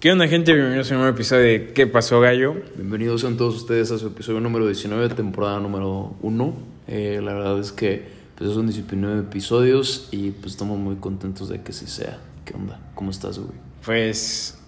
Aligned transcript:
¿Qué 0.00 0.10
onda, 0.10 0.26
gente? 0.28 0.54
Bienvenidos 0.54 0.90
a 0.90 0.94
un 0.94 1.00
nuevo 1.02 1.14
episodio 1.14 1.42
de 1.42 1.72
¿Qué 1.74 1.86
pasó, 1.86 2.20
gallo? 2.20 2.54
Bienvenidos 2.74 3.22
a 3.24 3.36
todos 3.36 3.54
ustedes 3.56 3.90
a 3.90 3.98
su 3.98 4.06
episodio 4.06 4.40
número 4.40 4.64
19, 4.64 5.10
temporada 5.10 5.60
número 5.60 6.16
1. 6.22 6.54
Eh, 6.88 7.20
la 7.22 7.34
verdad 7.34 7.58
es 7.60 7.70
que 7.70 8.08
pues, 8.34 8.50
son 8.54 8.66
19 8.66 9.20
episodios 9.20 10.08
y 10.10 10.30
pues 10.30 10.52
estamos 10.54 10.78
muy 10.78 10.96
contentos 10.96 11.50
de 11.50 11.60
que 11.60 11.74
sí 11.74 11.86
sea. 11.86 12.18
¿Qué 12.46 12.54
onda? 12.54 12.80
¿Cómo 12.94 13.10
estás, 13.10 13.38
güey? 13.38 13.52
Pues 13.84 14.58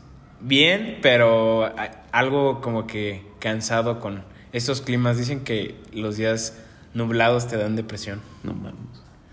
bien, 0.42 0.98
pero 1.00 1.72
algo 2.10 2.60
como 2.60 2.86
que 2.86 3.22
cansado 3.38 4.00
con 4.00 4.24
estos 4.52 4.82
climas. 4.82 5.16
Dicen 5.16 5.44
que 5.44 5.76
los 5.94 6.18
días 6.18 6.58
nublados 6.92 7.48
te 7.48 7.56
dan 7.56 7.74
depresión. 7.74 8.20
No 8.42 8.52
mames. 8.52 8.74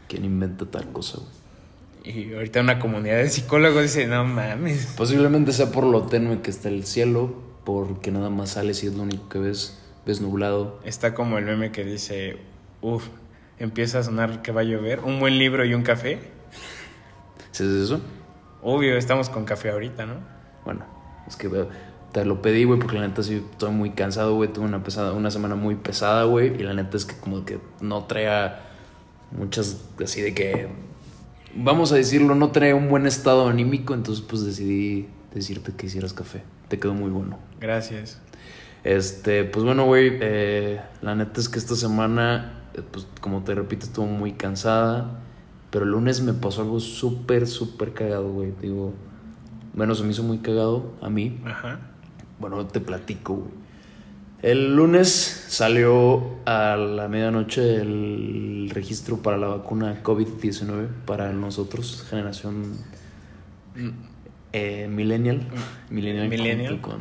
¿Quién 0.08 0.24
inventa 0.24 0.66
tal 0.66 0.94
cosa, 0.94 1.18
güey? 1.18 1.39
Y 2.04 2.34
ahorita 2.34 2.62
una 2.62 2.80
comunidad 2.80 3.18
de 3.18 3.30
psicólogos 3.30 3.84
dice, 3.84 4.08
no 4.08 4.24
mames. 4.24 4.94
Posiblemente 4.98 5.52
sea 5.52 5.72
por 5.72 5.84
lo 5.84 6.04
tenue 6.04 6.42
que 6.42 6.50
está 6.50 6.70
el 6.70 6.86
cielo, 6.86 7.36
porque 7.66 8.12
nada 8.12 8.30
más 8.30 8.52
sales 8.52 8.84
y 8.84 8.88
es 8.88 8.96
lo 8.96 9.04
único 9.04 9.28
que 9.30 9.40
ves, 9.40 9.80
ves 10.06 10.22
nublado. 10.22 10.80
Está 10.84 11.14
como 11.14 11.38
el 11.38 11.46
meme 11.46 11.72
que 11.72 11.84
dice, 11.84 12.38
uff, 12.82 13.08
empieza 13.60 14.00
a 14.00 14.04
sonar 14.04 14.42
que 14.42 14.52
va 14.52 14.62
a 14.62 14.64
llover. 14.64 15.02
Un 15.02 15.20
buen 15.20 15.38
libro 15.38 15.66
y 15.66 15.74
un 15.74 15.84
café. 15.84 16.20
¿Sí 17.52 17.64
es 17.64 17.70
eso? 17.70 18.02
Obvio, 18.62 18.98
estamos 18.98 19.30
con 19.30 19.46
café 19.46 19.72
ahorita, 19.72 20.06
¿no? 20.06 20.16
Bueno, 20.66 20.86
es 21.28 21.36
que 21.36 21.50
te 22.12 22.26
lo 22.26 22.42
pedí, 22.42 22.64
güey, 22.64 22.80
porque 22.80 22.98
la 22.98 23.08
neta 23.08 23.24
sí 23.24 23.44
estoy 23.52 23.72
muy 23.72 23.92
cansado, 23.92 24.36
güey. 24.36 24.52
Tuve 24.52 24.66
una, 24.66 24.84
pesada, 24.84 25.14
una 25.14 25.32
semana 25.32 25.56
muy 25.56 25.76
pesada, 25.76 26.24
güey. 26.24 26.60
Y 26.60 26.64
la 26.64 26.74
neta 26.74 26.98
es 26.98 27.06
que 27.06 27.16
como 27.16 27.46
que 27.46 27.60
no 27.82 28.06
traía 28.06 28.62
muchas, 29.32 29.86
así 30.04 30.22
de 30.22 30.34
que, 30.34 30.70
vamos 31.56 31.92
a 31.92 31.96
decirlo, 31.96 32.36
no 32.36 32.52
traía 32.52 32.76
un 32.76 32.90
buen 32.90 33.06
estado 33.06 33.48
anímico. 33.48 33.94
Entonces 33.94 34.24
pues 34.28 34.44
decidí 34.44 35.08
decirte 35.34 35.74
que 35.74 35.88
hicieras 35.88 36.14
café. 36.14 36.44
Te 36.68 36.80
quedó 36.80 36.94
muy 36.94 37.10
bueno. 37.10 37.40
Gracias. 37.60 38.22
Este, 38.84 39.44
pues 39.44 39.66
bueno, 39.66 39.86
güey, 39.86 40.18
eh, 40.22 40.82
la 41.02 41.16
neta 41.16 41.42
es 41.42 41.50
que 41.50 41.60
esta 41.60 41.76
semana, 41.76 42.70
eh, 42.74 42.82
pues 42.90 43.08
como 43.22 43.44
te 43.44 43.54
repito, 43.56 43.86
estuvo 43.86 44.06
muy 44.06 44.34
cansada. 44.34 45.20
Pero 45.72 45.86
el 45.86 45.92
lunes 45.92 46.22
me 46.22 46.34
pasó 46.34 46.64
algo 46.64 46.80
súper, 46.80 47.48
súper 47.48 47.94
cagado, 47.94 48.32
güey. 48.32 48.54
Digo, 48.62 48.94
bueno, 49.74 49.94
se 49.94 50.04
me 50.04 50.12
hizo 50.12 50.24
muy 50.24 50.40
cagado 50.40 50.94
a 51.02 51.10
mí. 51.10 51.40
Ajá. 51.46 51.80
Bueno, 52.40 52.66
te 52.66 52.80
platico, 52.80 53.36
güey. 53.36 53.69
El 54.42 54.74
lunes 54.74 55.46
salió 55.50 56.38
a 56.46 56.78
la 56.78 57.10
medianoche 57.10 57.76
el 57.76 58.72
registro 58.74 59.18
para 59.18 59.38
la 59.38 59.48
vacuna 59.48 60.02
COVID-19 60.02 60.88
para 61.06 61.34
nosotros, 61.34 62.06
generación 62.10 62.78
eh, 64.54 64.88
millennial. 64.90 65.42
Millennial, 65.90 66.30
Millennial. 66.30 66.80
con, 66.80 67.00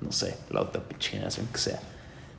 no 0.00 0.12
sé, 0.12 0.38
la 0.50 0.62
otra 0.62 0.82
pinche 0.82 1.10
generación 1.10 1.46
que 1.52 1.58
sea. 1.58 1.80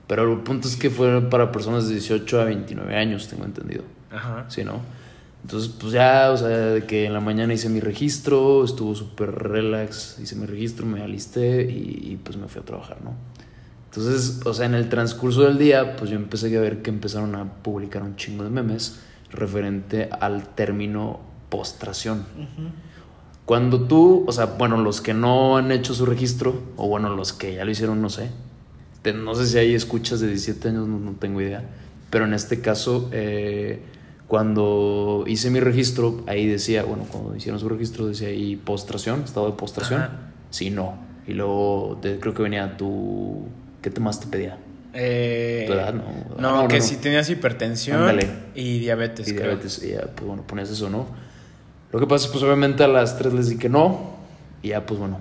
Pero 0.07 0.33
el 0.33 0.39
punto 0.39 0.67
es 0.67 0.75
que 0.75 0.89
fue 0.89 1.21
para 1.29 1.51
personas 1.51 1.87
de 1.87 1.93
18 1.93 2.41
a 2.41 2.45
29 2.45 2.95
años, 2.95 3.27
tengo 3.27 3.45
entendido. 3.45 3.83
Ajá. 4.11 4.45
Sí, 4.49 4.63
¿no? 4.63 4.81
Entonces, 5.43 5.71
pues 5.79 5.93
ya, 5.93 6.31
o 6.31 6.37
sea, 6.37 6.47
de 6.47 6.85
que 6.85 7.05
en 7.05 7.13
la 7.13 7.19
mañana 7.19 7.53
hice 7.53 7.69
mi 7.69 7.79
registro, 7.79 8.65
estuvo 8.65 8.95
súper 8.95 9.31
relax, 9.31 10.17
hice 10.19 10.35
mi 10.35 10.47
registro, 10.47 10.87
me 10.87 11.03
alisté 11.03 11.63
y, 11.71 12.11
y, 12.11 12.15
pues 12.17 12.35
me 12.35 12.47
fui 12.47 12.61
a 12.61 12.65
trabajar, 12.65 12.97
¿no? 13.03 13.13
Entonces, 13.89 14.41
o 14.45 14.53
sea, 14.53 14.65
en 14.67 14.75
el 14.75 14.87
transcurso 14.89 15.41
del 15.41 15.57
día, 15.57 15.95
pues 15.95 16.11
yo 16.11 16.15
empecé 16.15 16.55
a 16.55 16.61
ver 16.61 16.81
que 16.81 16.89
empezaron 16.91 17.35
a 17.35 17.45
publicar 17.63 18.03
un 18.03 18.15
chingo 18.15 18.43
de 18.43 18.49
memes 18.51 18.99
referente 19.31 20.09
al 20.19 20.47
término 20.55 21.19
postración. 21.49 22.25
Cuando 23.45 23.81
tú, 23.81 24.25
o 24.27 24.31
sea, 24.31 24.45
bueno, 24.45 24.77
los 24.77 25.01
que 25.01 25.13
no 25.15 25.57
han 25.57 25.71
hecho 25.71 25.95
su 25.95 26.05
registro, 26.05 26.61
o 26.77 26.87
bueno, 26.87 27.15
los 27.15 27.33
que 27.33 27.55
ya 27.55 27.65
lo 27.65 27.71
hicieron, 27.71 27.99
no 28.01 28.09
sé. 28.09 28.29
Te- 29.01 29.13
no 29.13 29.33
sé 29.33 29.47
si 29.47 29.57
hay 29.57 29.73
escuchas 29.73 30.19
de 30.19 30.27
17 30.27 30.69
años, 30.69 30.87
no, 30.87 30.99
no 30.99 31.13
tengo 31.13 31.41
idea. 31.41 31.63
Pero 32.11 32.25
en 32.25 32.33
este 32.35 32.61
caso, 32.61 33.09
eh, 33.11 33.81
cuando 34.27 35.23
hice 35.25 35.49
mi 35.49 35.59
registro, 35.59 36.23
ahí 36.27 36.45
decía, 36.45 36.83
bueno, 36.83 37.05
cuando 37.11 37.35
hicieron 37.35 37.59
su 37.59 37.67
registro, 37.69 38.05
decía 38.05 38.27
ahí 38.27 38.55
postración, 38.55 39.21
estado 39.23 39.47
de 39.47 39.53
postración. 39.53 40.01
Ajá. 40.01 40.19
Sí, 40.51 40.69
no. 40.69 40.93
Y 41.25 41.33
luego 41.33 41.97
te- 42.03 42.19
creo 42.19 42.35
que 42.35 42.43
venía 42.43 42.77
tu. 42.77 43.47
¿Qué 43.81 43.89
más 43.99 44.19
te 44.19 44.27
pedía? 44.27 44.57
Eh, 44.93 45.65
Tu 45.67 45.73
edad, 45.73 45.93
no. 45.93 46.03
No, 46.39 46.61
No, 46.63 46.67
que 46.67 46.81
si 46.81 46.97
tenías 46.97 47.29
hipertensión 47.29 47.99
Ándale. 47.99 48.27
y 48.55 48.79
diabetes. 48.79 49.27
y 49.27 49.33
creo. 49.35 49.47
diabetes, 49.49 49.83
y 49.83 49.89
ya, 49.91 50.01
pues 50.15 50.27
bueno, 50.27 50.43
ponías 50.47 50.69
eso, 50.69 50.89
¿no? 50.89 51.05
Lo 51.91 51.99
que 51.99 52.07
pasa 52.07 52.25
es, 52.25 52.31
pues 52.31 52.43
obviamente 52.43 52.83
a 52.83 52.87
las 52.87 53.17
3 53.17 53.33
les 53.33 53.47
dije 53.49 53.61
que 53.61 53.69
no, 53.69 54.15
y 54.61 54.69
ya, 54.69 54.85
pues 54.85 54.99
bueno, 54.99 55.19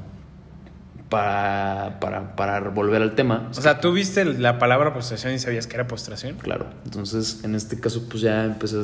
para, 1.09 1.99
para, 2.01 2.35
para 2.37 2.61
volver 2.71 3.01
al 3.03 3.15
tema, 3.15 3.49
O 3.57 3.61
sea, 3.61 3.81
tú 3.81 3.93
viste 3.93 4.25
la 4.25 4.59
palabra 4.59 4.93
postración 4.93 5.33
y 5.33 5.39
sabías 5.39 5.67
que 5.67 5.77
era 5.77 5.87
postración. 5.87 6.37
claro, 6.37 6.67
entonces 6.85 7.41
en 7.45 7.55
este 7.55 7.79
caso, 7.81 8.07
pues 8.09 8.23
ya 8.23 8.45
empecé 8.45 8.77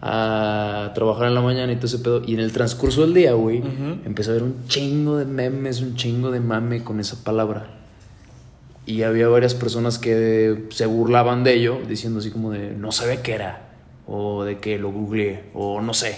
a 0.00 0.90
trabajar 0.94 1.28
en 1.28 1.34
la 1.34 1.42
mañana 1.42 1.72
y 1.72 1.76
todo 1.76 1.86
ese 1.86 1.98
pedo, 1.98 2.22
y 2.26 2.34
en 2.34 2.40
el 2.40 2.52
transcurso 2.52 3.02
del 3.02 3.14
día, 3.14 3.32
güey, 3.34 3.60
Ujú. 3.60 4.00
empecé 4.04 4.30
a 4.30 4.34
ver 4.34 4.42
un 4.42 4.66
chingo 4.68 5.16
de 5.18 5.24
memes, 5.26 5.80
un 5.80 5.94
chingo 5.96 6.30
de 6.30 6.40
mame 6.40 6.82
con 6.82 6.98
esa 7.00 7.22
palabra. 7.22 7.66
Y 8.84 9.02
había 9.02 9.28
varias 9.28 9.54
personas 9.54 9.98
que 9.98 10.64
se 10.70 10.86
burlaban 10.86 11.44
de 11.44 11.54
ello, 11.54 11.78
diciendo 11.88 12.18
así 12.18 12.30
como 12.30 12.50
de 12.50 12.70
no 12.72 12.90
sabía 12.92 13.22
qué 13.22 13.34
era, 13.34 13.68
o 14.06 14.42
de 14.44 14.58
que 14.58 14.78
lo 14.78 14.90
googleé, 14.90 15.44
o 15.54 15.80
no 15.80 15.94
sé. 15.94 16.16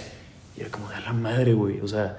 Y 0.57 0.61
era 0.61 0.69
como 0.71 0.89
de 0.89 0.95
a 0.95 0.99
la 1.01 1.13
madre, 1.13 1.53
güey. 1.53 1.79
O 1.81 1.87
sea, 1.87 2.17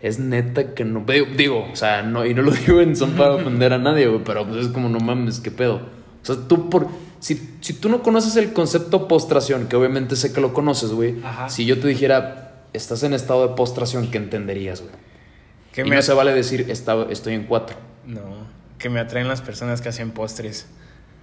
es 0.00 0.18
neta 0.18 0.74
que 0.74 0.84
no. 0.84 1.04
Digo, 1.06 1.26
digo, 1.36 1.68
o 1.72 1.76
sea, 1.76 2.02
no, 2.02 2.26
y 2.26 2.34
no 2.34 2.42
lo 2.42 2.50
digo 2.66 2.80
en 2.80 2.96
son 2.96 3.12
para 3.12 3.34
ofender 3.34 3.72
a 3.72 3.78
nadie, 3.78 4.08
güey, 4.08 4.22
pero 4.24 4.46
pues 4.46 4.66
es 4.66 4.72
como 4.72 4.88
no 4.88 4.98
mames, 4.98 5.38
qué 5.40 5.50
pedo. 5.52 5.76
O 6.22 6.26
sea, 6.26 6.36
tú 6.48 6.68
por. 6.70 6.88
Si, 7.20 7.56
si 7.60 7.72
tú 7.74 7.88
no 7.88 8.02
conoces 8.02 8.36
el 8.36 8.52
concepto 8.52 9.08
postración, 9.08 9.66
que 9.68 9.74
obviamente 9.76 10.14
sé 10.16 10.32
que 10.32 10.40
lo 10.40 10.52
conoces, 10.54 10.90
güey. 10.90 11.16
Si 11.48 11.66
yo 11.66 11.78
te 11.80 11.88
dijera, 11.88 12.64
estás 12.72 13.02
en 13.04 13.12
estado 13.14 13.46
de 13.48 13.54
postración, 13.54 14.08
¿qué 14.10 14.18
entenderías, 14.18 14.80
güey? 14.82 14.92
Que 15.72 15.80
y 15.82 15.84
me 15.84 15.96
no 15.96 16.02
se 16.02 16.12
vale 16.14 16.32
decir, 16.32 16.66
"Estaba- 16.68 17.06
estoy 17.10 17.34
en 17.34 17.44
cuatro. 17.44 17.76
No, 18.06 18.20
que 18.78 18.88
me 18.90 19.00
atraen 19.00 19.28
las 19.28 19.40
personas 19.42 19.80
que 19.80 19.88
hacen 19.88 20.10
postres. 20.12 20.66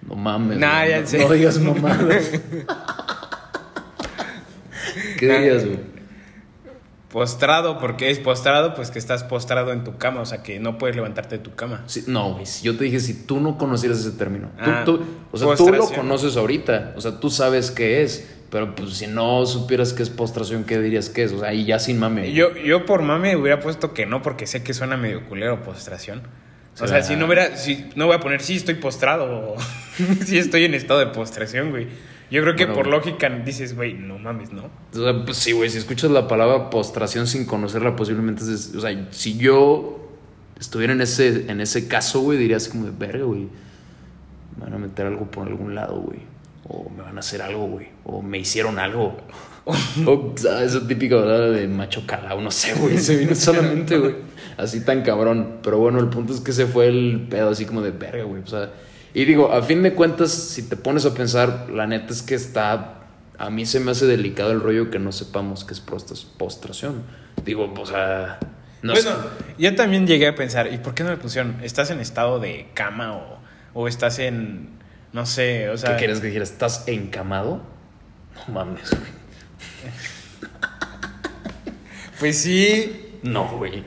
No 0.08 0.16
mames. 0.16 0.58
Nah, 0.58 0.80
güey, 0.82 0.90
ya 0.92 1.02
no, 1.02 1.08
sé. 1.08 1.18
no 1.20 1.30
digas 1.32 1.60
mamadas. 1.60 2.32
¿Qué 5.18 5.28
Nah. 5.28 5.40
güey? 5.64 5.96
Postrado, 7.12 7.80
porque 7.80 8.10
es 8.12 8.20
postrado, 8.20 8.76
pues 8.76 8.92
que 8.92 9.00
estás 9.00 9.24
postrado 9.24 9.72
en 9.72 9.86
tu 9.86 9.98
cama, 9.98 10.20
o 10.20 10.26
sea 10.26 10.44
que 10.44 10.60
no 10.60 10.78
puedes 10.78 10.98
levantarte 10.98 11.38
de 11.38 11.44
tu 11.44 11.56
cama. 11.56 11.82
Sí, 11.86 12.04
no, 12.08 12.34
güey. 12.34 12.44
Yo 12.62 12.76
te 12.78 12.84
dije, 12.84 13.00
si 13.00 13.14
tú 13.14 13.40
no 13.40 13.58
conocieras 13.58 14.00
ese 14.00 14.12
término. 14.12 14.50
Tú- 14.62 14.70
Ah, 14.70 14.82
tú- 14.84 15.02
o 15.32 15.38
sea, 15.38 15.56
tú 15.56 15.72
lo 15.72 15.88
conoces 15.90 16.36
ahorita. 16.36 16.94
O 16.98 17.02
sea, 17.02 17.20
tú 17.22 17.30
sabes 17.30 17.72
qué 17.72 18.04
es. 18.04 18.32
Pero 18.52 18.76
pues 18.76 18.96
si 18.98 19.08
no 19.08 19.46
supieras 19.46 19.94
qué 19.94 20.04
es 20.04 20.10
postración, 20.10 20.66
¿qué 20.66 20.80
dirías 20.80 21.10
que 21.10 21.24
es? 21.24 21.32
O 21.32 21.40
sea, 21.40 21.54
y 21.54 21.66
ya 21.66 21.80
sin 21.80 22.00
mame. 22.00 22.34
Yo, 22.34 22.54
yo 22.58 22.86
por 22.86 23.02
mame 23.02 23.36
hubiera 23.38 23.60
puesto 23.62 23.94
que 23.94 24.06
no, 24.06 24.22
porque 24.22 24.46
sé 24.46 24.62
que 24.64 24.74
suena 24.74 24.98
medio 24.98 25.26
culero 25.28 25.64
postración. 25.64 26.22
O 26.80 26.88
sea, 26.88 27.02
si 27.02 27.16
no 27.16 27.26
hubiera, 27.26 27.56
si 27.56 27.90
no 27.96 28.08
voy 28.08 28.16
a 28.16 28.20
poner 28.20 28.42
sí 28.42 28.56
estoy 28.56 28.76
postrado 28.76 29.26
o 29.26 29.56
sí 30.26 30.38
estoy 30.38 30.66
en 30.66 30.74
estado 30.74 31.00
de 31.00 31.08
postración, 31.08 31.70
güey. 31.70 31.88
Yo 32.32 32.42
creo 32.42 32.56
que 32.56 32.66
Bueno, 32.66 32.82
por 32.82 32.88
lógica 32.88 33.30
dices, 33.30 33.76
güey, 33.76 33.94
no 33.94 34.18
mames, 34.18 34.52
¿no? 34.52 34.70
O 34.94 34.98
sea, 34.98 35.24
pues 35.24 35.38
sí, 35.38 35.52
güey. 35.52 35.70
Si 35.70 35.78
escuchas 35.78 36.12
la 36.12 36.28
palabra 36.28 36.70
postración 36.70 37.28
sin 37.28 37.46
conocerla, 37.46 37.96
posiblemente 37.96 38.44
es. 38.44 38.74
O 38.76 38.82
sea, 38.82 39.08
si 39.12 39.38
yo 39.38 40.10
estuviera 40.60 40.94
en 40.94 41.02
ese, 41.02 41.50
en 41.50 41.62
ese 41.62 41.88
caso, 41.88 42.22
güey, 42.22 42.38
diría 42.38 42.58
así 42.58 42.72
como 42.72 42.86
de 42.86 42.92
verga, 42.92 43.24
güey. 43.24 43.48
Me 44.58 44.64
van 44.64 44.74
a 44.74 44.78
meter 44.78 45.06
algo 45.06 45.30
por 45.30 45.48
algún 45.48 45.76
lado, 45.76 46.02
güey. 46.02 46.20
O 46.68 46.90
me 46.90 47.04
van 47.04 47.16
a 47.18 47.20
hacer 47.20 47.42
algo, 47.42 47.68
güey. 47.68 47.90
O 48.04 48.22
me 48.22 48.40
hicieron 48.40 48.80
algo. 48.80 49.18
o 50.06 50.36
eso 50.36 50.82
típico, 50.84 51.18
¿verdad? 51.18 51.52
De 51.52 51.68
macho 51.68 52.04
calao, 52.06 52.40
no 52.40 52.52
sé, 52.52 52.74
güey. 52.76 52.98
Se 52.98 53.18
vino 53.18 53.34
solamente, 53.36 53.98
güey. 53.98 54.16
Así 54.58 54.82
tan 54.82 55.02
cabrón. 55.02 55.60
Pero 55.64 55.80
bueno, 55.80 56.00
el 56.00 56.08
punto 56.08 56.34
es 56.34 56.40
que 56.40 56.54
se 56.54 56.68
fue 56.68 56.88
el 56.88 57.28
pedo 57.30 57.50
así 57.50 57.66
como 57.66 57.82
de 57.82 57.92
verga, 57.92 58.24
güey. 58.24 58.44
O 58.44 58.48
sea, 58.48 58.72
y 59.14 59.26
digo, 59.26 59.52
a 59.52 59.62
fin 59.64 59.82
de 59.82 59.94
cuentas, 59.94 60.32
si 60.32 60.64
te 60.64 60.76
pones 60.76 61.06
a 61.06 61.14
pensar, 61.14 61.70
la 61.72 61.88
neta 61.88 62.14
es 62.14 62.22
que 62.22 62.36
está. 62.36 63.02
A 63.38 63.50
mí 63.50 63.66
se 63.66 63.80
me 63.80 63.92
hace 63.92 64.06
delicado 64.06 64.52
el 64.52 64.62
rollo 64.62 64.90
que 64.92 65.00
no 65.00 65.12
sepamos 65.12 65.66
qué 65.66 65.74
es 65.74 65.82
postración. 65.82 67.04
Digo, 67.44 67.74
o 67.78 67.86
sea. 67.86 68.40
No 68.82 68.94
bueno, 68.94 69.10
sé. 69.10 69.18
yo 69.58 69.76
también 69.76 70.06
llegué 70.06 70.28
a 70.28 70.36
pensar, 70.36 70.72
¿y 70.72 70.78
por 70.78 70.94
qué 70.94 71.04
no 71.04 71.10
me 71.10 71.18
pusieron? 71.18 71.58
¿Estás 71.64 71.90
en 71.90 72.00
estado 72.00 72.40
de 72.40 72.68
cama 72.76 73.18
o, 73.18 73.40
o 73.74 73.88
estás 73.88 74.20
en, 74.20 74.70
no 75.12 75.26
sé, 75.26 75.70
o 75.70 75.78
sea... 75.78 75.94
¿Qué 75.94 75.98
quieres 75.98 76.20
que 76.20 76.28
dijera? 76.28 76.44
¿Estás 76.44 76.84
encamado? 76.88 77.64
No 78.36 78.54
mames, 78.54 78.92
güey. 78.92 79.15
Pues 82.20 82.38
sí, 82.38 83.18
No, 83.24 83.58
güey. 83.58 83.84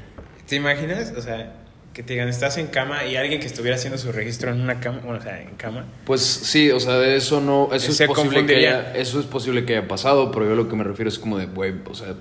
¿te 0.46 0.56
imaginas? 0.56 1.12
O 1.16 1.22
sea, 1.22 1.54
que 1.94 2.02
te 2.02 2.12
digan, 2.12 2.28
estás 2.28 2.58
en 2.58 2.68
cama 2.68 3.04
y 3.06 3.16
alguien 3.16 3.40
que 3.40 3.46
estuviera 3.46 3.76
haciendo 3.76 3.98
su 3.98 4.12
registro 4.12 4.50
en 4.50 4.60
una 4.60 4.80
cama, 4.80 5.00
bueno, 5.02 5.18
o 5.18 5.22
sea, 5.22 5.40
en 5.40 5.56
cama. 5.56 5.86
Pues 6.04 6.20
sí, 6.20 6.70
o 6.70 6.78
sea, 6.78 7.04
eso 7.14 7.40
no, 7.40 7.70
eso 7.72 7.90
es 7.90 8.08
posible 8.08 8.46
que 8.46 8.56
haya, 8.56 8.94
eso 8.94 9.18
es 9.18 9.26
posible 9.26 9.64
que 9.64 9.76
haya 9.76 9.88
pasado, 9.88 10.30
pero 10.30 10.46
yo 10.46 10.54
lo 10.54 10.68
que 10.68 10.76
me 10.76 10.84
refiero 10.84 11.08
es 11.08 11.18
como 11.18 11.38
de, 11.38 11.46
güey, 11.46 11.74
o 11.86 11.94
sea, 11.94 12.14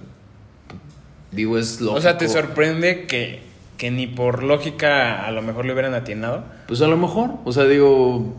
digo 1.32 1.58
es 1.58 1.82
lógico. 1.82 2.00
O 2.00 2.02
sea, 2.02 2.18
te 2.18 2.28
sorprende 2.28 3.06
que 3.06 3.48
que 3.78 3.92
ni 3.92 4.08
por 4.08 4.44
lógica 4.44 5.26
a 5.26 5.32
lo 5.32 5.42
mejor 5.42 5.66
le 5.66 5.74
hubieran 5.74 5.94
atinado. 5.94 6.44
Pues 6.68 6.82
a 6.82 6.88
lo 6.88 6.98
mejor, 6.98 7.32
o 7.46 7.54
sea, 7.54 7.66
digo, 7.66 8.36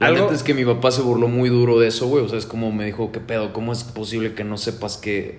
la 0.00 0.10
neta 0.12 0.34
es 0.34 0.42
que 0.42 0.54
mi 0.54 0.64
papá 0.64 0.90
se 0.90 1.02
burló 1.02 1.28
muy 1.28 1.48
duro 1.50 1.78
de 1.78 1.88
eso, 1.88 2.06
güey. 2.08 2.24
O 2.24 2.28
sea, 2.28 2.38
es 2.38 2.46
como 2.46 2.72
me 2.72 2.84
dijo, 2.86 3.12
¿qué 3.12 3.20
pedo? 3.20 3.52
¿Cómo 3.52 3.72
es 3.72 3.84
posible 3.84 4.34
que 4.34 4.44
no 4.44 4.56
sepas 4.56 4.96
que 4.96 5.38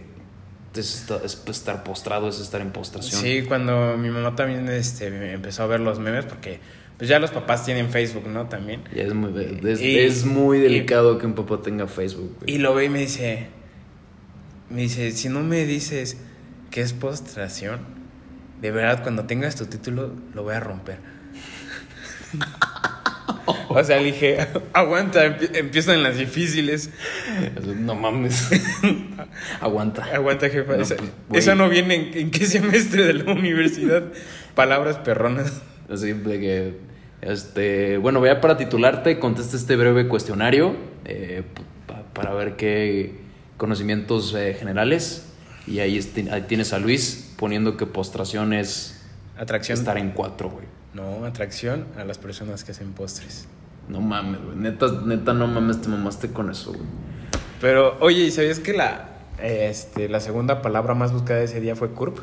es 0.75 0.95
esta- 1.01 1.21
es 1.25 1.41
estar 1.47 1.83
postrado, 1.83 2.29
es 2.29 2.39
estar 2.39 2.61
en 2.61 2.71
postración? 2.71 3.21
Sí, 3.21 3.43
cuando 3.47 3.97
mi 3.97 4.09
mamá 4.09 4.35
también 4.35 4.67
este, 4.69 5.33
empezó 5.33 5.63
a 5.63 5.67
ver 5.67 5.79
los 5.79 5.99
memes, 5.99 6.25
porque 6.25 6.59
pues 6.97 7.09
ya 7.09 7.17
los 7.19 7.31
papás 7.31 7.65
tienen 7.65 7.89
Facebook, 7.89 8.27
¿no? 8.27 8.47
También. 8.47 8.83
Ya 8.95 9.03
es 9.03 9.13
muy, 9.15 9.33
es, 9.63 9.81
Y- 9.81 9.97
es 9.97 10.25
muy 10.25 10.59
y- 10.59 10.61
delicado 10.61 11.17
que 11.17 11.25
un 11.25 11.33
papá 11.33 11.61
tenga 11.63 11.87
Facebook, 11.87 12.35
güey. 12.41 12.53
Y 12.55 12.59
lo 12.59 12.75
ve 12.75 12.85
y 12.85 12.89
me 12.89 12.99
dice, 12.99 13.47
me 14.69 14.81
dice, 14.81 15.11
si 15.11 15.27
no 15.27 15.41
me 15.41 15.65
dices 15.65 16.17
que 16.69 16.81
es 16.81 16.93
postración, 16.93 17.79
de 18.61 18.69
verdad 18.71 19.01
cuando 19.01 19.25
tengas 19.25 19.55
tu 19.55 19.65
título 19.65 20.11
lo 20.35 20.43
voy 20.43 20.53
a 20.53 20.59
romper. 20.59 20.99
O 23.71 23.83
sea, 23.83 23.97
le 23.97 24.05
dije, 24.11 24.37
aguanta, 24.73 25.25
empie- 25.25 25.51
empiezan 25.57 26.03
las 26.03 26.17
difíciles. 26.17 26.89
No 27.77 27.95
mames. 27.95 28.49
Aguanta. 29.61 30.05
Aguanta, 30.13 30.49
jefa. 30.49 30.75
No, 30.75 30.81
esa, 30.83 30.95
pues, 31.27 31.43
esa 31.43 31.55
no 31.55 31.69
viene 31.69 31.95
en, 31.95 32.17
en 32.17 32.31
qué 32.31 32.45
semestre 32.45 33.05
de 33.05 33.13
la 33.13 33.31
universidad. 33.31 34.03
Palabras 34.55 34.97
perronas. 34.97 35.61
Así 35.89 36.13
de 36.13 36.39
que, 36.39 36.77
este, 37.21 37.97
bueno, 37.97 38.25
ya 38.25 38.41
para 38.41 38.57
titularte, 38.57 39.19
contesta 39.19 39.57
este 39.57 39.75
breve 39.75 40.07
cuestionario 40.07 40.75
eh, 41.05 41.43
pa- 41.87 42.03
para 42.13 42.33
ver 42.33 42.55
qué 42.55 43.15
conocimientos 43.57 44.33
eh, 44.35 44.55
generales. 44.57 45.27
Y 45.67 45.79
ahí, 45.79 45.99
ahí 46.31 46.41
tienes 46.47 46.73
a 46.73 46.79
Luis 46.79 47.33
poniendo 47.37 47.77
que 47.77 47.85
postración 47.85 48.53
es 48.53 49.01
Atracción. 49.37 49.77
estar 49.77 49.97
en 49.97 50.11
cuatro, 50.11 50.49
güey. 50.49 50.65
No, 50.93 51.23
atracción 51.25 51.85
a 51.97 52.03
las 52.03 52.17
personas 52.17 52.63
que 52.63 52.71
hacen 52.71 52.91
postres. 52.93 53.47
No 53.91 53.99
mames, 54.01 54.41
güey. 54.43 54.55
Neta, 54.57 54.87
neta, 55.05 55.33
no 55.33 55.47
mames, 55.47 55.81
te 55.81 55.89
mamaste 55.89 56.29
con 56.31 56.49
eso, 56.49 56.71
güey. 56.71 56.85
Pero, 57.59 57.97
oye, 57.99 58.23
¿y 58.23 58.31
sabías 58.31 58.59
que 58.59 58.73
la, 58.73 59.09
este, 59.41 60.07
la 60.09 60.19
segunda 60.19 60.61
palabra 60.61 60.93
más 60.95 61.11
buscada 61.11 61.41
ese 61.41 61.59
día 61.59 61.75
fue 61.75 61.89
CURP? 61.91 62.17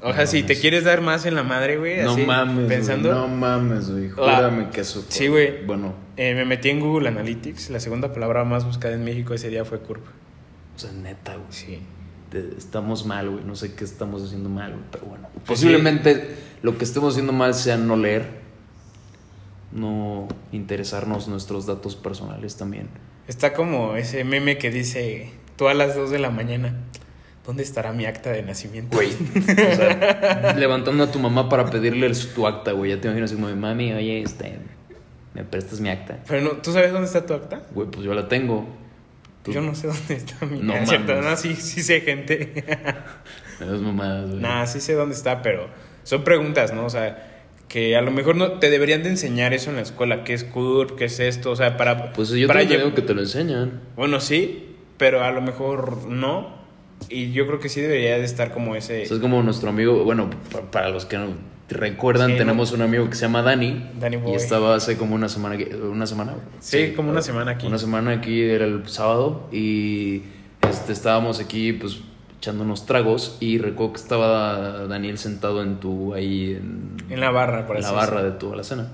O 0.00 0.12
sea, 0.12 0.20
No 0.22 0.26
si 0.28 0.42
te 0.42 0.56
quieres 0.58 0.84
dar 0.84 1.00
más 1.00 1.26
en 1.26 1.34
la 1.34 1.42
madre, 1.42 1.76
güey, 1.78 2.02
No 2.02 2.12
así, 2.12 2.22
mames, 2.22 2.66
pensando, 2.66 3.08
güey. 3.08 3.20
No 3.20 3.28
mames, 3.28 3.90
güey. 3.90 4.08
La- 4.10 4.36
Júrame 4.36 4.70
que 4.70 4.80
eso 4.82 5.02
fue. 5.02 5.10
Sí, 5.12 5.28
güey. 5.28 5.64
Bueno, 5.64 5.94
eh, 6.16 6.34
me 6.34 6.44
metí 6.44 6.68
en 6.70 6.80
Google 6.80 7.08
Analytics, 7.08 7.70
la 7.70 7.80
segunda 7.80 8.12
palabra 8.12 8.44
más 8.44 8.64
buscada 8.64 8.94
en 8.94 9.04
México 9.04 9.34
ese 9.34 9.48
día 9.48 9.64
fue 9.64 9.78
CURP. 9.80 10.04
o 10.06 10.78
sea, 10.78 10.92
neta, 10.92 11.34
güey. 11.34 11.46
Sí. 11.50 11.80
Estamos 12.56 13.06
mal, 13.06 13.30
güey. 13.30 13.44
No 13.44 13.56
sé 13.56 13.74
qué 13.74 13.84
estamos 13.84 14.22
haciendo 14.22 14.48
mal, 14.50 14.72
güey. 14.72 14.84
Pero 14.92 15.06
bueno. 15.06 15.28
Pues 15.32 15.44
Posiblemente 15.46 16.36
lo 16.62 16.76
que 16.76 16.84
estemos 16.84 17.14
haciendo 17.14 17.32
mal 17.32 17.54
sea 17.54 17.76
no 17.78 17.96
leer. 17.96 18.26
No 19.72 20.28
interesarnos 20.52 21.28
nuestros 21.28 21.66
datos 21.66 21.94
personales 21.96 22.56
también. 22.56 22.88
Está 23.26 23.52
como 23.52 23.96
ese 23.96 24.24
meme 24.24 24.56
que 24.58 24.70
dice, 24.70 25.30
tú 25.56 25.68
a 25.68 25.74
las 25.74 25.94
2 25.94 26.10
de 26.10 26.18
la 26.18 26.30
mañana, 26.30 26.74
¿dónde 27.46 27.62
estará 27.62 27.92
mi 27.92 28.06
acta 28.06 28.30
de 28.30 28.42
nacimiento? 28.42 28.96
Güey. 28.96 29.10
O 29.12 29.76
sea, 29.76 30.54
levantando 30.58 31.04
a 31.04 31.10
tu 31.12 31.18
mamá 31.18 31.48
para 31.50 31.66
pedirle 31.70 32.06
el- 32.06 32.16
tu 32.34 32.46
acta, 32.46 32.72
güey. 32.72 32.90
Ya 32.92 33.00
te 33.00 33.08
imaginas 33.08 33.30
así 33.32 33.40
como, 33.40 33.54
mami, 33.54 33.92
oye, 33.92 34.22
este, 34.22 34.58
¿me 35.34 35.44
prestas 35.44 35.80
mi 35.80 35.90
acta? 35.90 36.18
Pero 36.26 36.40
no, 36.40 36.50
¿tú 36.62 36.72
sabes 36.72 36.90
dónde 36.90 37.06
está 37.06 37.26
tu 37.26 37.34
acta? 37.34 37.60
Güey, 37.74 37.90
pues 37.90 38.04
yo 38.04 38.14
la 38.14 38.26
tengo. 38.28 38.66
Tú- 39.42 39.52
Yo 39.52 39.60
no 39.60 39.74
sé 39.74 39.86
dónde 39.88 40.14
está 40.14 40.46
mi 40.46 40.60
No 40.60 40.74
cierto, 40.86 41.12
mames. 41.12 41.24
No, 41.30 41.36
sí, 41.36 41.54
sí 41.56 41.82
sé 41.82 42.00
gente. 42.00 42.64
Me 43.60 43.66
das 43.66 43.80
mamadas, 43.80 44.28
güey. 44.30 44.40
Nah, 44.40 44.66
sí 44.66 44.80
sé 44.80 44.94
dónde 44.94 45.14
está, 45.14 45.42
pero 45.42 45.68
son 46.04 46.24
preguntas, 46.24 46.72
¿no? 46.72 46.86
O 46.86 46.90
sea, 46.90 47.37
que 47.68 47.96
a 47.96 48.00
lo 48.00 48.10
mejor 48.10 48.36
no 48.36 48.52
te 48.52 48.70
deberían 48.70 49.02
de 49.02 49.10
enseñar 49.10 49.52
eso 49.52 49.70
en 49.70 49.76
la 49.76 49.82
escuela, 49.82 50.24
qué 50.24 50.32
es 50.34 50.44
CURP, 50.44 50.96
qué 50.96 51.04
es 51.04 51.20
esto, 51.20 51.50
o 51.50 51.56
sea, 51.56 51.76
para... 51.76 52.12
Pues 52.12 52.30
yo 52.30 52.48
para 52.48 52.66
que 52.66 53.02
te 53.02 53.14
lo 53.14 53.20
enseñan. 53.20 53.80
Bueno, 53.94 54.20
sí, 54.20 54.74
pero 54.96 55.22
a 55.22 55.30
lo 55.32 55.40
mejor 55.42 56.06
no. 56.08 56.56
Y 57.10 57.30
yo 57.32 57.46
creo 57.46 57.60
que 57.60 57.68
sí 57.68 57.80
debería 57.80 58.18
de 58.18 58.24
estar 58.24 58.50
como 58.52 58.74
ese... 58.74 59.02
O 59.02 59.06
sea, 59.06 59.16
es 59.16 59.20
como 59.22 59.42
nuestro 59.42 59.68
amigo, 59.68 60.02
bueno, 60.04 60.30
pa- 60.50 60.62
para 60.70 60.88
los 60.88 61.04
que 61.04 61.16
no 61.18 61.26
recuerdan, 61.68 62.28
Sí, 62.28 62.32
¿no? 62.32 62.38
tenemos 62.38 62.72
un 62.72 62.80
amigo 62.80 63.08
que 63.10 63.14
se 63.14 63.22
llama 63.22 63.42
Dani. 63.42 63.90
Danny 64.00 64.16
Boy. 64.16 64.32
Y 64.32 64.36
estaba 64.36 64.74
hace 64.74 64.96
como 64.96 65.14
una 65.14 65.28
semana, 65.28 65.54
aquí- 65.56 65.68
una 65.74 66.06
semana. 66.06 66.34
Sí, 66.60 66.94
como 66.96 67.10
una 67.10 67.20
semana 67.22 67.50
aquí. 67.52 67.66
Una 67.66 67.78
semana 67.78 68.12
aquí, 68.12 68.40
era 68.42 68.64
el 68.64 68.88
sábado. 68.88 69.46
Y 69.52 70.22
este, 70.68 70.92
estábamos 70.92 71.38
aquí, 71.38 71.74
pues, 71.74 71.98
echando 72.38 72.64
unos 72.64 72.86
tragos. 72.86 73.36
Y 73.40 73.58
recuerdo 73.58 73.92
que 73.94 74.00
estaba 74.00 74.86
Daniel 74.86 75.18
sentado 75.18 75.62
en 75.62 75.80
tu, 75.80 76.14
ahí, 76.14 76.56
en, 76.60 76.96
En 77.10 77.20
la 77.20 77.30
barra, 77.30 77.66
por 77.66 77.76
en 77.76 77.82
la 77.82 77.92
barra 77.92 78.22
de 78.22 78.32
tu 78.32 78.52
alacena. 78.52 78.88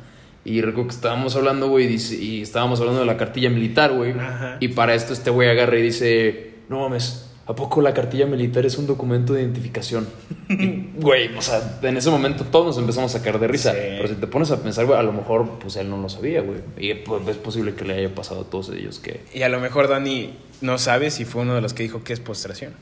Y 0.44 0.60
recuerdo 0.60 0.88
que 0.88 0.94
estábamos 0.96 1.36
hablando, 1.36 1.68
güey, 1.68 1.86
dice- 1.86 2.16
y 2.22 2.42
estábamos 2.42 2.78
hablando 2.80 3.00
de 3.00 3.06
la 3.06 3.16
cartilla 3.16 3.48
militar, 3.48 3.92
güey. 3.94 4.14
Y 4.60 4.68
para 4.68 4.94
esto 4.94 5.12
este 5.14 5.30
güey 5.30 5.48
agarra 5.48 5.78
y 5.78 5.82
dice, 5.82 6.56
no 6.68 6.80
mames, 6.80 7.30
¿a 7.46 7.54
poco 7.54 7.80
la 7.80 7.94
cartilla 7.94 8.26
militar 8.26 8.66
es 8.66 8.76
un 8.76 8.86
documento 8.86 9.32
de 9.32 9.40
identificación? 9.42 10.06
Güey, 10.96 11.34
o 11.36 11.42
sea, 11.42 11.78
en 11.82 11.96
ese 11.96 12.08
momento 12.10 12.44
todos 12.44 12.66
nos 12.66 12.78
empezamos 12.78 13.14
a 13.14 13.18
sacar 13.18 13.38
de 13.40 13.48
risa. 13.48 13.72
Sí. 13.72 13.78
Pero 13.80 14.08
si 14.08 14.14
te 14.14 14.26
pones 14.26 14.50
a 14.50 14.62
pensar, 14.62 14.84
güey, 14.86 14.98
a 14.98 15.02
lo 15.02 15.12
mejor 15.12 15.48
pues 15.58 15.76
él 15.76 15.88
no 15.90 15.96
lo 16.00 16.08
sabía, 16.08 16.40
güey. 16.42 16.58
Y 16.78 16.92
pues 16.94 17.26
es 17.26 17.36
posible 17.36 17.74
que 17.74 17.84
le 17.84 17.94
haya 17.94 18.14
pasado 18.14 18.42
a 18.42 18.44
todos 18.44 18.68
ellos 18.70 18.98
que... 19.00 19.22
Y 19.34 19.42
a 19.42 19.48
lo 19.48 19.58
mejor 19.60 19.88
Dani 19.88 20.34
no 20.60 20.78
sabe 20.78 21.10
si 21.10 21.24
fue 21.24 21.42
uno 21.42 21.54
de 21.54 21.60
los 21.62 21.72
que 21.74 21.82
dijo 21.82 22.04
que 22.04 22.12
es 22.12 22.20
postración. 22.20 22.72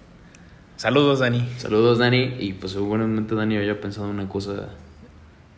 Saludos, 0.82 1.20
Dani. 1.20 1.48
Saludos, 1.58 2.00
Dani. 2.00 2.38
Y 2.40 2.54
pues 2.54 2.72
seguramente 2.72 3.36
Dani 3.36 3.56
había 3.56 3.80
pensado 3.80 4.08
una 4.08 4.28
cosa 4.28 4.70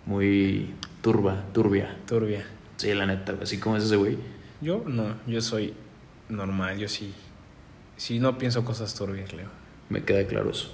muy 0.04 0.74
turba, 1.00 1.46
turbia. 1.54 1.96
Turbia. 2.06 2.44
Sí, 2.76 2.92
la 2.92 3.06
neta, 3.06 3.34
así 3.40 3.56
como 3.56 3.78
es 3.78 3.84
ese 3.84 3.96
güey. 3.96 4.18
Yo 4.60 4.84
no, 4.86 5.14
yo 5.26 5.40
soy 5.40 5.72
normal, 6.28 6.76
yo 6.76 6.88
sí. 6.88 7.14
Sí, 7.96 8.18
no 8.18 8.36
pienso 8.36 8.66
cosas 8.66 8.94
turbias, 8.94 9.32
Leo. 9.32 9.48
Me 9.88 10.04
queda 10.04 10.26
claro 10.26 10.50
eso. 10.50 10.70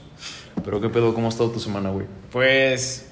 Pero 0.65 0.81
qué 0.81 0.89
pedo, 0.89 1.15
¿cómo 1.15 1.27
ha 1.27 1.31
estado 1.31 1.53
tu 1.53 1.61
semana, 1.61 1.91
güey? 1.91 2.07
Pues 2.33 3.09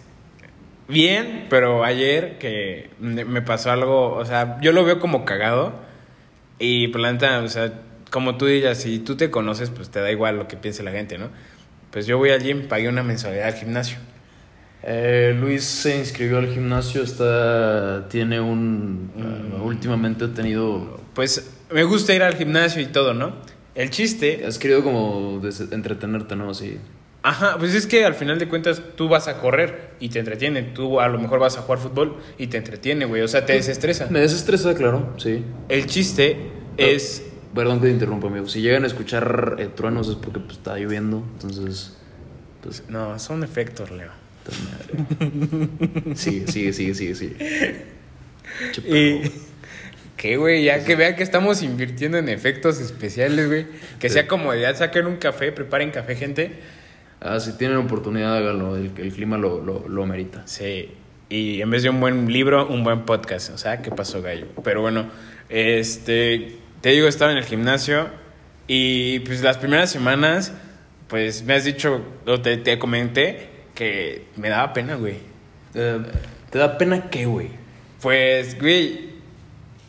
bien, 0.89 1.47
pero 1.49 1.85
ayer 1.85 2.39
que 2.39 2.91
me 2.99 3.43
pasó 3.43 3.71
algo, 3.71 4.17
o 4.17 4.25
sea, 4.25 4.61
yo 4.61 4.73
lo 4.73 4.85
veo 4.85 4.99
como 4.99 5.25
cagado 5.25 5.73
y 6.59 6.89
pues 6.89 7.01
la 7.01 7.13
neta, 7.13 7.39
o 7.39 7.49
sea, 7.49 7.85
como 8.11 8.37
tú 8.37 8.47
digas, 8.47 8.79
si 8.79 8.99
tú 8.99 9.17
te 9.17 9.31
conoces, 9.31 9.71
pues 9.71 9.91
te 9.91 10.01
da 10.01 10.11
igual 10.11 10.37
lo 10.37 10.49
que 10.49 10.57
piense 10.57 10.83
la 10.83 10.91
gente, 10.93 11.19
¿no? 11.19 11.29
Pues 11.91 12.07
yo 12.07 12.19
voy 12.19 12.31
al 12.31 12.43
gym, 12.43 12.69
pagué 12.69 12.89
una 12.89 13.03
mensualidad 13.03 13.49
al 13.49 13.55
gimnasio. 13.55 13.99
Eh, 14.83 15.37
Luis 15.39 15.65
se 15.65 15.99
inscribió 15.99 16.39
al 16.39 16.49
gimnasio, 16.49 17.03
está, 17.03 18.09
tiene 18.09 18.41
un... 18.41 19.11
Mm. 19.15 19.61
uh, 19.61 19.65
últimamente 19.65 20.27
ha 20.27 20.29
tenido... 20.29 21.01
Pues 21.15 21.51
me 21.71 21.85
gusta 21.85 22.15
ir 22.15 22.23
al 22.23 22.35
gimnasio 22.37 22.81
y 22.81 22.87
todo, 22.87 23.15
¿no? 23.15 23.37
El 23.75 23.91
chiste, 23.91 24.45
Has 24.47 24.59
querido 24.59 24.83
como 24.83 25.41
entretenerte, 25.71 26.35
¿no? 26.37 26.51
Así. 26.51 26.79
ajá, 27.23 27.57
pues 27.59 27.75
es 27.75 27.87
que 27.87 28.05
al 28.05 28.15
final 28.15 28.39
de 28.39 28.49
cuentas 28.49 28.83
tú 28.97 29.09
vas 29.09 29.29
a 29.29 29.39
correr 29.41 29.93
y 30.01 30.09
te 30.09 30.19
entretiene, 30.19 30.63
tú 30.63 31.01
a 31.01 31.09
lo 31.09 31.19
mejor 31.19 31.39
vas 31.39 31.57
a 31.59 31.63
jugar 31.63 31.79
fútbol 31.79 32.17
y 32.39 32.49
te 32.49 32.57
entretiene, 32.57 33.05
güey, 33.05 33.23
o 33.23 33.29
sea, 33.29 33.47
te 33.47 33.53
desestresa. 33.53 34.09
Me 34.11 34.21
desestresa, 34.21 34.75
claro, 34.75 35.15
sí. 35.17 35.45
El 35.69 35.87
chiste 35.87 36.51
es 36.77 37.28
Perdón 37.59 37.81
que 37.81 37.89
te 37.89 37.93
interrumpa, 37.93 38.29
amigo. 38.29 38.47
Si 38.47 38.61
llegan 38.61 38.85
a 38.85 38.87
escuchar 38.87 39.57
eh, 39.59 39.67
truenos 39.67 40.09
es 40.09 40.15
porque 40.15 40.39
pues, 40.39 40.59
está 40.59 40.77
lloviendo, 40.77 41.25
entonces... 41.33 41.97
Pues... 42.63 42.85
No, 42.89 43.19
son 43.19 43.43
efectos, 43.43 43.91
Leo. 43.91 44.13
Sigue, 46.15 46.47
sigue, 46.47 46.73
sigue, 46.73 46.95
sigue, 46.95 47.15
sigue. 47.17 47.87
Y. 48.87 49.33
¿Qué, 50.17 50.37
güey? 50.37 50.63
Ya 50.63 50.85
que 50.85 50.95
vean 50.95 51.17
que 51.17 51.25
estamos 51.25 51.65
invirtiendo 51.65 52.17
en 52.19 52.29
efectos 52.29 52.79
especiales, 52.79 53.49
güey. 53.49 53.67
Que 53.99 54.09
sea 54.09 54.29
comodidad, 54.29 54.77
saquen 54.77 55.07
un 55.07 55.17
café, 55.17 55.51
preparen 55.51 55.91
café, 55.91 56.15
gente. 56.15 56.61
Ah, 57.21 57.41
si 57.41 57.59
tienen 57.59 57.77
oportunidad, 57.79 58.37
háganlo. 58.37 58.77
El, 58.77 58.93
el 58.99 59.13
clima 59.13 59.37
lo, 59.37 59.61
lo, 59.65 59.89
lo 59.89 60.05
amerita. 60.05 60.47
Sí. 60.47 60.93
Y 61.29 61.61
en 61.61 61.71
vez 61.71 61.83
de 61.83 61.91
un 61.91 61.99
buen 61.99 62.33
libro, 62.33 62.69
un 62.69 62.85
buen 62.85 63.05
podcast. 63.05 63.51
O 63.51 63.59
sea, 63.59 63.83
¿qué 63.83 63.91
pasó, 63.91 64.23
gallo? 64.23 64.47
Pero 64.63 64.81
bueno, 64.81 65.11
este. 65.49 66.68
Te 66.81 66.91
digo, 66.91 67.09
estaba 67.09 67.33
en 67.33 67.39
el 67.39 67.45
gimnasio. 67.45 68.09
Y 68.67 69.21
pues 69.21 69.43
las 69.43 69.57
primeras 69.59 69.91
semanas, 69.91 70.53
pues 71.09 71.43
me 71.43 71.55
has 71.55 71.65
dicho, 71.65 72.03
o 72.27 72.41
te, 72.41 72.57
te 72.59 72.79
comenté, 72.79 73.49
que 73.75 74.27
me 74.37 74.49
daba 74.51 74.73
pena, 74.73 74.97
güey. 74.97 75.17
¿Te 75.73 76.59
da 76.59 76.77
pena 76.79 77.09
qué, 77.11 77.27
güey? 77.27 77.49
Pues, 78.03 78.61
güey, 78.61 79.11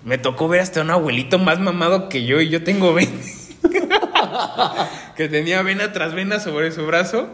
me 0.04 0.18
tocó 0.18 0.48
ver 0.48 0.62
hasta 0.62 0.82
un 0.82 0.92
abuelito 0.92 1.38
más 1.40 1.60
mamado 1.60 2.10
que 2.10 2.26
yo 2.26 2.40
y 2.42 2.50
yo 2.50 2.64
tengo 2.64 2.94
vena. 2.96 3.12
que 5.16 5.28
tenía 5.28 5.62
vena 5.62 5.92
tras 5.92 6.14
vena 6.14 6.40
sobre 6.40 6.72
su 6.72 6.86
brazo 6.86 7.30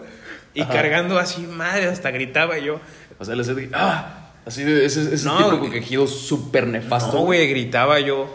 y 0.54 0.62
Ajá. 0.62 0.74
cargando 0.74 1.20
así, 1.20 1.42
madre, 1.42 1.86
hasta 1.88 2.12
gritaba 2.12 2.58
yo. 2.58 2.80
O 3.20 3.26
sea, 3.26 3.36
le 3.36 3.70
¡ah! 3.74 4.22
Así 4.46 4.64
de 4.64 4.86
ese, 4.86 5.14
ese 5.14 5.26
No, 5.26 5.38
tipo 5.52 5.66
de 5.66 5.72
quejido 5.72 6.08
súper 6.08 6.68
nefasto. 6.68 7.18
No, 7.18 7.24
güey, 7.24 7.48
gritaba 7.48 8.00
yo. 8.00 8.30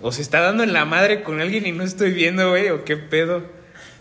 O 0.00 0.12
se 0.12 0.22
está 0.22 0.40
dando 0.40 0.62
en 0.62 0.72
la 0.72 0.84
madre 0.84 1.22
con 1.22 1.40
alguien 1.40 1.66
y 1.66 1.72
no 1.72 1.82
estoy 1.82 2.12
viendo, 2.12 2.50
güey, 2.50 2.70
o 2.70 2.84
qué 2.84 2.96
pedo. 2.96 3.42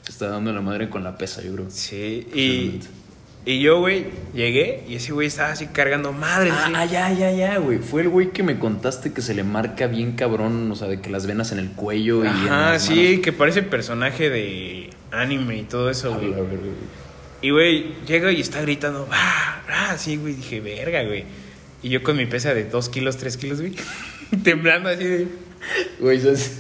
Se 0.03 0.11
está 0.11 0.27
dando 0.27 0.51
la 0.51 0.61
madre 0.61 0.89
con 0.89 1.03
la 1.03 1.17
pesa, 1.17 1.41
yo 1.41 1.53
creo. 1.53 1.65
Sí, 1.69 2.27
y, 2.33 2.81
Y 3.45 3.59
yo, 3.59 3.79
güey, 3.79 4.05
llegué 4.33 4.83
y 4.87 4.95
ese 4.95 5.11
güey 5.11 5.27
estaba 5.27 5.51
así 5.51 5.67
cargando 5.67 6.13
madre. 6.13 6.49
Ah, 6.51 6.71
ah, 6.75 6.85
ya, 6.85 7.11
ya, 7.11 7.31
ya, 7.31 7.57
güey. 7.57 7.79
Fue 7.79 8.01
el 8.01 8.09
güey 8.09 8.31
que 8.31 8.41
me 8.41 8.57
contaste 8.57 9.11
que 9.11 9.21
se 9.21 9.33
le 9.33 9.43
marca 9.43 9.87
bien 9.87 10.13
cabrón, 10.13 10.71
o 10.71 10.75
sea, 10.75 10.87
de 10.87 11.01
que 11.01 11.09
las 11.09 11.25
venas 11.25 11.51
en 11.51 11.59
el 11.59 11.69
cuello 11.69 12.23
y 12.23 12.27
en 12.27 12.45
las 12.45 12.83
sí, 12.83 12.95
manos. 12.95 13.21
que 13.21 13.33
parece 13.33 13.63
personaje 13.63 14.29
de 14.29 14.89
anime 15.11 15.57
y 15.57 15.63
todo 15.63 15.89
eso, 15.89 16.15
güey. 16.15 16.33
Y, 17.41 17.49
güey, 17.49 17.95
llega 18.07 18.31
y 18.31 18.39
está 18.39 18.61
gritando, 18.61 19.07
¡ah! 19.11 19.61
¡ah! 19.69 19.97
Sí, 19.97 20.15
güey, 20.15 20.33
dije, 20.35 20.61
verga, 20.61 21.03
güey. 21.03 21.25
Y 21.81 21.89
yo 21.89 22.01
con 22.01 22.15
mi 22.15 22.25
pesa 22.25 22.53
de 22.53 22.63
2 22.63 22.87
kilos, 22.87 23.17
3 23.17 23.35
kilos, 23.35 23.59
güey, 23.59 23.75
temblando 24.43 24.87
así 24.87 25.03
de... 25.03 25.27
Güey, 25.99 26.19
¿sabes? 26.19 26.59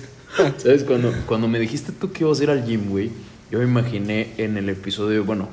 ¿Sabes? 0.57 0.83
Cuando, 0.83 1.13
cuando 1.25 1.47
me 1.47 1.59
dijiste 1.59 1.91
tú 1.91 2.11
que 2.11 2.23
ibas 2.23 2.39
a 2.39 2.43
ir 2.43 2.49
al 2.49 2.65
gym, 2.65 2.89
güey, 2.89 3.11
yo 3.51 3.59
me 3.59 3.65
imaginé 3.65 4.33
en 4.37 4.57
el 4.57 4.69
episodio, 4.69 5.23
bueno, 5.23 5.49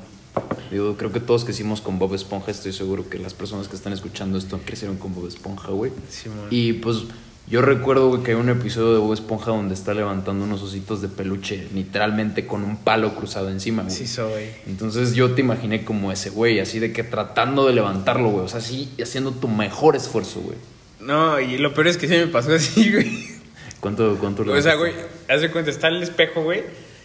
digo, 0.71 0.97
creo 0.97 1.12
que 1.12 1.21
todos 1.21 1.45
que 1.45 1.52
hicimos 1.52 1.80
con 1.80 1.99
Bob 1.99 2.14
Esponja, 2.14 2.50
estoy 2.50 2.73
seguro 2.73 3.09
que 3.09 3.19
las 3.19 3.35
personas 3.35 3.69
que 3.69 3.76
están 3.76 3.92
escuchando 3.92 4.38
esto 4.38 4.61
crecieron 4.64 4.97
con 4.97 5.14
Bob 5.14 5.26
Esponja, 5.26 5.69
güey. 5.69 5.92
Simón. 6.09 6.47
Y 6.50 6.75
pues 6.75 7.04
yo 7.50 7.62
recuerdo, 7.62 8.09
güey, 8.09 8.23
que 8.23 8.30
hay 8.30 8.37
un 8.37 8.49
episodio 8.49 8.92
de 8.92 8.99
Bob 9.00 9.12
Esponja 9.12 9.50
donde 9.50 9.75
está 9.75 9.92
levantando 9.92 10.45
unos 10.45 10.62
ositos 10.62 11.02
de 11.02 11.09
peluche, 11.09 11.66
literalmente 11.75 12.47
con 12.47 12.62
un 12.62 12.76
palo 12.76 13.14
cruzado 13.16 13.50
encima, 13.50 13.83
güey. 13.83 13.95
Sí 13.95 14.07
soy. 14.07 14.45
Entonces 14.66 15.14
yo 15.14 15.33
te 15.33 15.40
imaginé 15.40 15.85
como 15.85 16.12
ese 16.12 16.30
güey, 16.30 16.61
así 16.61 16.78
de 16.78 16.92
que 16.92 17.02
tratando 17.02 17.66
de 17.66 17.75
levantarlo, 17.75 18.30
güey. 18.30 18.45
O 18.45 18.49
sea, 18.49 18.61
así 18.61 18.88
haciendo 19.02 19.33
tu 19.33 19.49
mejor 19.49 19.97
esfuerzo, 19.97 20.40
güey. 20.40 20.57
No, 21.00 21.40
y 21.40 21.59
lo 21.59 21.75
peor 21.75 21.88
es 21.88 21.97
que 21.97 22.07
sí 22.07 22.14
me 22.14 22.28
pasó 22.28 22.54
así, 22.54 22.92
güey. 22.92 23.39
¿Cuánto, 23.80 24.16
cuánto 24.18 24.42
O 24.42 24.60
sea, 24.60 24.75
güey, 24.75 24.92
haz 25.28 25.40
de 25.40 25.50
cuenta, 25.50 25.70
está 25.70 25.88
el 25.88 26.02
espejo, 26.02 26.42
güey, 26.42 26.62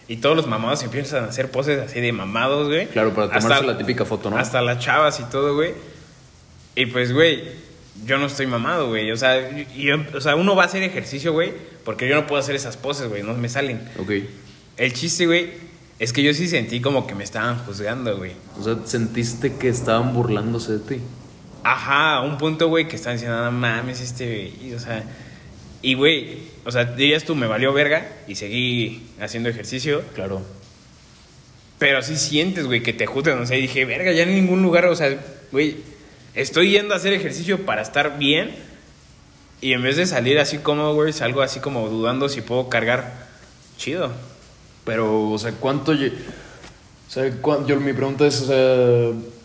y 0.08 0.18
todos 0.18 0.36
los 0.36 0.46
mamados 0.46 0.82
empiezan 0.82 1.24
a 1.24 1.28
hacer 1.28 1.50
poses 1.50 1.80
así 1.80 2.00
de 2.00 2.12
mamados, 2.12 2.68
güey. 2.68 2.86
Claro, 2.88 3.14
para 3.14 3.28
tomarse 3.28 3.48
Hasta- 3.48 3.66
la 3.66 3.78
típica 3.78 4.04
foto, 4.04 4.30
¿no? 4.30 4.36
Hasta 4.38 4.60
las 4.62 4.78
chavas 4.78 5.18
y 5.20 5.24
todo, 5.24 5.54
güey. 5.54 5.72
Y 6.74 6.86
pues, 6.86 7.12
güey, 7.12 7.42
yo 8.04 8.18
no 8.18 8.26
estoy 8.26 8.46
mamado, 8.46 8.88
güey. 8.88 9.10
O 9.10 9.16
sea, 9.16 9.50
yo- 9.74 9.96
o 10.14 10.20
sea, 10.20 10.36
uno 10.36 10.54
va 10.54 10.64
a 10.64 10.66
hacer 10.66 10.82
ejercicio, 10.82 11.32
güey, 11.32 11.52
porque 11.84 12.08
yo 12.08 12.14
no 12.14 12.26
puedo 12.26 12.40
hacer 12.40 12.54
esas 12.54 12.76
poses, 12.76 13.08
güey, 13.08 13.22
no 13.22 13.32
me 13.34 13.48
salen. 13.48 13.80
Ok. 13.98 14.10
El 14.76 14.92
chiste, 14.92 15.24
güey, 15.26 15.52
es 15.98 16.12
que 16.12 16.22
yo 16.22 16.34
sí 16.34 16.46
sentí 16.46 16.82
como 16.82 17.06
que 17.06 17.14
me 17.14 17.24
estaban 17.24 17.56
juzgando, 17.64 18.18
güey. 18.18 18.32
O 18.60 18.62
sea, 18.62 18.76
sentiste 18.84 19.54
que 19.56 19.68
estaban 19.70 20.12
burlándose 20.12 20.72
de 20.74 20.78
ti. 20.80 21.00
Ajá, 21.64 22.16
a 22.16 22.20
un 22.20 22.36
punto, 22.36 22.68
güey, 22.68 22.86
que 22.86 22.96
estaban 22.96 23.16
diciendo, 23.16 23.42
no 23.42 23.50
mames, 23.50 24.00
este, 24.02 24.52
güey. 24.60 24.74
O 24.74 24.78
sea, 24.78 25.02
y, 25.86 25.94
güey, 25.94 26.38
o 26.64 26.72
sea, 26.72 26.84
dirías 26.84 27.22
tú, 27.22 27.36
me 27.36 27.46
valió 27.46 27.72
verga 27.72 28.08
y 28.26 28.34
seguí 28.34 29.06
haciendo 29.20 29.48
ejercicio. 29.48 30.02
Claro. 30.14 30.42
Pero 31.78 32.02
sí 32.02 32.16
sientes, 32.16 32.66
güey, 32.66 32.82
que 32.82 32.92
te 32.92 33.06
juzgan. 33.06 33.38
O 33.40 33.46
sea, 33.46 33.56
y 33.56 33.60
dije, 33.62 33.84
verga, 33.84 34.10
ya 34.10 34.24
en 34.24 34.34
ningún 34.34 34.62
lugar, 34.62 34.86
o 34.86 34.96
sea, 34.96 35.16
güey, 35.52 35.76
estoy 36.34 36.70
yendo 36.72 36.92
a 36.92 36.96
hacer 36.96 37.12
ejercicio 37.12 37.64
para 37.64 37.82
estar 37.82 38.18
bien. 38.18 38.56
Y 39.60 39.74
en 39.74 39.82
vez 39.84 39.96
de 39.96 40.06
salir 40.06 40.40
así 40.40 40.58
como, 40.58 40.92
güey, 40.94 41.12
salgo 41.12 41.40
así 41.40 41.60
como 41.60 41.88
dudando 41.88 42.28
si 42.28 42.40
puedo 42.40 42.68
cargar. 42.68 43.12
Chido. 43.78 44.10
Pero, 44.84 45.30
o 45.30 45.38
sea, 45.38 45.52
¿cuánto... 45.52 45.92
O 45.92 45.96
sea, 47.10 47.30
cuán- 47.40 47.64
yo, 47.66 47.78
mi 47.78 47.92
pregunta 47.92 48.26
es, 48.26 48.40
o 48.40 48.46
sea... 48.46 49.35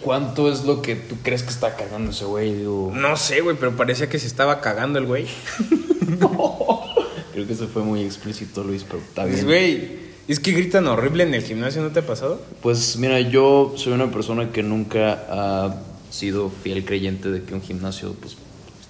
¿Cuánto 0.00 0.50
es 0.50 0.64
lo 0.64 0.82
que 0.82 0.96
tú 0.96 1.16
crees 1.22 1.42
que 1.42 1.50
está 1.50 1.76
cargando 1.76 2.10
ese 2.10 2.24
güey? 2.24 2.54
Digo, 2.54 2.92
No 2.94 3.16
sé, 3.16 3.40
güey, 3.40 3.56
pero 3.58 3.76
parecía 3.76 4.08
que 4.08 4.18
se 4.18 4.26
estaba 4.26 4.60
cagando 4.60 4.98
el 4.98 5.06
güey. 5.06 5.26
creo 7.32 7.46
que 7.46 7.52
eso 7.52 7.68
fue 7.68 7.82
muy 7.82 8.02
explícito, 8.02 8.64
Luis, 8.64 8.84
pero 8.84 8.98
está 8.98 9.24
bien. 9.24 9.34
Pues, 9.34 9.44
güey, 9.44 9.98
es 10.28 10.40
que 10.40 10.52
gritan 10.52 10.86
horrible 10.86 11.24
en 11.24 11.34
el 11.34 11.42
gimnasio, 11.42 11.82
¿no 11.82 11.90
te 11.90 12.00
ha 12.00 12.06
pasado? 12.06 12.40
Pues 12.62 12.96
mira, 12.96 13.20
yo 13.20 13.74
soy 13.76 13.92
una 13.92 14.10
persona 14.10 14.50
que 14.50 14.62
nunca 14.62 15.24
ha 15.30 15.76
sido 16.10 16.50
fiel 16.50 16.84
creyente 16.84 17.30
de 17.30 17.42
que 17.42 17.54
un 17.54 17.62
gimnasio 17.62 18.14
pues 18.14 18.36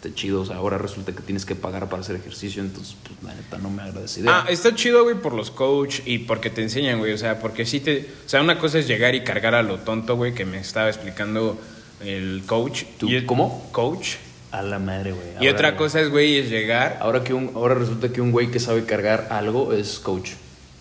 esté 0.03 0.15
chido. 0.15 0.41
O 0.43 0.47
sea, 0.47 0.57
ahora 0.57 0.79
resulta 0.79 1.13
que 1.13 1.23
tienes 1.23 1.45
que 1.45 1.55
pagar 1.55 1.89
para 1.89 2.01
hacer 2.03 2.17
ejercicio, 2.17 2.63
entonces 2.63 2.97
pues 3.03 3.15
la 3.23 3.35
neta 3.35 3.59
no 3.59 3.71
me 3.71 3.83
agrada 3.83 4.05
esa 4.07 4.21
idea. 4.21 4.45
Ah, 4.45 4.47
está 4.49 4.75
chido, 4.75 5.03
güey, 5.05 5.17
por 5.17 5.35
los 5.35 5.51
coach 5.51 6.01
y 6.07 6.19
porque 6.21 6.51
te 6.51 6.63
enseñan, 6.63 6.99
güey. 6.99 7.13
O 7.13 7.19
sea, 7.19 7.39
porque 7.41 7.67
sí 7.67 7.81
te. 7.81 8.09
O 8.25 8.29
sea, 8.29 8.41
una 8.41 8.59
cosa 8.59 8.79
es 8.79 8.87
llegar 8.89 9.15
y 9.15 9.23
cargar 9.25 9.55
a 9.55 9.63
lo 9.63 9.79
tonto, 9.79 10.17
güey, 10.17 10.35
que 10.35 10.45
me 10.45 10.59
estaba 10.59 10.89
explicando 10.89 11.59
el 12.05 12.43
coach. 12.47 12.85
¿Tú? 12.99 13.09
Y- 13.09 13.25
¿Cómo? 13.27 13.69
Coach. 13.73 14.15
A 14.51 14.63
la 14.63 14.79
madre, 14.79 15.13
güey. 15.13 15.27
Y 15.35 15.37
Ahora- 15.47 15.51
otra 15.53 15.77
cosa 15.77 16.01
es, 16.01 16.09
güey, 16.09 16.39
es 16.39 16.49
llegar. 16.49 16.97
Ahora, 17.03 17.23
que 17.23 17.35
un, 17.35 17.51
ahora 17.55 17.75
resulta 17.75 18.09
que 18.11 18.21
un 18.23 18.31
güey 18.33 18.51
que 18.51 18.61
sabe 18.61 18.85
cargar 18.85 19.29
algo 19.31 19.73
es 19.75 19.99
coach. 19.99 20.31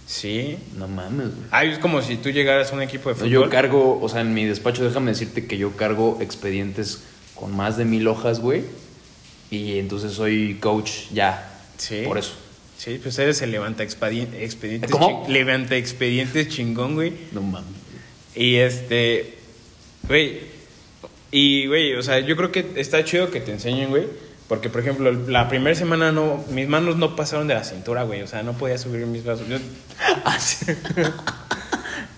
Sí. 0.05 0.57
No 0.77 0.87
mames, 0.87 1.27
güey. 1.35 1.47
Ay, 1.51 1.71
es 1.71 1.79
como 1.79 2.01
si 2.01 2.15
tú 2.15 2.29
llegaras 2.29 2.71
a 2.71 2.75
un 2.75 2.81
equipo 2.81 3.09
de 3.09 3.15
No, 3.15 3.19
fútbol. 3.19 3.29
yo 3.31 3.49
cargo, 3.49 3.99
o 4.01 4.07
sea, 4.07 4.21
en 4.21 4.33
mi 4.33 4.45
despacho 4.45 4.85
déjame 4.85 5.11
decirte 5.11 5.47
que 5.47 5.57
yo 5.57 5.71
cargo 5.75 6.17
expedientes 6.21 7.01
con 7.35 7.53
más 7.57 7.75
de 7.75 7.83
mil 7.83 8.07
hojas, 8.07 8.39
güey. 8.39 8.63
Y 9.49 9.79
entonces 9.79 10.13
soy 10.13 10.55
coach 10.59 10.91
ya. 11.13 11.59
Sí. 11.77 12.01
Por 12.05 12.17
eso. 12.17 12.33
Sí, 12.77 12.99
pues 13.01 13.17
eres 13.19 13.41
el 13.41 13.51
levanta 13.51 13.83
expedien- 13.83 14.33
expedientes. 14.35 14.91
¿Cómo? 14.91 15.25
Levanta 15.27 15.75
expedientes 15.75 16.49
chingón, 16.49 16.95
güey. 16.95 17.13
No 17.31 17.41
mames. 17.41 17.69
Y 18.35 18.55
este, 18.57 19.35
güey, 20.07 20.41
y 21.31 21.65
güey, 21.67 21.95
o 21.95 22.03
sea, 22.03 22.19
yo 22.19 22.35
creo 22.35 22.51
que 22.51 22.73
está 22.75 23.03
chido 23.03 23.31
que 23.31 23.39
te 23.41 23.51
enseñen, 23.51 23.89
güey, 23.89 24.05
porque 24.47 24.69
por 24.69 24.81
ejemplo, 24.81 25.11
la 25.11 25.49
primera 25.49 25.75
semana 25.75 26.11
no, 26.11 26.43
mis 26.51 26.67
manos 26.67 26.97
no 26.97 27.15
pasaron 27.15 27.47
de 27.47 27.55
la 27.55 27.63
cintura, 27.63 28.03
güey, 28.03 28.21
o 28.21 28.27
sea, 28.27 28.43
no 28.43 28.53
podía 28.53 28.77
subir 28.77 29.05
mis 29.07 29.23
brazos. 29.23 29.47
Yo, 29.47 29.57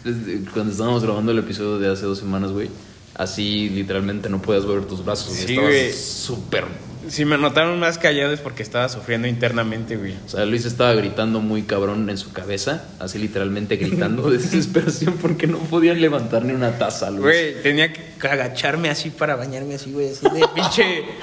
Desde 0.03 0.50
Cuando 0.51 0.71
estábamos 0.71 1.03
grabando 1.03 1.31
el 1.31 1.39
episodio 1.39 1.79
de 1.79 1.91
hace 1.91 2.05
dos 2.05 2.19
semanas, 2.19 2.51
güey, 2.51 2.69
así 3.15 3.69
literalmente 3.69 4.29
no 4.29 4.41
podías 4.41 4.65
ver 4.65 4.86
tus 4.86 5.03
brazos. 5.03 5.33
Sí, 5.33 5.51
Estabas 5.53 5.69
güey. 5.71 5.93
súper. 5.93 6.65
Si 7.09 7.25
me 7.25 7.37
notaron 7.37 7.79
más 7.79 7.97
callado 7.97 8.31
es 8.33 8.39
porque 8.39 8.63
estaba 8.63 8.87
sufriendo 8.89 9.27
internamente, 9.27 9.97
güey. 9.97 10.15
O 10.25 10.29
sea, 10.29 10.45
Luis 10.45 10.65
estaba 10.65 10.93
gritando 10.93 11.39
muy 11.41 11.63
cabrón 11.63 12.09
en 12.09 12.17
su 12.17 12.31
cabeza, 12.31 12.85
así 12.99 13.19
literalmente 13.19 13.75
gritando 13.77 14.29
de 14.29 14.37
desesperación 14.39 15.15
porque 15.21 15.47
no 15.47 15.57
podían 15.59 15.99
levantar 16.01 16.43
ni 16.45 16.53
una 16.53 16.77
taza, 16.77 17.09
Luis. 17.09 17.21
Güey, 17.21 17.61
tenía 17.63 17.91
que 17.91 18.01
agacharme 18.27 18.89
así 18.89 19.09
para 19.09 19.35
bañarme 19.35 19.75
así, 19.75 19.91
güey, 19.91 20.09
así 20.09 20.25
de 20.33 20.45
pinche. 20.55 21.03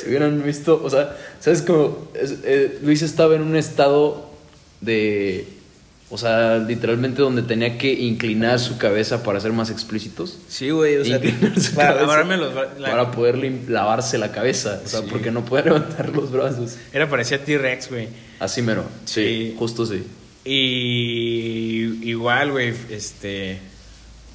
Si 0.00 0.08
hubieran 0.08 0.42
visto, 0.44 0.80
o 0.84 0.88
sea, 0.90 1.16
¿sabes 1.40 1.62
cómo? 1.62 2.08
Es- 2.14 2.36
eh, 2.44 2.78
Luis 2.82 3.02
estaba 3.02 3.34
en 3.34 3.42
un 3.42 3.56
estado 3.56 4.30
de. 4.80 5.48
O 6.10 6.18
sea, 6.18 6.58
literalmente 6.58 7.22
donde 7.22 7.42
tenía 7.42 7.76
que 7.78 7.92
inclinar 7.92 8.60
su 8.60 8.76
cabeza 8.78 9.22
para 9.22 9.40
ser 9.40 9.52
más 9.52 9.70
explícitos. 9.70 10.38
Sí, 10.48 10.70
güey, 10.70 10.96
o 10.98 11.04
sea, 11.04 11.20
para 11.74 11.94
lavarme 11.94 12.36
los 12.36 12.54
la- 12.54 12.90
Para 12.90 13.10
poder 13.10 13.36
lavarse 13.68 14.18
la 14.18 14.30
cabeza. 14.30 14.80
O 14.84 14.88
sea, 14.88 15.00
Sí. 15.00 15.06
porque 15.10 15.30
no 15.30 15.44
podía 15.44 15.64
levantar 15.72 16.10
los 16.10 16.30
brazos. 16.30 16.76
Era 16.92 17.08
parecía 17.08 17.42
T-Rex, 17.44 17.88
güey. 17.90 18.08
Así 18.38 18.62
mero. 18.62 18.84
Sí, 19.06 19.14
Sí. 19.50 19.54
justo 19.58 19.86
sí. 19.86 20.04
Y 20.94 22.08
igual, 22.08 22.52
güey, 22.52 22.74
este, 22.90 23.58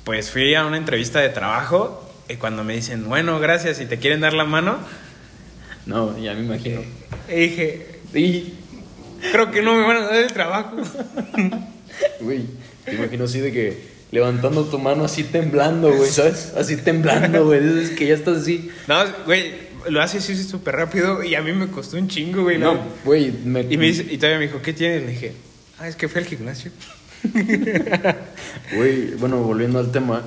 pues 0.03 0.31
fui 0.31 0.53
a 0.55 0.65
una 0.65 0.77
entrevista 0.77 1.19
de 1.19 1.29
trabajo 1.29 2.09
y 2.27 2.35
cuando 2.35 2.63
me 2.63 2.75
dicen, 2.75 3.07
bueno, 3.07 3.39
gracias, 3.39 3.79
y 3.79 3.85
te 3.85 3.97
quieren 3.99 4.21
dar 4.21 4.33
la 4.33 4.43
mano, 4.43 4.77
No, 5.85 6.17
ya 6.19 6.33
me 6.33 6.41
imagino. 6.45 6.81
y 7.29 7.35
dije, 7.35 7.85
Y, 8.13 8.53
creo 9.31 9.51
que 9.51 9.61
no 9.61 9.75
me 9.75 9.83
van 9.83 9.97
a 9.97 10.05
dar 10.05 10.15
el 10.15 10.31
trabajo. 10.31 10.75
güey, 12.21 12.43
te 12.85 12.95
imagino 12.95 13.25
así 13.25 13.39
de 13.39 13.51
que 13.51 13.77
levantando 14.11 14.65
tu 14.65 14.79
mano 14.79 15.03
así 15.05 15.23
temblando, 15.23 15.93
güey, 15.93 16.09
¿sabes? 16.09 16.53
Así 16.57 16.77
temblando, 16.77 17.45
güey. 17.45 17.81
Es 17.83 17.91
que 17.91 18.07
ya 18.07 18.15
estás 18.15 18.37
así. 18.39 18.69
No, 18.87 18.95
güey, 19.25 19.53
lo 19.89 20.01
hace 20.01 20.17
así 20.19 20.35
súper 20.43 20.75
rápido 20.75 21.23
y 21.23 21.35
a 21.35 21.41
mí 21.41 21.51
me 21.53 21.67
costó 21.67 21.97
un 21.97 22.07
chingo, 22.07 22.43
güey. 22.43 22.57
No, 22.57 22.79
güey, 23.05 23.31
me, 23.31 23.61
Y, 23.61 23.77
me 23.77 23.85
dice- 23.85 24.05
y 24.09 24.17
todavía 24.17 24.39
me 24.39 24.47
dijo, 24.47 24.61
¿qué 24.61 24.73
tienes? 24.73 25.03
Le 25.03 25.09
dije, 25.11 25.33
ah, 25.79 25.87
es 25.87 25.95
que 25.95 26.07
fui 26.07 26.21
al 26.21 26.27
gimnasio. 26.27 26.71
Güey, 28.75 29.11
bueno, 29.15 29.37
volviendo 29.41 29.79
al 29.79 29.91
tema, 29.91 30.23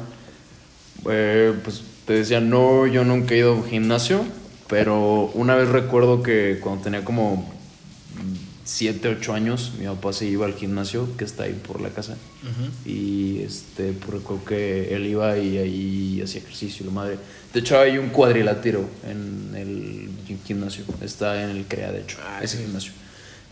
eh, 1.11 1.52
pues 1.64 1.82
te 2.06 2.14
decía, 2.14 2.40
no, 2.40 2.87
yo 2.87 3.04
nunca 3.04 3.34
he 3.34 3.38
ido 3.38 3.52
a 3.52 3.54
un 3.54 3.64
gimnasio, 3.64 4.25
pero 4.68 5.30
una 5.34 5.54
vez 5.54 5.68
recuerdo 5.68 6.22
que 6.22 6.58
cuando 6.61 6.82
tenía 6.84 7.04
como 7.04 7.52
7, 8.64 9.09
8 9.09 9.33
años, 9.35 9.73
mi 9.78 9.87
papá 9.87 10.12
se 10.12 10.26
iba 10.26 10.47
al 10.47 10.54
gimnasio 10.54 11.16
que 11.16 11.25
está 11.25 11.45
ahí 11.45 11.52
por 11.66 11.81
la 11.81 11.90
casa. 11.90 12.16
Y 12.85 13.40
este, 13.42 13.92
pues, 13.92 14.11
recuerdo 14.21 14.45
que 14.45 14.95
él 14.95 15.07
iba 15.07 15.37
y 15.38 15.59
ahí 15.59 16.21
hacía 16.23 16.40
ejercicio, 16.40 16.87
la 16.87 16.92
madre. 16.92 17.19
De 17.52 17.61
hecho, 17.61 17.78
hay 17.78 17.99
un 17.99 18.09
cuadrilátero 18.11 18.88
en 19.09 19.54
el 19.57 20.09
gimnasio, 20.47 20.85
está 21.00 21.42
en 21.45 21.50
el 21.50 21.64
CREA, 21.66 21.92
de 21.92 22.00
hecho, 22.02 22.19
Ah, 22.25 22.40
ese 22.42 22.57
sí. 22.57 22.62
gimnasio. 22.64 22.92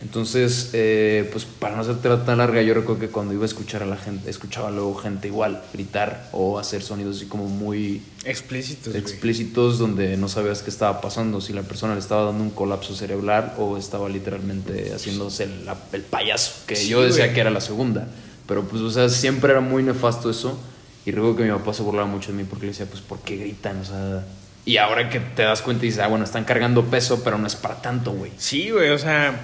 Entonces, 0.03 0.71
eh, 0.73 1.29
pues 1.31 1.45
para 1.45 1.77
no 1.77 1.83
hacerte 1.83 2.09
tan 2.25 2.39
larga, 2.39 2.63
yo 2.63 2.73
recuerdo 2.73 3.01
que 3.01 3.09
cuando 3.09 3.35
iba 3.35 3.43
a 3.43 3.47
escuchar 3.47 3.83
a 3.83 3.87
la 3.87 3.97
gente, 3.99 4.31
escuchaba 4.31 4.71
luego 4.71 4.95
gente 4.95 5.29
igual 5.29 5.63
gritar 5.75 6.29
o 6.33 6.59
hacer 6.59 6.83
sonidos 6.83 7.19
así 7.19 7.27
como 7.27 7.47
muy 7.49 8.03
Explícitos, 8.25 8.93
güey. 8.95 9.01
explícitos 9.03 9.79
donde 9.79 10.17
no 10.17 10.29
sabías 10.29 10.63
qué 10.63 10.71
estaba 10.71 11.01
pasando, 11.03 11.41
si 11.43 11.53
la 11.53 11.63
persona 11.63 11.95
le 11.95 12.01
estaba 12.01 12.25
dando 12.25 12.43
un 12.43 12.51
colapso 12.51 12.95
cerebral 12.95 13.53
o 13.59 13.77
estaba 13.77 14.09
literalmente 14.09 14.93
haciéndose 14.95 15.45
el, 15.45 15.69
el 15.93 16.03
payaso, 16.03 16.53
que 16.67 16.77
Sí, 16.77 16.89
yo 16.89 17.03
decía 17.03 17.25
güey. 17.25 17.35
que 17.35 17.41
era 17.43 17.51
la 17.51 17.61
segunda. 17.61 18.09
Pero 18.47 18.65
pues, 18.65 18.83
o 18.83 18.91
sea, 18.91 19.09
siempre 19.11 19.53
era 19.53 19.61
muy 19.61 19.83
nefasto 19.83 20.31
eso. 20.31 20.59
Y 21.07 21.13
recuerdo 21.13 21.37
que 21.37 21.45
mi 21.45 21.51
papá 21.51 21.73
se 21.73 21.83
burlaba 21.83 22.07
mucho 22.07 22.31
de 22.33 22.39
mí 22.39 22.45
porque 22.49 22.67
le 22.67 22.73
decía, 22.73 22.87
pues, 22.87 23.01
¿por 23.03 23.21
qué 23.21 23.37
gritan? 23.37 23.79
O 23.81 23.85
sea... 23.85 24.25
Y 24.65 24.77
ahora 24.77 25.09
que 25.09 25.21
te 25.21 25.43
das 25.43 25.63
cuenta 25.63 25.85
y 25.85 25.89
dices, 25.89 26.03
ah, 26.03 26.09
bueno, 26.09 26.25
están 26.25 26.45
cargando 26.45 26.85
peso, 26.85 27.23
pero 27.25 27.39
no 27.39 27.47
es 27.47 27.55
para 27.57 27.81
tanto, 27.81 28.13
güey. 28.13 28.33
Sí, 28.37 28.71
güey, 28.71 28.91
o 28.91 28.99
sea, 28.99 29.39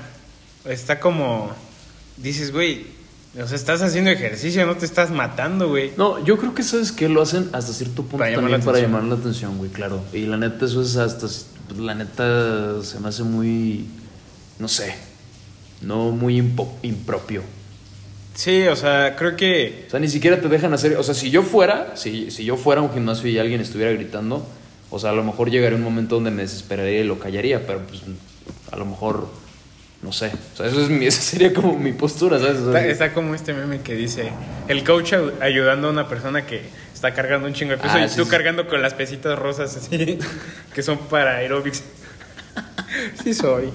está 0.68 1.00
como. 1.00 1.50
Dices, 2.16 2.52
güey, 2.52 2.87
o 3.40 3.46
sea, 3.46 3.56
estás 3.56 3.82
haciendo 3.82 4.11
ejercicio, 4.11 4.64
no 4.66 4.76
te 4.76 4.87
estás 4.87 5.11
matando, 5.11 5.68
güey. 5.68 5.92
No, 5.96 6.25
yo 6.25 6.38
creo 6.38 6.54
que 6.54 6.62
sabes 6.62 6.92
que 6.92 7.08
lo 7.08 7.20
hacen 7.23 7.50
hasta 7.52 7.73
cierto 7.73 8.02
punto 8.02 8.18
Para 8.18 8.30
llamar 8.30 8.44
también 8.50 8.61
la 8.61 8.64
para 8.64 8.78
atención. 8.78 8.92
llamar 9.00 9.08
la 9.16 9.20
atención, 9.23 9.58
güey, 9.58 9.70
claro. 9.70 10.02
Y 10.12 10.20
la 10.26 10.37
neta, 10.37 10.64
eso 10.64 10.80
es 10.82 10.96
hasta. 10.96 11.26
La 11.78 11.94
neta 11.94 12.82
se 12.82 12.99
me 13.00 13.08
hace 13.08 13.23
muy. 13.25 13.87
No 14.58 14.68
sé. 14.68 14.94
No 15.82 16.11
muy 16.11 16.40
impo- 16.40 16.73
impropio. 16.82 17.42
Sí, 18.35 18.62
o 18.68 18.76
sea, 18.76 19.14
creo 19.16 19.37
que. 19.37 19.85
O 19.88 19.90
sea, 19.90 20.00
ni 20.00 20.08
siquiera 20.08 20.40
te 20.40 20.49
dejan 20.49 20.73
hacer. 20.73 20.96
O 20.96 21.02
sea, 21.02 21.14
si 21.14 21.30
yo 21.30 21.42
fuera, 21.42 21.96
si, 21.96 22.30
si 22.30 22.44
yo 22.44 22.56
fuera 22.56 22.80
a 22.80 22.85
un 22.85 22.92
gimnasio 22.92 23.28
y 23.28 23.38
alguien 23.38 23.61
estuviera 23.61 23.92
gritando, 23.92 24.46
o 24.90 24.99
sea, 24.99 25.11
a 25.11 25.12
lo 25.14 25.25
mejor 25.25 25.50
llegaría 25.50 25.76
un 25.76 25.85
momento 25.85 26.14
donde 26.14 26.30
me 26.30 26.42
desesperaría 26.42 27.00
y 27.00 27.04
lo 27.04 27.18
callaría, 27.18 27.66
pero 27.66 27.80
pues 27.87 28.00
a 28.73 28.76
lo 28.76 28.87
mejor. 28.87 29.28
No 30.06 30.12
sé. 30.12 30.30
O 30.54 30.56
sea, 30.56 30.66
eso 30.66 30.80
es 30.82 30.88
mi, 30.88 31.04
esa 31.06 31.20
sería 31.20 31.52
como 31.52 31.76
mi 31.76 31.92
postura, 31.92 32.38
¿sabes? 32.38 32.58
O 32.58 32.70
sea, 32.72 32.80
Está, 32.80 32.92
está 33.06 33.12
como 33.12 33.34
este 33.34 33.52
meme 33.52 33.80
que 33.80 33.94
dice: 33.94 34.30
el 34.68 34.84
coach 34.84 35.14
ayudando 35.40 35.88
a 35.88 35.90
una 35.90 36.08
persona 36.08 36.46
que 36.46 36.62
está 36.94 37.12
cargando 37.12 37.48
un 37.48 37.54
chingo 37.54 37.72
de 37.72 37.78
peso 37.78 37.94
Ah, 37.96 38.04
y 38.04 38.08
sí, 38.08 38.16
tú 38.16 38.25
sí. 38.25 38.30
cargando 38.30 38.68
con 38.68 38.80
las 38.80 38.94
pesitas 38.94 39.36
rosas 39.38 39.76
así, 39.76 40.18
que 40.75 40.82
son 40.82 40.96
para 41.08 41.36
aerobics. 41.38 41.82
sí, 43.25 43.34
soy. 43.34 43.68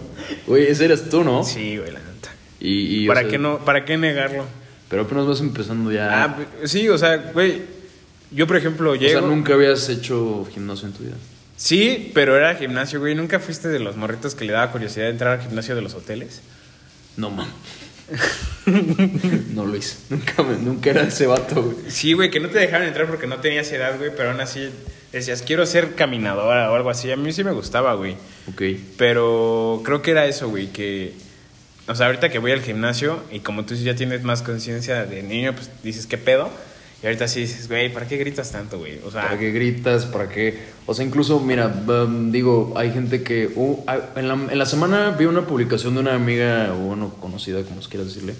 Güey, 0.47 0.67
ese 0.67 0.85
eres 0.85 1.09
tú, 1.09 1.23
¿no? 1.23 1.43
Sí, 1.43 1.77
güey, 1.77 1.91
la 1.91 1.99
neta. 1.99 2.29
Y, 2.61 3.01
y, 3.03 3.07
o 3.07 3.09
¿Para 3.09 3.21
sea, 3.21 3.29
qué 3.29 3.37
no? 3.37 3.59
¿Para 3.65 3.83
qué 3.85 3.97
negarlo? 3.97 4.45
Pero 4.89 5.01
apenas 5.03 5.25
vas 5.27 5.39
empezando 5.41 5.91
ya. 5.91 6.23
Ah, 6.23 6.37
sí, 6.63 6.87
o 6.89 6.97
sea, 6.97 7.17
güey. 7.33 7.61
Yo, 8.31 8.47
por 8.47 8.55
ejemplo, 8.55 8.91
o 8.91 8.95
llego. 8.95 9.19
sea, 9.19 9.27
nunca 9.27 9.53
habías 9.53 9.89
hecho 9.89 10.47
gimnasio 10.53 10.87
en 10.87 10.93
tu 10.93 11.03
vida. 11.03 11.15
Sí, 11.63 12.09
pero 12.15 12.35
era 12.35 12.55
gimnasio, 12.55 12.99
güey. 12.99 13.13
¿Nunca 13.13 13.39
fuiste 13.39 13.67
de 13.67 13.77
los 13.77 13.95
morritos 13.95 14.33
que 14.33 14.45
le 14.45 14.51
daba 14.53 14.71
curiosidad 14.71 15.05
de 15.05 15.11
entrar 15.11 15.39
al 15.39 15.45
gimnasio 15.45 15.75
de 15.75 15.83
los 15.83 15.93
hoteles? 15.93 16.41
No, 17.17 17.29
mam. 17.29 17.47
no 19.53 19.75
hice. 19.75 19.97
Nunca, 20.09 20.41
me- 20.41 20.57
nunca 20.57 20.89
era 20.89 21.03
ese 21.03 21.27
vato, 21.27 21.61
güey. 21.61 21.75
Sí, 21.91 22.13
güey, 22.13 22.31
que 22.31 22.39
no 22.39 22.49
te 22.49 22.57
dejaban 22.57 22.87
entrar 22.87 23.05
porque 23.07 23.27
no 23.27 23.37
tenías 23.41 23.71
edad, 23.71 23.95
güey, 23.99 24.09
pero 24.15 24.31
aún 24.31 24.41
así 24.41 24.71
decías, 25.11 25.43
quiero 25.43 25.63
ser 25.67 25.93
caminadora 25.93 26.71
o 26.71 26.75
algo 26.75 26.89
así. 26.89 27.11
A 27.11 27.15
mí 27.15 27.31
sí 27.31 27.43
me 27.43 27.51
gustaba, 27.51 27.93
güey. 27.93 28.15
Ok. 28.51 28.61
Pero 28.97 29.81
creo 29.85 30.01
que 30.01 30.11
era 30.11 30.25
eso, 30.25 30.49
güey, 30.49 30.67
que... 30.71 31.13
O 31.87 31.93
sea, 31.93 32.07
ahorita 32.07 32.29
que 32.29 32.39
voy 32.39 32.53
al 32.53 32.61
gimnasio 32.61 33.21
y 33.31 33.41
como 33.41 33.65
tú 33.65 33.75
ya 33.75 33.95
tienes 33.95 34.23
más 34.23 34.41
conciencia 34.41 35.05
de 35.05 35.21
niño, 35.21 35.53
pues 35.53 35.69
dices, 35.83 36.07
¿qué 36.07 36.17
pedo? 36.17 36.49
Y 37.03 37.07
ahorita 37.07 37.27
sí 37.27 37.39
dices, 37.41 37.67
güey, 37.67 37.91
¿para 37.91 38.07
qué 38.07 38.17
gritas 38.17 38.51
tanto, 38.51 38.77
güey? 38.77 38.99
O 39.03 39.09
sea, 39.09 39.23
¿Para 39.23 39.39
qué 39.39 39.51
gritas? 39.51 40.05
¿Para 40.05 40.29
qué? 40.29 40.59
O 40.85 40.93
sea, 40.93 41.03
incluso, 41.03 41.39
mira, 41.39 41.65
um, 41.87 42.31
digo, 42.31 42.73
hay 42.75 42.91
gente 42.91 43.23
que... 43.23 43.49
uh, 43.55 43.83
hay- 43.87 44.01
en, 44.17 44.27
la, 44.27 44.33
en 44.35 44.57
la 44.57 44.65
semana 44.67 45.09
vi 45.17 45.25
una 45.25 45.47
publicación 45.47 45.95
de 45.95 46.01
una 46.01 46.13
amiga, 46.13 46.71
o 46.73 46.77
bueno, 46.77 47.11
conocida, 47.19 47.63
como 47.63 47.81
quieras 47.81 48.07
decirle, 48.09 48.35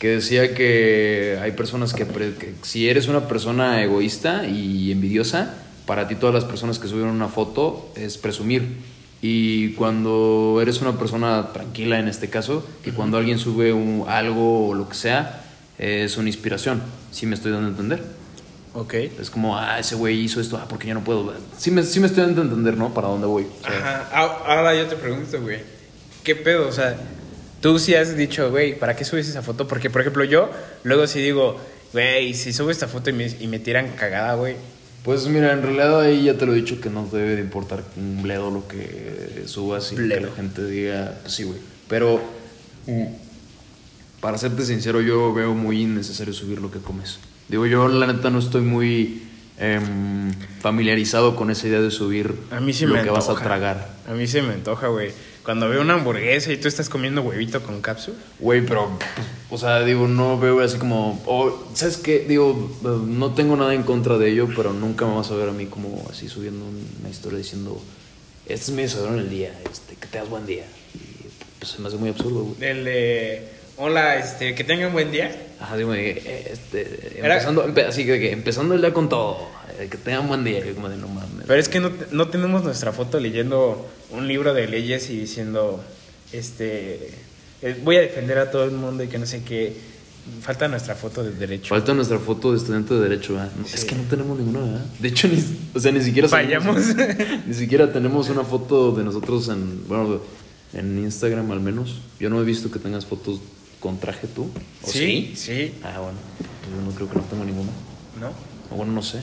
que 0.00 0.08
decía 0.08 0.54
que 0.54 1.38
hay 1.40 1.52
personas 1.52 1.92
que, 1.94 2.04
que 2.04 2.54
si 2.62 2.88
eres 2.88 3.06
una 3.06 3.28
persona 3.28 3.80
egoísta 3.82 4.44
y 4.48 4.90
envidiosa, 4.90 5.54
para 5.86 6.08
ti 6.08 6.16
todas 6.16 6.34
las 6.34 6.44
personas 6.44 6.78
que 6.80 6.88
subieron 6.88 7.12
una 7.14 7.28
foto 7.28 7.92
es 7.96 8.18
presumir. 8.18 8.62
Y 9.22 9.74
cuando 9.74 10.58
eres 10.62 10.80
una 10.80 10.98
persona 10.98 11.52
tranquila 11.52 11.98
en 12.00 12.08
este 12.08 12.28
caso, 12.30 12.66
que 12.82 12.90
cuando 12.92 13.18
alguien 13.18 13.38
sube 13.38 13.72
un- 13.72 14.04
algo 14.08 14.68
o 14.68 14.74
lo 14.74 14.88
que 14.88 14.94
sea, 14.94 15.44
es 15.80 16.16
una 16.16 16.28
inspiración. 16.28 16.82
¿Sí 17.10 17.26
me 17.26 17.34
estoy 17.34 17.52
dando 17.52 17.66
a 17.68 17.70
entender? 17.70 18.02
ok. 18.74 18.94
Es 19.20 19.30
como, 19.30 19.58
ah, 19.58 19.78
ese 19.80 19.96
güey 19.96 20.20
hizo 20.20 20.40
esto, 20.40 20.56
ah, 20.56 20.66
porque 20.68 20.86
yo 20.86 20.94
no 20.94 21.02
puedo. 21.02 21.34
Sí 21.58 21.70
me, 21.70 21.82
sí 21.82 21.98
me 21.98 22.06
estoy 22.06 22.24
dando 22.24 22.42
a 22.42 22.44
entender, 22.44 22.76
¿no? 22.76 22.94
Para 22.94 23.08
dónde 23.08 23.26
voy. 23.26 23.44
O 23.44 23.66
sea, 23.66 23.78
Ajá. 23.78 24.08
Ah, 24.12 24.42
Ahora 24.46 24.74
yo 24.76 24.86
te 24.86 24.94
pregunto, 24.96 25.40
güey, 25.40 25.58
¿qué 26.22 26.36
pedo? 26.36 26.68
O 26.68 26.72
sea, 26.72 26.96
tú 27.60 27.78
sí 27.78 27.94
has 27.94 28.16
dicho, 28.16 28.50
güey, 28.50 28.78
¿para 28.78 28.94
qué 28.94 29.04
subes 29.04 29.28
esa 29.28 29.42
foto? 29.42 29.66
Porque, 29.66 29.90
por 29.90 30.02
ejemplo, 30.02 30.22
yo 30.24 30.50
luego 30.84 31.06
sí 31.06 31.20
digo, 31.20 31.58
güey, 31.92 32.34
si 32.34 32.52
subo 32.52 32.70
esta 32.70 32.86
foto 32.86 33.10
y 33.10 33.12
me, 33.14 33.26
y 33.40 33.46
me 33.48 33.58
tiran 33.58 33.88
cagada, 33.96 34.34
güey. 34.34 34.54
Pues 35.02 35.26
mira, 35.28 35.52
en 35.52 35.62
realidad 35.62 35.98
ahí 36.02 36.24
ya 36.24 36.34
te 36.34 36.44
lo 36.46 36.52
he 36.52 36.56
dicho 36.56 36.78
que 36.80 36.90
no 36.90 37.04
te 37.04 37.16
debe 37.16 37.36
de 37.36 37.40
importar 37.40 37.82
un 37.96 38.22
bledo 38.22 38.50
lo 38.50 38.68
que 38.68 39.44
subas 39.46 39.90
y 39.92 39.96
que 39.96 40.02
Bledo. 40.02 40.28
la 40.28 40.36
gente 40.36 40.64
diga, 40.66 41.14
pues 41.22 41.32
sí, 41.34 41.44
güey. 41.44 41.58
Pero, 41.88 42.20
mm, 42.86 43.04
para 44.20 44.38
serte 44.38 44.64
sincero, 44.64 45.00
yo 45.00 45.32
veo 45.32 45.54
muy 45.54 45.82
innecesario 45.82 46.34
subir 46.34 46.60
lo 46.60 46.70
que 46.70 46.78
comes. 46.78 47.18
Digo, 47.48 47.66
yo 47.66 47.88
la 47.88 48.06
neta 48.06 48.30
no 48.30 48.38
estoy 48.38 48.60
muy 48.60 49.22
em, 49.58 50.32
familiarizado 50.60 51.34
con 51.34 51.50
esa 51.50 51.66
idea 51.66 51.80
de 51.80 51.90
subir 51.90 52.34
A 52.50 52.60
mí 52.60 52.72
sí 52.72 52.86
lo 52.86 52.94
me 52.94 53.02
que 53.02 53.10
vas 53.10 53.28
a 53.28 53.34
tragar. 53.34 53.94
A 54.08 54.12
mí 54.12 54.26
se 54.26 54.42
me 54.42 54.54
antoja, 54.54 54.88
güey. 54.88 55.10
Cuando 55.42 55.68
veo 55.68 55.80
una 55.80 55.94
hamburguesa 55.94 56.52
y 56.52 56.58
tú 56.58 56.68
estás 56.68 56.88
comiendo 56.88 57.22
huevito 57.22 57.62
con 57.62 57.80
cápsula. 57.80 58.18
Güey, 58.38 58.64
pero, 58.64 58.90
pues, 59.48 59.62
o 59.62 59.66
sea, 59.66 59.82
digo, 59.84 60.06
no 60.06 60.38
veo 60.38 60.60
así 60.60 60.78
como, 60.78 61.20
¿sabes 61.74 61.96
qué? 61.96 62.26
Digo, 62.28 62.70
no 63.06 63.32
tengo 63.32 63.56
nada 63.56 63.74
en 63.74 63.82
contra 63.82 64.18
de 64.18 64.30
ello, 64.30 64.48
pero 64.54 64.72
nunca 64.72 65.06
me 65.06 65.16
vas 65.16 65.30
a 65.30 65.34
ver 65.34 65.48
a 65.48 65.52
mí 65.52 65.66
como 65.66 66.06
así 66.10 66.28
subiendo 66.28 66.66
una 67.00 67.08
historia 67.08 67.38
diciendo, 67.38 67.82
este 68.46 68.70
es 68.70 68.70
mi 68.70 68.82
desayuno 68.82 69.14
en 69.14 69.20
el 69.20 69.30
día, 69.30 69.58
este, 69.72 69.96
que 69.96 70.06
tengas 70.06 70.28
buen 70.28 70.44
día. 70.44 70.66
Y 70.94 71.26
pues 71.58 71.72
se 71.72 71.80
me 71.80 71.88
hace 71.88 71.96
muy 71.96 72.10
absurdo, 72.10 72.44
güey. 72.44 72.70
El 72.70 72.84
de, 72.84 73.48
hola, 73.80 74.16
este, 74.18 74.54
que 74.54 74.62
tengan 74.64 74.92
buen 74.92 75.10
día. 75.10 75.34
Ajá, 75.58 75.76
digo, 75.76 75.94
eh, 75.94 76.48
este, 76.52 77.16
empezando, 77.18 77.66
empe- 77.66 77.86
así 77.86 78.04
que, 78.04 78.18
que 78.20 78.32
empezando 78.32 78.74
el 78.74 78.80
día 78.80 78.92
con 78.92 79.08
todo, 79.08 79.48
eh, 79.78 79.88
que 79.90 79.96
tengan 79.96 80.28
buen 80.28 80.44
día, 80.44 80.62
como 80.74 80.88
de 80.88 80.96
no 80.96 81.08
mames. 81.08 81.46
Pero 81.46 81.58
es 81.60 81.68
que 81.68 81.80
no, 81.80 81.90
no 82.12 82.28
tenemos 82.28 82.62
nuestra 82.62 82.92
foto 82.92 83.18
leyendo 83.20 83.88
un 84.10 84.28
libro 84.28 84.54
de 84.54 84.68
leyes 84.68 85.08
y 85.10 85.18
diciendo, 85.20 85.82
este, 86.32 87.10
eh, 87.62 87.80
voy 87.82 87.96
a 87.96 88.00
defender 88.00 88.38
a 88.38 88.50
todo 88.50 88.64
el 88.64 88.72
mundo 88.72 89.02
y 89.02 89.08
que 89.08 89.18
no 89.18 89.26
sé 89.26 89.42
qué. 89.42 89.90
Falta 90.42 90.68
nuestra 90.68 90.94
foto 90.94 91.24
de 91.24 91.32
derecho. 91.32 91.70
Falta 91.74 91.94
nuestra 91.94 92.18
foto 92.18 92.52
de 92.52 92.58
estudiante 92.58 92.92
de 92.92 93.00
Derecho, 93.00 93.32
¿verdad? 93.34 93.50
Sí. 93.64 93.72
Es 93.74 93.84
que 93.86 93.94
no 93.96 94.02
tenemos 94.02 94.38
ninguna, 94.38 94.60
¿verdad? 94.60 94.84
De 94.98 95.08
hecho, 95.08 95.26
ni, 95.28 95.42
o 95.74 95.80
sea, 95.80 95.90
ni 95.92 96.02
siquiera 96.02 96.28
sabemos- 96.28 96.84
Fallamos. 96.84 97.16
Ni 97.46 97.54
siquiera 97.54 97.90
tenemos 97.90 98.28
una 98.28 98.44
foto 98.44 98.92
de 98.92 99.02
nosotros 99.02 99.48
en, 99.48 99.88
bueno, 99.88 100.20
en 100.74 100.98
Instagram 100.98 101.50
al 101.50 101.60
menos. 101.60 102.02
Yo 102.20 102.28
no 102.28 102.38
he 102.40 102.44
visto 102.44 102.70
que 102.70 102.78
tengas 102.78 103.06
fotos 103.06 103.40
con 103.80 103.98
traje 103.98 104.28
tú. 104.28 104.50
¿O 104.82 104.86
sí, 104.86 105.34
sí, 105.36 105.74
Ah, 105.82 105.98
bueno. 105.98 106.18
Pues 106.38 106.76
yo 106.76 106.82
no 106.82 106.90
creo 106.92 107.08
que 107.08 107.16
no 107.16 107.22
tengo 107.22 107.44
ninguna. 107.44 107.70
¿no? 108.20 108.76
Bueno, 108.76 108.92
no 108.92 109.02
sé. 109.02 109.22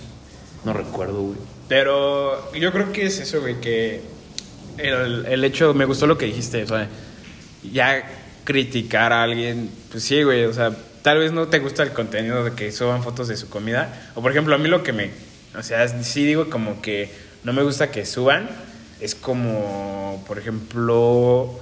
No 0.65 0.73
recuerdo, 0.73 1.21
güey. 1.21 1.39
Pero 1.67 2.51
yo 2.53 2.71
creo 2.71 2.91
que 2.91 3.05
es 3.05 3.19
eso, 3.19 3.41
güey, 3.41 3.61
que 3.61 4.01
el, 4.77 5.25
el 5.25 5.43
hecho, 5.43 5.73
me 5.73 5.85
gustó 5.85 6.07
lo 6.07 6.17
que 6.17 6.25
dijiste, 6.25 6.63
o 6.63 6.67
sea, 6.67 6.89
ya 7.71 8.03
criticar 8.43 9.13
a 9.13 9.23
alguien, 9.23 9.69
pues 9.91 10.03
sí, 10.03 10.23
güey, 10.23 10.45
o 10.45 10.53
sea, 10.53 10.75
tal 11.01 11.19
vez 11.19 11.31
no 11.31 11.47
te 11.47 11.59
gusta 11.59 11.83
el 11.83 11.91
contenido 11.91 12.43
de 12.43 12.53
que 12.53 12.71
suban 12.71 13.03
fotos 13.03 13.27
de 13.27 13.37
su 13.37 13.49
comida, 13.49 14.11
o 14.15 14.21
por 14.21 14.31
ejemplo, 14.31 14.55
a 14.55 14.57
mí 14.57 14.69
lo 14.69 14.83
que 14.83 14.93
me, 14.93 15.11
o 15.57 15.63
sea, 15.63 15.87
sí 16.03 16.25
digo 16.25 16.49
como 16.49 16.81
que 16.81 17.11
no 17.43 17.53
me 17.53 17.63
gusta 17.63 17.91
que 17.91 18.05
suban, 18.05 18.49
es 19.01 19.15
como, 19.15 20.23
por 20.27 20.39
ejemplo, 20.39 21.59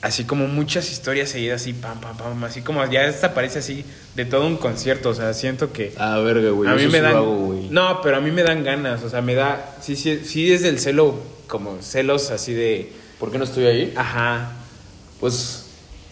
así 0.00 0.24
como 0.24 0.46
muchas 0.46 0.90
historias 0.90 1.30
seguidas, 1.30 1.62
así, 1.62 1.72
pam, 1.72 2.00
pam, 2.00 2.16
pam, 2.16 2.44
así 2.44 2.62
como 2.62 2.84
ya 2.90 3.04
esta 3.06 3.34
parece 3.34 3.58
así 3.58 3.84
de 4.14 4.24
todo 4.24 4.46
un 4.46 4.56
concierto, 4.56 5.10
o 5.10 5.14
sea, 5.14 5.34
siento 5.34 5.72
que... 5.72 5.92
Ah, 5.96 6.18
verga, 6.18 6.50
güey. 6.50 6.70
a 6.70 6.74
mí 6.74 6.82
eso 6.82 6.90
me 6.90 7.00
dan. 7.00 7.16
hago, 7.16 7.66
no, 7.70 8.00
pero 8.02 8.16
a 8.16 8.20
mí 8.20 8.30
me 8.30 8.42
dan 8.42 8.64
ganas. 8.64 9.02
O 9.02 9.10
sea, 9.10 9.22
me 9.22 9.34
da. 9.34 9.76
Sí, 9.80 9.96
sí, 9.96 10.20
sí, 10.24 10.52
es 10.52 10.62
del 10.62 10.78
celo, 10.78 11.20
como 11.46 11.82
celos 11.82 12.30
así 12.30 12.52
de. 12.52 12.92
¿Por 13.18 13.32
qué 13.32 13.38
no 13.38 13.44
estoy 13.44 13.66
ahí? 13.66 13.92
Ajá. 13.96 14.52
Pues, 15.18 15.66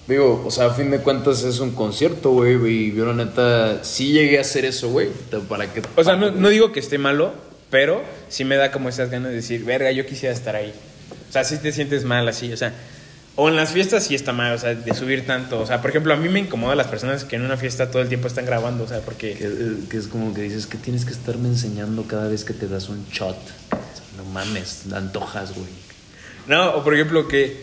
digo, 0.08 0.42
o 0.44 0.50
sea, 0.50 0.66
a 0.66 0.70
fin 0.70 0.90
de 0.90 0.98
cuentas 0.98 1.44
es 1.44 1.60
un 1.60 1.72
concierto, 1.72 2.30
güey. 2.30 2.54
Y 2.66 2.94
yo, 2.94 3.06
la 3.06 3.24
neta, 3.24 3.84
sí 3.84 4.12
llegué 4.12 4.38
a 4.38 4.40
hacer 4.40 4.64
eso, 4.64 4.88
güey. 4.88 5.08
¿Para 5.48 5.72
qué? 5.72 5.82
O 5.94 6.02
sea, 6.02 6.16
no, 6.16 6.32
no 6.32 6.48
digo 6.48 6.72
que 6.72 6.80
esté 6.80 6.98
malo, 6.98 7.32
pero 7.70 8.02
sí 8.28 8.44
me 8.44 8.56
da 8.56 8.72
como 8.72 8.88
esas 8.88 9.10
ganas 9.10 9.30
de 9.30 9.36
decir, 9.36 9.64
verga, 9.64 9.92
yo 9.92 10.04
quisiera 10.06 10.34
estar 10.34 10.56
ahí. 10.56 10.72
O 11.28 11.32
sea, 11.32 11.44
sí 11.44 11.58
te 11.58 11.70
sientes 11.72 12.04
mal 12.04 12.26
así, 12.28 12.52
o 12.52 12.56
sea. 12.56 12.74
O 13.38 13.48
en 13.50 13.56
las 13.56 13.72
fiestas 13.72 14.04
sí 14.04 14.14
está 14.14 14.32
mal, 14.32 14.54
o 14.54 14.58
sea, 14.58 14.74
de 14.74 14.94
subir 14.94 15.26
tanto. 15.26 15.60
O 15.60 15.66
sea, 15.66 15.82
por 15.82 15.90
ejemplo, 15.90 16.14
a 16.14 16.16
mí 16.16 16.28
me 16.30 16.40
incomoda 16.40 16.74
las 16.74 16.86
personas 16.86 17.24
que 17.24 17.36
en 17.36 17.42
una 17.42 17.58
fiesta 17.58 17.90
todo 17.90 18.00
el 18.00 18.08
tiempo 18.08 18.28
están 18.28 18.46
grabando, 18.46 18.84
o 18.84 18.88
sea, 18.88 19.00
porque. 19.00 19.34
Que, 19.34 19.44
eh, 19.44 19.76
que 19.90 19.98
es 19.98 20.06
como 20.06 20.32
que 20.32 20.40
dices 20.42 20.66
que 20.66 20.78
tienes 20.78 21.04
que 21.04 21.12
estarme 21.12 21.48
enseñando 21.48 22.04
cada 22.04 22.28
vez 22.28 22.44
que 22.44 22.54
te 22.54 22.66
das 22.66 22.88
un 22.88 23.04
shot. 23.10 23.36
No 24.16 24.24
mames, 24.32 24.84
antojas, 24.92 25.54
güey. 25.54 25.68
No, 26.46 26.76
o 26.76 26.82
por 26.84 26.94
ejemplo 26.94 27.28
que, 27.28 27.60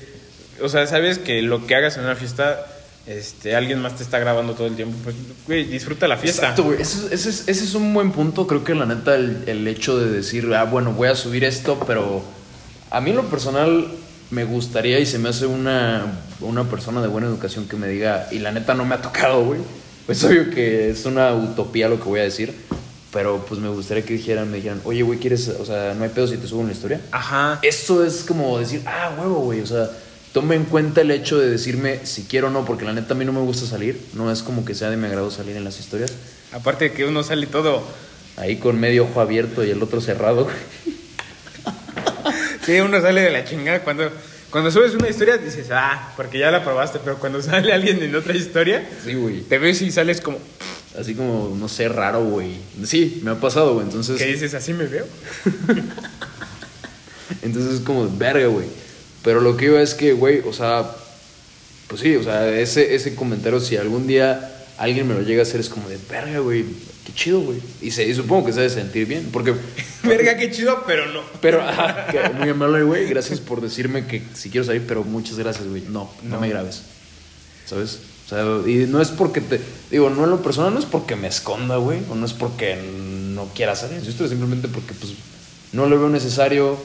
o 0.62 0.70
sea, 0.70 0.86
sabes 0.86 1.18
que 1.18 1.42
lo 1.42 1.66
que 1.66 1.74
hagas 1.76 1.98
en 1.98 2.04
una 2.04 2.16
fiesta, 2.16 2.68
este, 3.08 3.56
alguien 3.56 3.82
más 3.82 3.96
te 3.96 4.04
está 4.04 4.20
grabando 4.20 4.54
todo 4.54 4.68
el 4.68 4.76
tiempo, 4.76 4.96
pues, 5.04 5.16
güey, 5.48 5.64
disfruta 5.64 6.08
la 6.08 6.18
fiesta. 6.18 6.42
Exacto, 6.50 6.66
güey. 6.66 6.82
Ese, 6.84 7.08
ese 7.16 7.30
es- 7.30 7.48
ese 7.48 7.64
es 7.64 7.74
un 7.74 7.92
buen 7.96 8.12
punto. 8.12 8.46
Creo 8.46 8.64
que 8.64 8.76
la 8.76 8.86
neta, 8.86 9.16
el, 9.16 9.44
el 9.48 9.68
hecho 9.68 9.98
de 9.98 10.12
decir, 10.12 10.54
ah, 10.54 10.66
bueno, 10.66 10.92
voy 10.92 11.08
a 11.08 11.16
subir 11.16 11.44
esto, 11.46 11.80
pero 11.88 12.24
a 12.92 13.02
mí 13.02 13.10
en 13.10 13.16
lo 13.16 13.24
personal 13.24 13.88
me 14.34 14.44
gustaría 14.46 15.00
y 15.00 15.06
se 15.06 15.20
me 15.20 15.30
hace 15.30 15.46
una, 15.46 16.20
una 16.42 16.64
persona 16.66 17.02
de 17.02 17.08
buena 17.08 17.28
educación 17.28 17.68
que 17.68 17.76
me 17.78 17.88
diga, 17.88 18.28
y 18.32 18.40
la 18.40 18.52
neta 18.52 18.74
no 18.74 18.84
me 18.84 18.96
ha 18.96 19.02
tocado, 19.02 19.46
güey. 19.46 19.60
Pues 20.06 20.24
obvio 20.24 20.50
que 20.50 20.90
es 20.90 21.06
una 21.06 21.34
utopía 21.34 21.88
lo 21.88 21.98
que 21.98 22.06
voy 22.06 22.20
a 22.20 22.24
decir. 22.24 22.54
pero 23.14 23.46
pues 23.48 23.62
me 23.62 23.70
gustaría 23.70 24.04
que 24.04 24.14
dijeran, 24.14 24.50
me 24.50 24.58
dijeran, 24.58 24.82
oye, 24.84 25.04
güey, 25.04 25.20
¿quieres, 25.20 25.48
o 25.48 25.66
sea, 25.66 25.94
no 25.94 26.04
hay 26.04 26.10
pedo 26.10 26.28
si 26.28 26.38
te 26.38 26.48
subo 26.48 26.62
una 26.62 26.72
historia? 26.72 27.00
Ajá. 27.12 27.60
Eso 27.62 28.04
es 28.04 28.24
como 28.24 28.58
decir, 28.58 28.82
ah, 28.88 29.16
huevo, 29.18 29.42
güey, 29.42 29.62
o 29.62 29.68
sea, 29.68 29.90
tome 30.34 30.56
en 30.56 30.66
cuenta 30.66 31.02
el 31.02 31.12
hecho 31.12 31.38
de 31.38 31.48
decirme 31.50 32.06
si 32.06 32.24
quiero 32.24 32.48
o 32.48 32.50
no, 32.50 32.66
porque 32.66 32.86
la 32.86 32.94
neta 32.94 33.14
a 33.14 33.18
mí 33.18 33.24
no 33.24 33.32
me 33.32 33.42
gusta 33.42 33.68
salir, 33.68 34.02
no 34.16 34.32
es 34.32 34.42
como 34.42 34.66
que 34.66 34.74
sea 34.74 34.90
de 34.90 34.98
mi 34.98 35.06
agrado 35.06 35.30
salir 35.30 35.56
en 35.56 35.64
las 35.64 35.80
historias. 35.80 36.12
Aparte 36.52 36.86
de 36.86 36.94
que 36.94 37.06
uno 37.06 37.24
sale 37.24 37.46
todo. 37.46 37.84
Ahí 38.36 38.58
con 38.58 38.80
medio 38.80 39.04
ojo 39.04 39.22
abierto 39.22 39.64
y 39.64 39.70
el 39.70 39.84
otro 39.84 40.02
cerrado, 40.02 40.46
güey. 40.46 40.56
Sí, 42.66 42.80
uno 42.80 43.02
sale 43.02 43.22
de 43.22 43.30
la 43.32 43.44
chingada. 43.46 43.82
Cuando, 43.82 44.10
cuando 44.50 44.72
subes 44.72 44.94
una 44.96 45.10
historia 45.10 45.38
dices, 45.38 45.68
ah, 45.72 46.14
porque 46.16 46.40
ya 46.40 46.52
la 46.52 46.64
probaste. 46.64 47.00
Pero 47.04 47.18
cuando 47.18 47.42
sale 47.42 47.74
alguien 47.74 48.02
en 48.02 48.16
otra 48.16 48.36
historia, 48.36 48.88
Sí, 49.04 49.14
güey. 49.14 49.42
te 49.42 49.58
ves 49.58 49.82
y 49.82 49.92
sales 49.92 50.22
como, 50.22 50.40
Así 51.00 51.16
como, 51.16 51.56
no 51.58 51.68
sé, 51.68 51.90
raro, 51.90 52.24
güey. 52.24 52.58
Sí, 52.86 53.20
me 53.24 53.32
ha 53.32 53.36
pasado, 53.36 53.74
güey. 53.74 53.86
Entonces, 53.86 54.18
que 54.18 54.28
dices, 54.28 54.54
así 54.54 54.74
me 54.74 54.86
veo. 54.86 55.06
entonces 57.42 57.76
es 57.76 57.80
como, 57.82 58.08
verga, 58.16 58.46
güey. 58.48 58.68
Pero 59.24 59.42
lo 59.42 59.58
que 59.58 59.66
iba 59.66 59.82
es 59.82 59.96
que, 59.96 60.14
güey, 60.14 60.42
o 60.46 60.54
sea, 60.54 60.92
pues 61.88 62.02
sí, 62.02 62.16
o 62.16 62.24
sea, 62.24 62.48
ese, 62.60 62.94
ese 62.94 63.16
comentario, 63.16 63.60
si 63.60 63.76
algún 63.78 64.06
día 64.06 64.52
alguien 64.78 65.08
me 65.08 65.16
lo 65.16 65.22
llega 65.22 65.42
a 65.42 65.44
hacer, 65.44 65.60
es 65.62 65.70
como 65.70 65.90
de, 65.90 65.98
verga, 66.10 66.40
güey, 66.40 66.64
qué 67.06 67.14
chido, 67.16 67.40
güey. 67.42 67.60
Y, 67.82 67.90
se, 67.90 68.06
y 68.08 68.14
supongo 68.14 68.46
que 68.46 68.54
se 68.54 68.60
debe 68.62 68.74
sentir 68.74 69.08
bien, 69.08 69.30
porque... 69.32 69.54
Verga, 70.08 70.38
qué 70.38 70.52
chido, 70.52 70.84
pero 70.86 71.06
no. 71.08 71.22
Pero, 71.42 71.62
ajá, 71.62 72.08
que 72.08 72.30
muy 72.30 72.50
amable, 72.50 72.84
güey. 72.84 73.08
Gracias 73.08 73.40
por 73.40 73.62
decirme 73.62 74.06
que 74.06 74.22
si 74.34 74.50
quiero 74.50 74.66
salir, 74.66 74.84
pero 74.88 75.04
muchas 75.04 75.38
gracias, 75.38 75.68
güey. 75.68 75.82
No, 75.84 76.10
no, 76.24 76.36
No. 76.36 76.40
me 76.42 76.50
grabes. 76.50 76.84
¿Sabes? 77.66 78.00
O 78.26 78.30
sea, 78.30 78.44
y 78.72 78.86
no 78.88 79.02
es 79.02 79.10
porque 79.10 79.42
te. 79.42 79.60
Digo, 79.92 80.10
no 80.10 80.24
en 80.26 80.30
lo 80.32 80.42
personal, 80.42 80.74
no 80.74 80.80
es 80.80 80.86
porque 80.86 81.16
me 81.16 81.28
esconda, 81.28 81.78
güey. 81.78 82.00
O 82.10 82.16
no 82.16 82.26
es 82.26 82.34
porque 82.34 82.76
no 83.34 83.46
quiera 83.56 83.76
salir. 83.76 83.98
Esto 84.08 84.24
es 84.26 84.30
simplemente 84.30 84.68
porque, 84.68 84.94
pues, 84.94 85.14
no 85.72 85.88
lo 85.88 85.98
veo 86.00 86.10
necesario. 86.10 86.78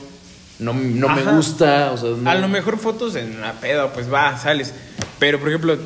No, 0.58 0.72
no 0.74 1.08
me 1.08 1.22
gusta. 1.22 1.92
O 1.92 1.96
sea, 1.96 2.10
no- 2.10 2.30
A 2.30 2.34
lo 2.34 2.48
mejor 2.48 2.78
fotos 2.78 3.14
en 3.16 3.40
la 3.40 3.54
peda, 3.60 3.92
pues 3.92 4.12
va, 4.12 4.36
sales. 4.38 4.72
Pero, 5.18 5.38
por 5.38 5.48
ejemplo, 5.48 5.78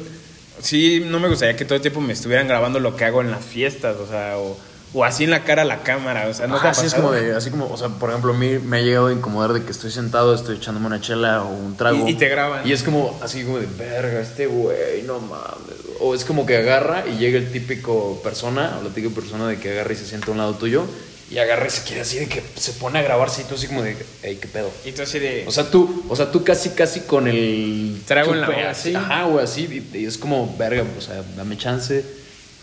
sí, 0.61 1.03
no 1.07 1.21
me 1.21 1.29
gustaría 1.29 1.57
que 1.57 1.64
todo 1.64 1.77
el 1.77 1.83
tiempo 1.83 2.01
me 2.01 2.12
estuvieran 2.14 2.49
grabando 2.49 2.79
lo 2.81 2.97
que 2.97 3.05
hago 3.05 3.21
en 3.21 3.31
las 3.31 3.45
fiestas, 3.45 3.97
o 3.97 4.07
sea, 4.09 4.38
o, 4.38 4.57
o 4.95 5.05
así 5.05 5.25
en 5.25 5.31
la 5.31 5.45
cara 5.45 5.63
a 5.63 5.65
la 5.65 5.83
cámara, 5.83 6.29
o 6.29 6.35
sea, 6.35 6.47
no 6.47 6.55
te 6.55 6.61
Ajá, 6.61 6.71
ha 6.71 6.75
sí, 6.75 6.87
es 6.87 6.95
como 6.95 7.13
de, 7.13 7.35
así 7.35 7.51
como, 7.51 7.67
o 7.71 7.77
sea, 7.79 7.89
por 7.89 8.11
ejemplo, 8.11 8.33
a 8.35 8.37
mí 8.37 8.59
me 8.59 8.79
ha 8.79 8.81
llegado 8.83 9.07
a 9.07 9.13
incomodar 9.13 9.53
de 9.53 9.63
que 9.65 9.71
estoy 9.71 9.91
sentado, 9.91 10.35
estoy 10.35 10.57
echándome 10.57 10.87
una 10.87 11.01
chela 11.01 11.43
o 11.45 11.49
un 11.49 11.77
trago. 11.77 12.07
Y- 12.07 12.11
y 12.13 12.15
te 12.15 12.29
graban. 12.29 12.67
Y 12.67 12.73
es 12.73 12.83
como, 12.83 13.19
así 13.23 13.43
como 13.45 13.59
de, 13.59 13.67
verga, 13.79 14.21
este 14.21 14.47
güey, 14.47 15.03
no 15.07 15.19
mames. 15.21 15.77
O 16.01 16.15
es 16.15 16.25
como 16.25 16.45
que 16.45 16.57
agarra 16.57 17.05
y 17.07 17.17
llega 17.19 17.39
el 17.39 17.51
típico 17.53 18.21
persona, 18.23 18.77
o 18.81 18.83
la 18.85 18.91
típica 18.91 19.15
persona 19.15 19.47
de 19.49 19.59
que 19.59 19.71
agarra 19.73 19.93
y 19.93 19.97
se 19.97 20.05
sienta 20.07 20.27
a 20.29 20.31
un 20.33 20.39
lado 20.39 20.55
tuyo, 20.55 20.85
y 21.31 21.39
agarra 21.39 21.67
y 21.67 21.71
se 21.71 21.83
quiere 21.85 22.03
así 22.03 22.19
de 22.19 22.27
que 22.29 22.43
se 22.57 22.73
pone 22.73 22.99
a 22.99 23.03
grabarse 23.03 23.41
y 23.41 23.45
tú 23.45 23.55
así 23.55 23.67
como 23.69 23.83
de, 23.83 23.97
hey, 24.23 24.37
qué 24.39 24.49
pedo. 24.49 24.71
Y 24.85 24.93
tú 24.93 25.01
así 25.01 25.19
de... 25.19 25.45
O 25.47 25.51
sea, 25.51 25.71
tú, 25.71 26.05
o 26.11 26.15
sea, 26.17 26.31
tú 26.31 26.45
casi, 26.45 26.71
casi 26.71 27.01
con 27.01 27.27
el 27.29 28.03
Trago 28.07 28.35
en 28.35 28.43
la 28.43 28.49
boca, 28.49 28.71
así. 28.71 28.91
sí. 28.91 28.95
Ajá, 28.95 29.25
güey, 29.25 29.43
así. 29.45 29.89
Y, 29.95 29.99
y 29.99 30.05
es 30.05 30.19
como, 30.19 30.55
verga, 30.59 30.85
o 30.99 31.01
sea, 31.01 31.23
dame 31.37 31.57
chance. 31.57 32.05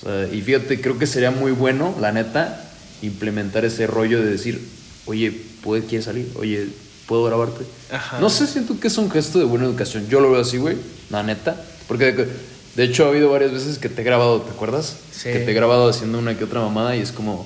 O 0.02 0.06
sea, 0.06 0.28
y 0.34 0.42
fíjate, 0.42 0.80
creo 0.82 0.98
que 0.98 1.08
sería 1.08 1.32
muy 1.32 1.52
bueno, 1.52 1.96
la 2.00 2.12
neta, 2.12 2.70
implementar 3.02 3.66
ese 3.66 3.88
rollo 3.88 4.22
de 4.24 4.32
decir, 4.32 4.62
oye, 5.06 5.32
¿puedes, 5.64 5.86
¿quieres 5.86 6.06
salir? 6.06 6.30
Oye, 6.36 6.68
¿puedo 7.06 7.24
grabarte? 7.26 7.66
Ajá. 7.92 8.20
No 8.20 8.30
sé, 8.30 8.48
siento 8.48 8.80
que 8.80 8.88
es 8.88 8.98
un 8.98 9.10
gesto 9.12 9.40
de 9.40 9.46
buena 9.46 9.66
educación. 9.66 10.08
Yo 10.10 10.20
lo 10.22 10.32
veo 10.32 10.42
así, 10.42 10.58
güey, 10.58 10.78
la 11.10 11.24
neta. 11.24 11.62
Porque 11.88 12.12
de, 12.12 12.28
de 12.76 12.84
hecho 12.84 13.06
ha 13.06 13.10
habido 13.10 13.30
varias 13.30 13.52
veces 13.52 13.78
que 13.78 13.90
te 13.90 14.02
he 14.02 14.04
grabado, 14.06 14.42
¿te 14.42 14.52
acuerdas? 14.52 14.98
Sí. 15.12 15.30
Que 15.32 15.40
te 15.40 15.52
he 15.52 15.54
grabado 15.54 15.90
haciendo 15.90 16.20
una 16.20 16.38
que 16.38 16.44
otra 16.44 16.62
mamada 16.62 16.96
y 16.96 17.02
es 17.02 17.12
como, 17.12 17.46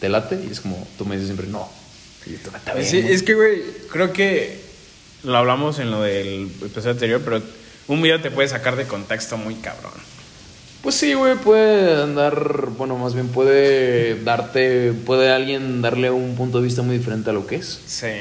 ¿te 0.00 0.08
late? 0.08 0.38
Y 0.46 0.52
es 0.52 0.60
como, 0.60 0.86
tú 0.98 1.04
me 1.06 1.14
dices 1.14 1.28
siempre, 1.28 1.46
no. 1.46 1.70
Y 2.26 2.30
yo, 2.30 2.36
"Está 2.56 2.74
bien, 2.74 2.86
Sí, 2.86 3.00
güey". 3.02 3.14
es 3.14 3.22
que, 3.22 3.34
güey, 3.34 3.62
creo 3.90 4.12
que 4.12 4.60
lo 5.22 5.36
hablamos 5.36 5.78
en 5.78 5.90
lo 5.90 6.02
del 6.02 6.50
episodio 6.62 6.90
anterior, 6.90 7.22
pero 7.24 7.40
un 7.86 8.02
video 8.02 8.20
te 8.20 8.30
puede 8.30 8.48
sacar 8.48 8.76
de 8.76 8.84
contexto 8.86 9.36
muy 9.36 9.54
cabrón. 9.56 9.92
Pues 10.84 10.96
sí, 10.96 11.14
güey, 11.14 11.34
puede 11.36 12.02
andar, 12.02 12.68
bueno, 12.76 12.98
más 12.98 13.14
bien 13.14 13.28
puede 13.28 14.22
darte, 14.22 14.92
puede 14.92 15.32
alguien 15.32 15.80
darle 15.80 16.10
un 16.10 16.36
punto 16.36 16.58
de 16.58 16.64
vista 16.64 16.82
muy 16.82 16.98
diferente 16.98 17.30
a 17.30 17.32
lo 17.32 17.46
que 17.46 17.56
es. 17.56 17.80
Sí, 17.86 18.12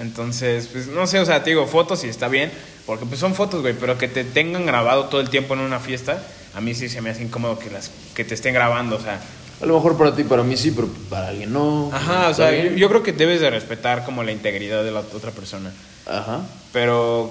entonces, 0.00 0.66
pues 0.66 0.88
no 0.88 1.06
sé, 1.06 1.20
o 1.20 1.24
sea, 1.24 1.44
te 1.44 1.50
digo, 1.50 1.68
fotos 1.68 2.00
sí 2.00 2.08
está 2.08 2.26
bien, 2.26 2.50
porque 2.86 3.06
pues 3.06 3.20
son 3.20 3.36
fotos, 3.36 3.62
güey, 3.62 3.74
pero 3.78 3.96
que 3.98 4.08
te 4.08 4.24
tengan 4.24 4.66
grabado 4.66 5.04
todo 5.04 5.20
el 5.20 5.30
tiempo 5.30 5.54
en 5.54 5.60
una 5.60 5.78
fiesta, 5.78 6.20
a 6.56 6.60
mí 6.60 6.74
sí 6.74 6.88
se 6.88 7.00
me 7.00 7.10
hace 7.10 7.22
incómodo 7.22 7.56
que, 7.56 7.70
las, 7.70 7.92
que 8.16 8.24
te 8.24 8.34
estén 8.34 8.52
grabando, 8.52 8.96
o 8.96 9.00
sea. 9.00 9.20
A 9.62 9.66
lo 9.66 9.76
mejor 9.76 9.96
para 9.96 10.12
ti, 10.12 10.24
para 10.24 10.42
mí 10.42 10.56
sí, 10.56 10.72
pero 10.72 10.88
para 11.08 11.28
alguien 11.28 11.52
no. 11.52 11.88
Ajá, 11.92 12.30
o 12.30 12.34
sea, 12.34 12.50
yo, 12.50 12.72
yo 12.72 12.88
creo 12.88 13.04
que 13.04 13.12
debes 13.12 13.40
de 13.40 13.48
respetar 13.48 14.04
como 14.04 14.24
la 14.24 14.32
integridad 14.32 14.82
de 14.82 14.90
la 14.90 15.00
otra 15.00 15.30
persona. 15.30 15.72
Ajá. 16.04 16.40
Pero, 16.72 17.30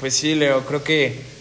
pues 0.00 0.14
sí, 0.14 0.34
Leo, 0.34 0.66
creo 0.66 0.82
que, 0.82 1.37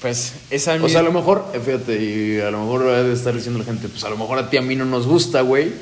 pues, 0.00 0.32
esa 0.50 0.74
O 0.82 0.88
sea, 0.88 1.00
a 1.00 1.02
lo 1.02 1.12
mejor, 1.12 1.46
eh, 1.54 1.60
fíjate, 1.64 2.02
y 2.02 2.40
a 2.40 2.50
lo 2.50 2.60
mejor 2.60 2.88
ha 2.88 3.02
de 3.02 3.12
estar 3.12 3.34
diciendo 3.34 3.58
la 3.58 3.64
gente, 3.64 3.88
pues 3.88 4.02
a 4.04 4.10
lo 4.10 4.16
mejor 4.16 4.38
a 4.38 4.48
ti 4.48 4.56
a 4.56 4.62
mí 4.62 4.76
no 4.76 4.84
nos 4.84 5.06
gusta, 5.06 5.42
güey. 5.42 5.72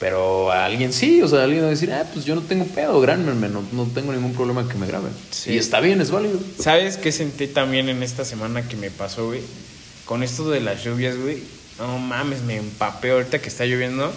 Pero 0.00 0.50
a 0.50 0.64
alguien 0.64 0.92
sí, 0.92 1.22
o 1.22 1.28
sea, 1.28 1.44
alguien 1.44 1.62
va 1.62 1.68
a 1.68 1.70
decir, 1.70 1.92
ah, 1.92 2.04
pues 2.12 2.24
yo 2.24 2.34
no 2.34 2.40
tengo 2.40 2.64
pedo, 2.64 3.00
grábenme, 3.00 3.48
no, 3.48 3.62
no 3.70 3.86
tengo 3.94 4.12
ningún 4.12 4.32
problema 4.34 4.68
que 4.68 4.74
me 4.74 4.88
graben. 4.88 5.12
Sí. 5.30 5.52
Y 5.52 5.58
está 5.58 5.78
bien, 5.78 6.00
es 6.00 6.10
válido. 6.10 6.40
¿Sabes 6.58 6.96
qué 6.96 7.12
sentí 7.12 7.46
también 7.46 7.88
en 7.88 8.02
esta 8.02 8.24
semana 8.24 8.66
que 8.66 8.74
me 8.74 8.90
pasó, 8.90 9.26
güey? 9.26 9.42
Con 10.04 10.24
esto 10.24 10.50
de 10.50 10.60
las 10.60 10.82
lluvias, 10.82 11.16
güey. 11.16 11.44
No 11.78 11.98
mames, 11.98 12.42
me 12.42 12.56
empapé 12.56 13.12
ahorita 13.12 13.40
que 13.40 13.48
está 13.48 13.64
lloviendo. 13.64 14.12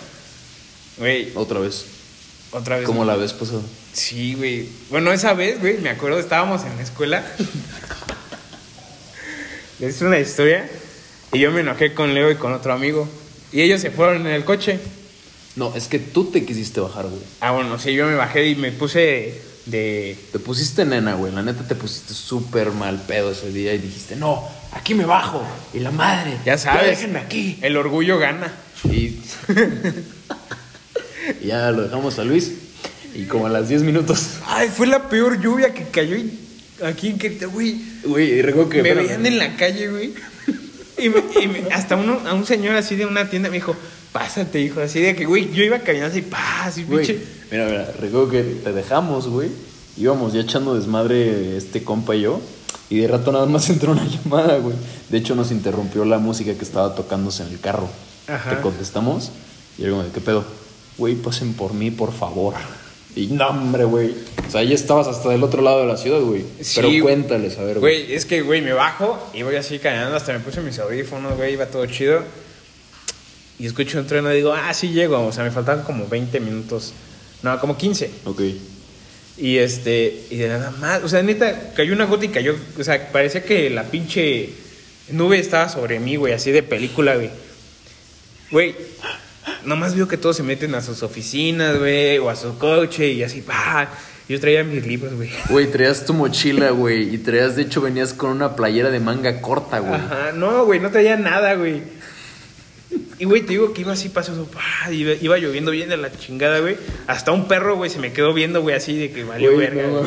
Güey, 0.98 1.32
Otra 1.36 1.60
vez, 1.60 1.86
otra 2.50 2.78
vez. 2.78 2.86
como 2.88 3.06
la 3.06 3.16
vez 3.16 3.34
pasada. 3.34 3.62
Sí, 3.94 4.34
güey. 4.34 4.68
Bueno, 4.90 5.12
esa 5.12 5.36
vez, 5.36 5.60
güey, 5.60 5.78
me 5.78 5.90
acuerdo, 5.92 6.18
estábamos 6.18 6.64
en 6.64 6.76
la 6.78 6.82
escuela. 6.82 7.24
es 9.80 10.02
una 10.02 10.20
historia. 10.20 10.70
Y 11.34 11.40
yo 11.40 11.52
me 11.52 11.62
enojé 11.62 11.94
con 11.94 12.14
Leo 12.14 12.32
y 12.32 12.36
con 12.36 12.54
otro 12.54 12.74
amigo. 12.74 13.08
Y 13.52 13.62
ellos 13.62 13.82
se 13.82 13.92
fueron 13.92 14.26
en 14.26 14.34
el 14.34 14.46
coche. 14.46 14.80
No, 15.56 15.74
es 15.76 15.88
que 15.88 16.00
tú 16.00 16.26
te 16.26 16.46
quisiste 16.46 16.80
bajar, 16.80 17.06
güey. 17.08 17.22
Ah, 17.40 17.52
bueno, 17.52 17.80
sí, 17.80 17.94
yo 17.94 18.06
me 18.08 18.16
bajé 18.16 18.48
y 18.48 18.56
me 18.56 18.72
puse 18.72 19.42
de. 19.66 20.18
Te 20.32 20.40
pusiste 20.40 20.86
nena, 20.86 21.16
güey. 21.16 21.34
La 21.34 21.42
neta 21.42 21.68
te 21.68 21.76
pusiste 21.76 22.14
súper 22.14 22.72
mal 22.72 23.02
pedo 23.08 23.32
ese 23.32 23.52
día 23.52 23.74
y 23.74 23.78
dijiste, 23.78 24.16
no, 24.16 24.48
aquí 24.74 24.94
me 24.94 25.06
bajo. 25.06 25.44
Y 25.74 25.80
la 25.80 25.92
madre. 25.92 26.38
Ya 26.46 26.58
sabes. 26.58 26.88
déjenme 26.88 27.20
aquí. 27.20 27.58
El 27.62 27.78
orgullo 27.78 28.18
gana. 28.20 28.54
Y... 28.84 29.20
y 31.42 31.48
ya 31.48 31.72
lo 31.72 31.84
dejamos 31.84 32.20
a 32.20 32.24
Luis. 32.24 32.52
Y 33.14 33.24
como 33.26 33.48
a 33.48 33.50
las 33.50 33.70
10 33.70 33.84
minutos, 33.84 34.32
Ay, 34.46 34.68
fue 34.68 34.88
la 34.88 35.08
peor 35.08 35.40
lluvia 35.40 35.74
que 35.74 35.84
cayó 35.86 36.18
y- 36.18 36.38
aquí 36.84 37.10
en 37.10 37.18
Querétaro, 37.18 37.52
güey. 37.52 37.78
güey, 38.04 38.32
y 38.34 38.42
recuerdo 38.42 38.70
que. 38.70 38.82
me 38.84 38.94
veían 38.94 39.26
en 39.26 39.38
la 39.38 39.56
calle, 39.56 39.90
güey. 39.90 40.14
Y, 40.98 41.10
me- 41.10 41.24
y 41.42 41.48
me- 41.48 41.74
hasta 41.74 41.96
uno, 41.96 42.20
a 42.26 42.34
un 42.34 42.46
señor 42.46 42.76
así 42.76 42.96
de 42.96 43.06
una 43.06 43.30
tienda 43.30 43.50
me 43.50 43.56
dijo, 43.58 43.76
pásate, 44.14 44.62
hijo. 44.62 44.80
Así 44.82 45.00
de 45.02 45.16
que, 45.16 45.26
güey, 45.26 45.52
yo 45.54 45.64
iba 45.64 45.80
caminando 45.80 46.14
así, 46.14 46.22
pa, 46.22 46.66
así, 46.66 46.84
Güey, 46.84 47.06
pinche. 47.06 47.22
mira, 47.52 47.66
mira, 47.66 47.92
recuerdo 48.00 48.30
que 48.30 48.44
te 48.44 48.72
dejamos, 48.72 49.28
güey. 49.28 49.50
Íbamos 49.98 50.34
ya 50.34 50.42
echando 50.42 50.76
desmadre 50.76 51.58
este 51.58 51.84
compa 51.84 52.16
y 52.16 52.22
yo. 52.22 52.42
Y 52.90 53.00
de 53.00 53.08
rato 53.08 53.32
nada 53.32 53.46
más 53.46 53.70
entró 53.70 53.92
una 53.92 54.06
llamada, 54.08 54.58
güey. 54.58 54.76
De 55.10 55.18
hecho, 55.18 55.36
nos 55.36 55.52
interrumpió 55.52 56.06
la 56.06 56.18
música 56.18 56.54
que 56.54 56.64
estaba 56.64 56.96
tocándose 56.96 57.44
en 57.44 57.50
el 57.50 57.60
carro. 57.60 57.90
Ajá. 58.28 58.50
Te 58.56 58.62
contestamos. 58.62 59.32
Y 59.78 59.84
de, 59.84 59.94
¿qué 60.14 60.22
pedo? 60.22 60.46
Güey, 60.98 61.16
pasen 61.16 61.54
por 61.54 61.74
mí, 61.74 61.92
por 61.92 62.14
favor. 62.14 62.54
Y 63.16 63.28
no, 63.28 63.48
hombre, 63.48 63.86
güey. 63.86 64.14
O 64.48 64.52
sea, 64.52 64.64
ya 64.64 64.76
estabas 64.76 65.08
hasta 65.08 65.30
del 65.30 65.44
otro 65.44 65.62
lado 65.62 65.82
de 65.82 65.88
la 65.88 65.98
ciudad, 65.98 66.20
güey. 66.20 66.44
Sí, 66.62 66.82
Pero 66.82 67.04
cuéntales, 67.04 67.58
a 67.58 67.64
ver, 67.64 67.80
güey. 67.80 68.04
Güey, 68.04 68.14
es 68.14 68.26
que, 68.26 68.42
güey, 68.42 68.62
me 68.62 68.74
bajo 68.74 69.32
y 69.34 69.44
voy 69.44 69.56
así 69.56 69.80
caminando. 69.80 70.18
Hasta 70.18 70.34
me 70.34 70.40
puse 70.40 70.62
mis 70.62 70.78
audífonos, 70.80 71.38
güey, 71.38 71.54
iba 71.54 71.66
todo 71.68 71.86
chido. 71.86 72.22
Y 73.58 73.66
escucho 73.66 74.00
un 74.00 74.08
trueno 74.08 74.32
y 74.34 74.36
digo, 74.36 74.54
ah, 74.54 74.74
sí 74.74 74.90
llego. 74.90 75.26
O 75.26 75.32
sea, 75.32 75.46
me 75.46 75.52
faltaban 75.52 75.84
como 75.84 76.08
20 76.08 76.40
minutos. 76.42 76.94
No, 77.42 77.60
como 77.60 77.78
15. 77.78 78.12
Ok. 78.26 78.42
Y 79.38 79.58
este, 79.58 80.24
y 80.30 80.38
de 80.38 80.48
nada 80.48 80.72
más, 80.72 81.04
o 81.04 81.10
sea, 81.10 81.22
neta, 81.22 81.74
cayó 81.76 81.94
una 81.94 82.06
gota 82.06 82.24
y 82.26 82.30
cayó, 82.30 82.56
o 82.80 82.84
sea, 82.84 83.12
parecía 83.12 83.44
que 83.44 83.70
la 83.70 83.84
pinche 83.84 84.50
nube 85.10 85.40
estaba 85.40 85.68
sobre 85.68 86.00
mí, 86.00 86.16
güey, 86.16 86.34
así 86.34 86.52
de 86.52 86.64
película, 86.64 87.16
güey. 87.16 87.30
Güey, 88.50 88.76
nomás 89.66 89.96
veo 89.96 90.08
que 90.08 90.18
todos 90.18 90.38
se 90.38 90.44
meten 90.44 90.74
a 90.76 90.82
sus 90.82 91.04
oficinas, 91.04 91.78
güey, 91.78 92.18
o 92.20 92.30
a 92.30 92.36
su 92.36 92.58
coche 92.58 93.10
y 93.12 93.24
así, 93.24 93.42
pa. 93.42 93.90
Yo 94.28 94.40
traía 94.40 94.64
mis 94.64 94.86
libros, 94.88 95.14
güey. 95.14 95.30
Güey, 95.50 95.68
traías 95.72 96.06
tu 96.06 96.14
mochila, 96.14 96.72
güey. 96.72 97.14
Y 97.14 97.20
traías, 97.20 97.56
de 97.56 97.62
hecho, 97.62 97.80
venías 97.82 98.14
con 98.14 98.32
una 98.32 98.56
playera 98.56 98.90
de 98.90 99.00
manga 99.00 99.40
corta, 99.42 99.80
güey. 99.80 99.94
Ajá, 99.94 100.32
no, 100.34 100.66
güey, 100.66 100.80
no 100.80 100.90
traía 100.90 101.16
nada, 101.16 101.54
güey. 101.54 101.84
Y, 103.20 103.26
güey, 103.26 103.42
te 103.44 103.50
digo 103.50 103.72
que 103.74 103.82
iba 103.82 103.94
así 103.94 104.10
pasando, 104.10 104.46
pa, 104.46 104.92
iba, 104.92 105.14
iba 105.14 105.38
lloviendo 105.38 105.70
bien 105.72 105.90
de 105.90 105.98
la 105.98 106.12
chingada, 106.12 106.60
güey. 106.60 106.76
Hasta 107.08 107.32
un 107.32 107.48
perro, 107.48 107.76
güey, 107.76 107.90
se 107.92 108.00
me 108.00 108.14
quedó 108.14 108.34
viendo, 108.34 108.62
güey, 108.62 108.76
así 108.76 108.98
de 108.98 109.12
que 109.12 109.24
valió 109.24 109.54
Güey, 109.54 109.68
verga. 109.70 109.88
no. 109.88 110.02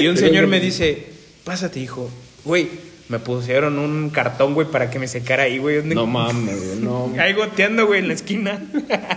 Y 0.00 0.06
un 0.06 0.14
Pero 0.14 0.26
señor 0.26 0.42
no- 0.44 0.48
me 0.50 0.60
dice, 0.60 1.06
pásate, 1.44 1.80
hijo. 1.80 2.10
Güey, 2.44 2.68
me 3.10 3.18
pusieron 3.18 3.78
un 3.78 4.08
cartón, 4.10 4.54
güey, 4.54 4.68
para 4.70 4.88
que 4.90 4.98
me 4.98 5.06
secara 5.08 5.42
ahí, 5.42 5.58
güey. 5.58 5.76
¿Dónde- 5.78 5.94
No 5.94 6.06
mames, 6.06 6.64
güey, 6.64 6.78
no. 6.80 7.12
Ahí 7.20 7.32
goteando, 7.34 7.86
güey, 7.86 7.98
en 8.00 8.08
la 8.08 8.14
esquina 8.14 8.58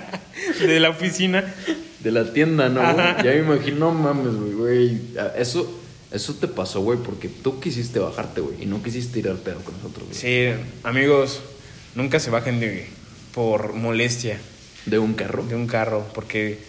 de 0.59 0.79
la 0.81 0.89
oficina. 0.89 1.53
De 2.01 2.11
la 2.11 2.33
tienda, 2.33 2.67
¿no? 2.69 2.81
Ya 2.81 3.23
me 3.31 3.37
imagino, 3.37 3.77
no 3.77 3.91
mames, 3.93 4.33
güey, 4.35 4.53
güey. 4.53 5.01
Ah, 5.17 5.31
Eso, 5.37 5.79
eso 6.11 6.33
te 6.35 6.47
pasó, 6.47 6.81
güey, 6.81 6.99
porque 6.99 7.29
tú 7.29 7.59
quisiste 7.61 7.99
bajarte, 7.99 8.41
güey, 8.41 8.63
y 8.63 8.65
no 8.65 8.81
quisiste 8.83 9.19
ir 9.19 9.29
al 9.29 9.37
pedo 9.37 9.59
con 9.61 9.75
nosotros, 9.77 10.07
güey. 10.09 10.19
Sí, 10.19 10.59
amigos, 10.83 11.41
nunca 11.95 12.19
se 12.19 12.29
bajen 12.29 12.59
de 12.59 12.87
por 13.33 13.73
molestia 13.73 14.39
De 14.85 14.99
un 14.99 15.13
carro. 15.13 15.43
de 15.45 15.55
un 15.55 15.67
carro, 15.67 16.05
porque 16.13 16.59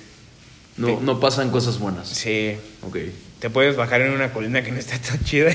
No, 0.76 1.00
no 1.00 1.20
pasan 1.20 1.50
cosas 1.50 1.78
buenas. 1.78 2.08
sí, 2.08 2.52
Ok. 2.86 2.98
te 3.40 3.48
puedes 3.50 3.76
bajar 3.76 4.02
en 4.02 4.12
una 4.12 4.32
colina 4.32 4.62
que 4.62 4.72
no 4.72 4.78
está 4.78 4.98
tan 4.98 5.22
chida 5.24 5.54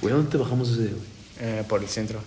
Güey, 0.00 0.14
¿dónde 0.14 0.30
te 0.30 0.36
bajamos 0.36 0.70
ese 0.70 0.82
día, 0.82 0.90
güey? 0.92 1.14
eh, 1.40 1.64
por 1.68 1.82
el 1.82 1.88
centro. 1.88 2.20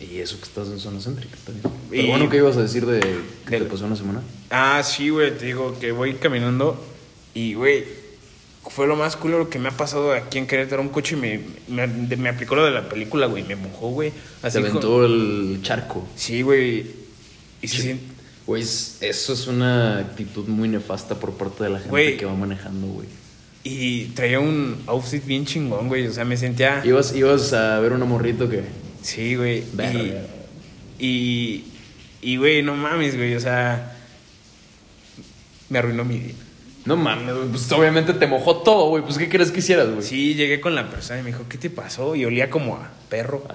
Y 0.00 0.18
eso 0.18 0.36
que 0.38 0.44
estás 0.44 0.68
en 0.68 0.78
zona 0.78 1.00
céntrica 1.00 1.36
también. 1.44 1.66
Y- 1.88 1.90
Pero 1.90 2.08
bueno, 2.08 2.28
¿qué 2.30 2.36
ibas 2.38 2.56
a 2.56 2.62
decir 2.62 2.86
de 2.86 3.00
que 3.00 3.50
Del- 3.50 3.64
te 3.64 3.70
pasó 3.70 3.86
una 3.86 3.96
semana? 3.96 4.20
Ah, 4.50 4.82
sí, 4.84 5.08
güey, 5.10 5.36
te 5.36 5.46
digo 5.46 5.76
que 5.78 5.90
voy 5.92 6.14
caminando 6.14 6.80
y, 7.34 7.54
güey, 7.54 7.84
fue 8.70 8.86
lo 8.86 8.96
más 8.96 9.16
culero 9.16 9.48
que 9.48 9.58
me 9.58 9.68
ha 9.68 9.76
pasado 9.76 10.12
aquí 10.12 10.38
en 10.38 10.46
Querétaro. 10.46 10.82
Un 10.82 10.88
coche 10.90 11.16
me, 11.16 11.40
me, 11.68 12.28
aplicó 12.28 12.54
lo 12.54 12.64
de 12.64 12.70
la 12.72 12.88
película, 12.88 13.26
güey, 13.26 13.42
me 13.44 13.56
mojó, 13.56 13.88
güey. 13.90 14.12
Así 14.42 14.58
aventó 14.58 15.04
el 15.04 15.60
charco. 15.62 16.06
Sí, 16.16 16.42
güey. 16.42 16.86
Y 17.62 17.68
se 17.68 17.82
Sí. 17.82 18.00
Güey, 18.46 18.62
es- 18.62 18.98
eso 19.00 19.32
es 19.32 19.46
una 19.46 19.98
actitud 19.98 20.46
muy 20.48 20.68
nefasta 20.68 21.14
por 21.16 21.32
parte 21.34 21.64
de 21.64 21.70
la 21.70 21.80
gente 21.80 22.16
que 22.16 22.24
va 22.24 22.34
manejando, 22.34 22.86
güey. 22.88 23.08
Y 23.70 24.04
traía 24.14 24.40
un 24.40 24.82
outfit 24.86 25.24
bien 25.24 25.44
chingón, 25.44 25.88
güey. 25.88 26.06
O 26.06 26.12
sea, 26.12 26.24
me 26.24 26.36
sentía. 26.36 26.80
Ibas, 26.84 27.14
ibas 27.14 27.52
a 27.52 27.78
ver 27.80 27.92
una 27.92 28.04
morrito 28.04 28.48
que... 28.48 28.62
Sí, 29.02 29.36
güey. 29.36 29.62
Y, 30.98 31.04
y, 31.06 31.64
y, 32.22 32.36
güey, 32.36 32.62
no 32.62 32.74
mames, 32.74 33.16
güey. 33.16 33.34
O 33.34 33.40
sea, 33.40 33.96
me 35.68 35.78
arruinó 35.78 36.04
mi 36.04 36.18
día. 36.18 36.34
No 36.84 36.96
mames, 36.96 37.34
güey, 37.34 37.48
pues 37.48 37.70
obviamente 37.72 38.14
te 38.14 38.26
mojó 38.26 38.58
todo, 38.58 38.88
güey. 38.88 39.02
Pues 39.04 39.18
¿qué 39.18 39.28
crees 39.28 39.50
que 39.50 39.58
hicieras, 39.58 39.90
güey? 39.90 40.02
Sí, 40.02 40.34
llegué 40.34 40.60
con 40.60 40.74
la 40.74 40.88
persona 40.88 41.20
y 41.20 41.22
me 41.22 41.30
dijo, 41.32 41.44
¿qué 41.48 41.58
te 41.58 41.68
pasó? 41.68 42.16
Y 42.16 42.24
olía 42.24 42.48
como 42.48 42.76
a 42.76 42.90
perro. 43.10 43.46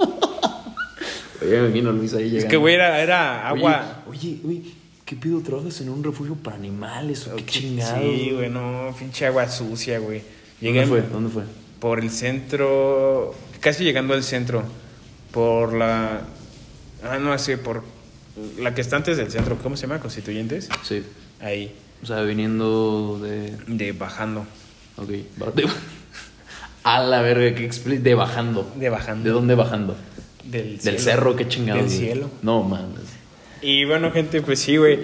Oye, 1.42 1.50
me 1.60 1.66
imagino 1.66 1.92
Luis 1.92 2.14
ahí 2.14 2.24
Es 2.24 2.30
llegando. 2.32 2.50
que, 2.50 2.56
güey, 2.56 2.74
era, 2.74 3.00
era 3.02 3.48
agua. 3.48 4.02
Oye, 4.08 4.18
oye, 4.18 4.38
güey, 4.42 4.74
¿qué 5.10 5.16
pido? 5.16 5.40
¿Trabajas 5.40 5.80
en 5.80 5.88
un 5.90 6.04
refugio 6.04 6.36
para 6.36 6.54
animales 6.54 7.26
o 7.26 7.34
qué 7.34 7.44
chingado? 7.44 8.00
Sí, 8.00 8.30
güey, 8.32 8.48
no, 8.48 8.94
pinche 8.96 9.26
agua 9.26 9.48
sucia, 9.48 9.98
güey. 9.98 10.22
Llegué 10.60 10.86
¿Dónde 10.86 11.02
fue? 11.02 11.10
¿Dónde 11.12 11.30
fue? 11.30 11.42
por 11.80 11.98
el 11.98 12.10
centro, 12.10 13.34
casi 13.58 13.82
llegando 13.82 14.14
al 14.14 14.22
centro, 14.22 14.62
por 15.32 15.72
la... 15.72 16.20
Ah, 17.02 17.18
no, 17.18 17.32
así, 17.32 17.56
por 17.56 17.82
la 18.58 18.72
que 18.72 18.82
está 18.82 18.94
antes 18.96 19.16
del 19.16 19.32
centro, 19.32 19.58
¿cómo 19.58 19.76
se 19.76 19.88
llama? 19.88 19.98
Constituyentes. 19.98 20.68
Sí. 20.84 21.02
Ahí, 21.40 21.74
O 22.02 22.06
sea, 22.06 22.20
viniendo 22.22 23.18
de... 23.20 23.56
de 23.66 23.92
bajando. 23.92 24.44
Ok. 24.96 25.08
de- 25.08 25.68
A 26.84 27.02
la 27.02 27.20
verga, 27.22 27.54
que 27.56 27.68
expli- 27.68 28.00
De 28.00 28.14
bajando. 28.14 28.70
De 28.76 28.88
bajando. 28.90 29.24
¿De 29.24 29.30
dónde 29.30 29.54
bajando? 29.54 29.96
Del, 30.44 30.72
Del 30.72 30.80
cielo. 30.80 30.98
cerro, 30.98 31.36
qué 31.36 31.48
chingados. 31.48 31.82
Del 31.82 31.90
güey. 31.92 31.98
cielo. 31.98 32.30
No 32.42 32.62
mames. 32.62 33.00
Y 33.62 33.84
bueno, 33.84 34.10
gente, 34.10 34.42
pues 34.42 34.60
sí, 34.60 34.76
güey. 34.76 34.98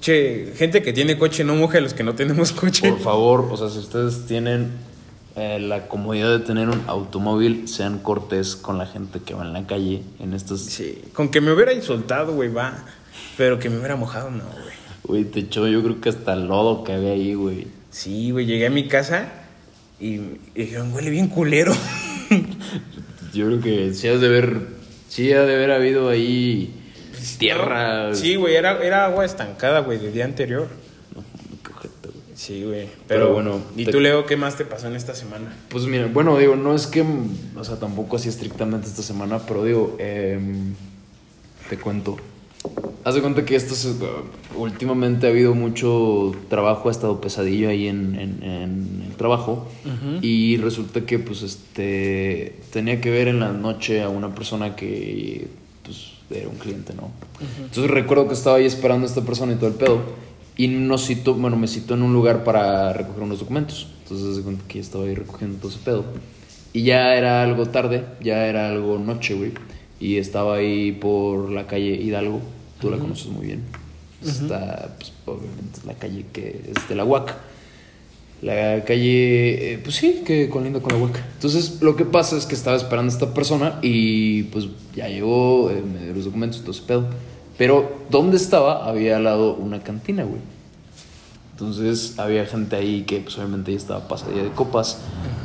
Che, 0.00 0.52
gente 0.56 0.80
que 0.82 0.92
tiene 0.92 1.18
coche, 1.18 1.42
no 1.44 1.56
moje 1.56 1.78
a 1.78 1.80
los 1.80 1.92
que 1.92 2.04
no 2.04 2.14
tenemos 2.14 2.52
coche. 2.52 2.88
Por 2.88 3.00
favor, 3.00 3.48
o 3.50 3.56
sea, 3.56 3.68
si 3.68 3.78
ustedes 3.78 4.26
tienen 4.26 4.70
eh, 5.36 5.58
la 5.60 5.88
comodidad 5.88 6.30
de 6.38 6.44
tener 6.44 6.68
un 6.68 6.82
automóvil, 6.86 7.68
sean 7.68 7.98
cortés 7.98 8.54
con 8.56 8.78
la 8.78 8.86
gente 8.86 9.20
que 9.20 9.34
va 9.34 9.44
en 9.44 9.52
la 9.52 9.66
calle 9.66 10.02
en 10.20 10.34
estos... 10.34 10.60
Sí, 10.62 11.02
con 11.12 11.30
que 11.30 11.40
me 11.40 11.52
hubiera 11.52 11.72
insultado, 11.72 12.34
güey, 12.34 12.52
va. 12.52 12.84
Pero 13.36 13.58
que 13.58 13.70
me 13.70 13.78
hubiera 13.78 13.96
mojado, 13.96 14.30
no, 14.30 14.44
güey. 14.44 14.74
Güey, 15.04 15.24
te 15.24 15.40
echó 15.40 15.66
yo 15.66 15.82
creo 15.82 16.00
que 16.00 16.10
hasta 16.10 16.34
el 16.34 16.46
lodo 16.46 16.84
que 16.84 16.92
había 16.92 17.12
ahí, 17.12 17.34
güey. 17.34 17.66
Sí, 17.90 18.30
güey, 18.30 18.46
llegué 18.46 18.66
a 18.66 18.70
mi 18.70 18.86
casa 18.86 19.32
y, 19.98 20.14
y 20.14 20.40
dijeron, 20.54 20.92
huele 20.92 21.10
bien 21.10 21.28
culero. 21.28 21.74
Yo 23.34 23.46
creo 23.46 23.60
que 23.60 23.94
sí 23.94 24.08
has 24.08 24.20
de 24.20 24.28
ver... 24.28 24.78
Sí 25.08 25.32
ha 25.32 25.42
de 25.42 25.54
haber 25.54 25.70
habido 25.70 26.08
ahí 26.08 26.77
tierra... 27.36 28.14
Sí, 28.14 28.36
güey, 28.36 28.54
era, 28.56 28.82
era 28.82 29.04
agua 29.04 29.24
estancada, 29.24 29.80
güey, 29.80 29.98
del 29.98 30.12
día 30.14 30.24
anterior. 30.24 30.68
No, 31.14 31.22
güey. 31.32 31.92
Sí, 32.34 32.62
güey. 32.64 32.86
Pero 33.08 33.24
Pero, 33.26 33.32
bueno. 33.34 33.60
¿Y 33.76 33.84
te- 33.84 33.90
tú, 33.92 34.00
Leo, 34.00 34.24
qué 34.24 34.36
más 34.36 34.56
te 34.56 34.64
pasó 34.64 34.86
en 34.86 34.94
esta 34.96 35.14
semana? 35.14 35.52
Pues 35.68 35.84
mira, 35.86 36.06
bueno, 36.06 36.38
digo, 36.38 36.54
no 36.56 36.74
es 36.74 36.86
que, 36.86 37.04
o 37.56 37.64
sea, 37.64 37.76
tampoco 37.76 38.16
así 38.16 38.28
estrictamente 38.28 38.86
esta 38.86 39.02
semana, 39.02 39.40
pero 39.46 39.64
digo, 39.64 39.96
em, 39.98 40.74
te 41.68 41.76
cuento. 41.78 42.16
Haz 43.04 43.14
de 43.14 43.20
cuenta 43.22 43.44
que 43.44 43.56
esto 43.56 43.72
es, 43.74 43.84
uh, 43.86 44.58
últimamente 44.60 45.26
ha 45.26 45.30
habido 45.30 45.54
mucho 45.54 46.32
trabajo, 46.50 46.88
ha 46.88 46.92
estado 46.92 47.20
pesadillo 47.20 47.68
ahí 47.70 47.86
en, 47.88 48.14
en- 48.16 48.42
en 48.42 49.04
el 49.08 49.16
trabajo 49.16 49.68
y 50.20 50.56
resulta 50.58 51.00
que 51.06 51.18
pues 51.18 51.42
este 51.42 52.56
tenía 52.72 53.00
que 53.00 53.10
ver 53.10 53.28
en 53.28 53.40
la 53.40 53.52
noche 53.52 54.02
a 54.02 54.08
una 54.08 54.34
persona 54.34 54.76
que 54.76 55.46
pues 55.84 56.12
era 56.30 56.48
un 56.48 56.56
cliente, 56.56 56.94
¿no? 56.94 57.10
Entonces 57.62 57.90
recuerdo 57.90 58.28
que 58.28 58.34
estaba 58.34 58.56
ahí 58.56 58.66
esperando 58.66 59.06
a 59.06 59.08
esta 59.08 59.22
persona 59.22 59.52
y 59.52 59.56
todo 59.56 59.68
el 59.68 59.74
pedo 59.74 60.00
y 60.56 60.68
nos 60.68 61.06
citó, 61.06 61.34
bueno, 61.34 61.56
me 61.56 61.68
citó 61.68 61.94
en 61.94 62.02
un 62.02 62.12
lugar 62.12 62.44
para 62.44 62.92
recoger 62.92 63.22
unos 63.22 63.38
documentos. 63.38 63.88
Entonces 64.02 64.44
que 64.66 64.80
estaba 64.80 65.04
ahí 65.04 65.14
recogiendo 65.14 65.58
todo 65.58 65.70
ese 65.70 65.78
pedo. 65.84 66.04
Y 66.72 66.82
ya 66.82 67.14
era 67.14 67.42
algo 67.42 67.66
tarde, 67.66 68.04
ya 68.20 68.46
era 68.46 68.68
algo 68.68 68.98
noche, 68.98 69.34
güey. 69.34 69.52
Y 70.00 70.16
estaba 70.16 70.56
ahí 70.56 70.92
por 70.92 71.50
la 71.50 71.66
calle 71.66 71.94
Hidalgo. 71.94 72.40
Tú 72.80 72.90
la 72.90 72.98
conoces 72.98 73.28
muy 73.28 73.46
bien. 73.46 73.62
Está, 74.24 74.96
pues, 74.98 75.12
obviamente, 75.26 75.80
la 75.86 75.94
calle 75.94 76.26
que 76.32 76.72
es 76.74 76.88
de 76.88 76.94
la 76.94 77.04
Huaca. 77.04 77.38
La 78.40 78.84
calle, 78.84 79.72
eh, 79.72 79.80
pues 79.82 79.96
sí, 79.96 80.22
que 80.24 80.48
colinda 80.48 80.80
con 80.80 80.92
la 80.92 81.04
Huaca. 81.04 81.26
Entonces, 81.34 81.82
lo 81.82 81.96
que 81.96 82.04
pasa 82.04 82.36
es 82.36 82.46
que 82.46 82.54
estaba 82.54 82.76
esperando 82.76 83.10
a 83.10 83.14
esta 83.14 83.34
persona 83.34 83.78
y 83.82 84.44
pues 84.44 84.68
ya 84.94 85.08
llegó, 85.08 85.70
eh, 85.70 85.82
me 85.82 86.04
dio 86.04 86.14
los 86.14 86.24
documentos, 86.24 86.60
todo 86.60 86.70
ese 86.70 86.82
pedo. 86.82 87.06
Pero, 87.56 87.90
¿dónde 88.10 88.36
estaba? 88.36 88.88
Había 88.88 89.16
al 89.16 89.24
lado 89.24 89.54
una 89.54 89.82
cantina, 89.82 90.22
güey. 90.22 90.40
Entonces 91.58 92.20
había 92.20 92.46
gente 92.46 92.76
ahí 92.76 93.02
que 93.02 93.18
pues 93.18 93.36
obviamente 93.36 93.72
ya 93.72 93.78
estaba 93.78 94.06
pasadilla 94.06 94.44
de 94.44 94.50
copas 94.50 95.00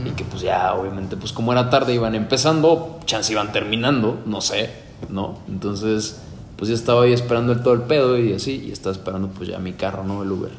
y 0.06 0.12
que 0.12 0.23
pues 0.23 0.43
ya 0.43 0.75
obviamente 0.75 1.17
pues 1.17 1.34
como 1.34 1.51
era 1.51 1.71
tarde 1.71 1.95
iban 1.95 2.13
empezando, 2.13 2.99
chance 3.06 3.34
iban 3.34 3.51
terminando, 3.51 4.21
no 4.27 4.39
sé, 4.39 4.69
¿no? 5.10 5.39
Entonces 5.47 6.21
pues 6.56 6.69
ya 6.69 6.75
estaba 6.75 7.06
ahí 7.06 7.13
esperando 7.13 7.51
el 7.51 7.63
todo 7.63 7.73
el 7.73 7.82
pedo 7.82 8.19
y 8.19 8.32
así 8.32 8.63
y 8.67 8.71
estaba 8.71 8.95
esperando 8.95 9.29
pues 9.29 9.49
ya 9.49 9.58
mi 9.58 9.73
carro, 9.73 10.03
¿no? 10.03 10.21
El 10.21 10.32
Uber. 10.32 10.51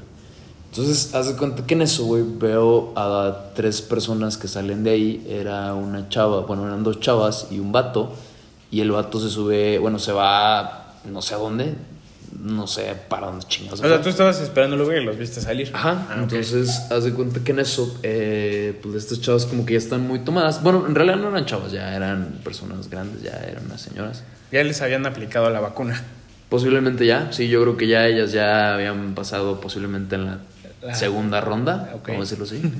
Entonces, 0.76 1.14
haz 1.14 1.28
de 1.28 1.36
cuenta 1.36 1.64
que 1.64 1.74
en 1.74 1.82
eso, 1.82 2.04
güey, 2.04 2.24
veo 2.26 2.92
a 2.96 3.52
tres 3.54 3.80
personas 3.80 4.36
que 4.36 4.48
salen 4.48 4.82
de 4.82 4.90
ahí. 4.90 5.26
Era 5.28 5.72
una 5.72 6.08
chava, 6.08 6.40
bueno, 6.40 6.66
eran 6.66 6.82
dos 6.82 6.98
chavas 6.98 7.46
y 7.52 7.60
un 7.60 7.70
vato. 7.70 8.12
Y 8.72 8.80
el 8.80 8.90
vato 8.90 9.20
se 9.20 9.30
sube, 9.30 9.78
bueno, 9.78 10.00
se 10.00 10.10
va 10.10 10.96
no 11.04 11.22
sé 11.22 11.36
a 11.36 11.38
dónde, 11.38 11.74
no 12.42 12.66
sé 12.66 12.92
para 13.08 13.28
dónde 13.28 13.46
chingados. 13.46 13.78
O 13.78 13.82
se 13.84 13.88
sea, 13.88 14.02
tú 14.02 14.08
estabas 14.08 14.40
esperando 14.40 14.74
luego 14.76 14.92
y 14.92 15.04
los 15.04 15.16
viste 15.16 15.40
salir. 15.40 15.70
Ajá, 15.72 16.08
Ah, 16.10 16.16
entonces 16.18 16.90
haz 16.90 17.04
de 17.04 17.12
cuenta 17.12 17.38
que 17.44 17.52
en 17.52 17.60
eso, 17.60 17.96
eh, 18.02 18.76
pues 18.82 18.96
estas 18.96 19.20
chavas 19.20 19.46
como 19.46 19.64
que 19.64 19.74
ya 19.74 19.78
están 19.78 20.04
muy 20.04 20.24
tomadas. 20.24 20.60
Bueno, 20.60 20.86
en 20.88 20.96
realidad 20.96 21.18
no 21.18 21.28
eran 21.28 21.46
chavas, 21.46 21.70
ya 21.70 21.94
eran 21.94 22.40
personas 22.42 22.90
grandes, 22.90 23.22
ya 23.22 23.30
eran 23.48 23.66
unas 23.66 23.80
señoras. 23.80 24.24
Ya 24.50 24.64
les 24.64 24.82
habían 24.82 25.06
aplicado 25.06 25.48
la 25.50 25.60
vacuna. 25.60 26.02
Posiblemente 26.48 27.06
ya, 27.06 27.32
sí, 27.32 27.46
yo 27.46 27.62
creo 27.62 27.76
que 27.76 27.86
ya 27.86 28.08
ellas 28.08 28.32
ya 28.32 28.74
habían 28.74 29.14
pasado 29.14 29.60
posiblemente 29.60 30.16
en 30.16 30.26
la, 30.26 30.38
La- 30.84 30.94
segunda 30.94 31.40
ronda, 31.40 31.92
Ok. 31.94 32.08
vamos 32.08 32.32
a 32.32 32.36
decirlo 32.36 32.44
así. 32.44 32.72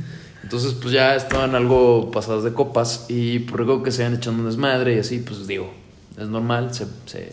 Entonces, 0.42 0.74
pues 0.74 0.92
ya 0.92 1.14
estaban 1.16 1.54
algo 1.54 2.10
pasadas 2.10 2.44
de 2.44 2.52
copas 2.52 3.06
y 3.08 3.38
por 3.40 3.60
algo 3.60 3.82
que 3.82 3.90
se 3.90 4.02
iban 4.02 4.14
echando 4.14 4.42
un 4.42 4.48
desmadre 4.48 4.96
y 4.96 4.98
así, 4.98 5.18
pues 5.20 5.46
digo, 5.46 5.72
es 6.18 6.28
normal, 6.28 6.74
se, 6.74 6.86
se, 7.06 7.32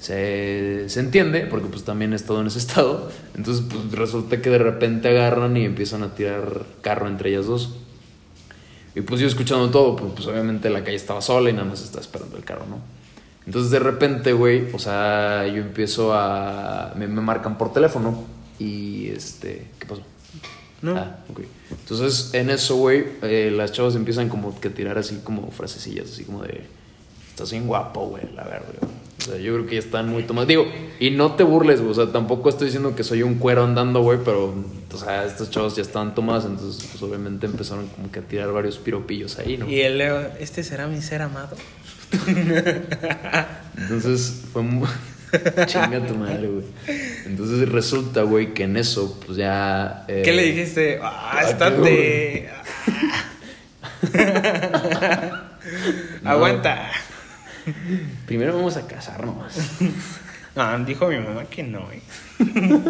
se, 0.00 0.88
se 0.88 1.00
entiende, 1.00 1.46
porque 1.46 1.66
pues 1.68 1.84
también 1.84 2.12
he 2.12 2.16
estado 2.16 2.40
en 2.40 2.48
ese 2.48 2.58
estado. 2.66 3.10
Entonces, 3.34 3.64
pues 3.68 3.90
resulta 3.92 4.40
que 4.42 4.50
de 4.50 4.58
repente 4.58 5.08
agarran 5.08 5.56
y 5.56 5.64
empiezan 5.64 6.02
a 6.02 6.14
tirar 6.14 6.64
carro 6.82 7.08
entre 7.08 7.30
ellas 7.30 7.46
dos. 7.46 7.76
Y 8.94 9.02
pues 9.02 9.20
yo 9.20 9.26
escuchando 9.26 9.68
todo, 9.70 9.94
pues, 9.96 10.12
pues, 10.14 10.26
obviamente 10.26 10.70
la 10.70 10.82
calle 10.82 10.96
estaba 10.96 11.20
sola 11.20 11.50
y 11.50 11.52
nada 11.52 11.66
más 11.66 11.82
estaba 11.82 12.00
esperando 12.00 12.36
el 12.36 12.44
carro, 12.44 12.64
¿no? 12.68 12.78
Entonces 13.46 13.70
de 13.70 13.78
repente, 13.78 14.32
güey, 14.32 14.72
o 14.72 14.78
sea, 14.78 15.46
yo 15.46 15.60
empiezo 15.62 16.12
a... 16.14 16.92
Me, 16.96 17.06
me 17.06 17.20
marcan 17.20 17.56
por 17.58 17.72
teléfono 17.72 18.24
y 18.58 19.08
este... 19.08 19.66
¿Qué 19.78 19.86
pasó? 19.86 20.02
No. 20.82 20.96
Ah, 20.96 21.18
ok. 21.30 21.40
Entonces 21.70 22.34
en 22.34 22.50
eso, 22.50 22.76
güey, 22.76 23.04
eh, 23.22 23.50
las 23.54 23.72
chavas 23.72 23.94
empiezan 23.94 24.28
como 24.28 24.58
que 24.60 24.68
a 24.68 24.74
tirar 24.74 24.98
así 24.98 25.20
como 25.24 25.50
frasecillas, 25.50 26.10
así 26.12 26.24
como 26.24 26.42
de... 26.42 26.62
Estás 27.30 27.50
bien 27.50 27.66
guapo, 27.66 28.06
güey, 28.06 28.24
la 28.34 28.44
verdad. 28.44 28.64
güey". 28.80 28.92
O 29.18 29.22
sea, 29.22 29.36
yo 29.38 29.54
creo 29.54 29.66
que 29.66 29.74
ya 29.74 29.80
están 29.80 30.08
muy 30.08 30.22
tomados. 30.22 30.46
Digo, 30.46 30.66
y 31.00 31.10
no 31.10 31.32
te 31.34 31.42
burles, 31.42 31.80
güey. 31.80 31.90
O 31.90 31.94
sea, 31.94 32.12
tampoco 32.12 32.48
estoy 32.48 32.66
diciendo 32.66 32.94
que 32.94 33.02
soy 33.02 33.22
un 33.22 33.36
cuero 33.36 33.64
andando, 33.64 34.00
güey, 34.02 34.18
pero, 34.24 34.54
o 34.92 34.96
sea, 34.96 35.24
estos 35.24 35.50
chavos 35.50 35.74
ya 35.74 35.82
estaban 35.82 36.14
tomados, 36.14 36.44
entonces, 36.44 36.86
pues 36.90 37.02
obviamente 37.02 37.46
empezaron 37.46 37.88
como 37.88 38.10
que 38.12 38.20
a 38.20 38.22
tirar 38.22 38.52
varios 38.52 38.78
piropillos 38.78 39.38
ahí, 39.38 39.56
¿no? 39.56 39.68
Y 39.68 39.80
el 39.80 39.98
Leo, 39.98 40.20
¿este 40.38 40.62
será 40.62 40.86
mi 40.86 41.00
ser 41.02 41.22
amado? 41.22 41.56
Entonces 43.76 44.42
fue 44.52 44.62
muy... 44.62 44.88
Chinga 45.66 46.06
tu 46.06 46.14
madre, 46.14 46.46
güey. 46.46 46.64
Entonces 47.26 47.68
resulta, 47.68 48.22
güey, 48.22 48.54
que 48.54 48.64
en 48.64 48.76
eso, 48.76 49.18
pues 49.24 49.36
ya... 49.38 50.04
eh, 50.08 50.22
¿Qué 50.24 50.32
le 50.32 50.42
dijiste? 50.44 50.98
Ah, 51.02 51.30
Ay, 51.38 51.50
estate. 51.50 52.50
No. 56.22 56.30
Aguanta. 56.30 56.90
Primero 58.26 58.54
vamos 58.54 58.76
a 58.76 58.86
casarnos. 58.86 59.52
Ah, 60.54 60.78
dijo 60.86 61.08
mi 61.08 61.18
mamá 61.18 61.44
que 61.46 61.62
no, 61.64 61.90
eh. 61.90 62.00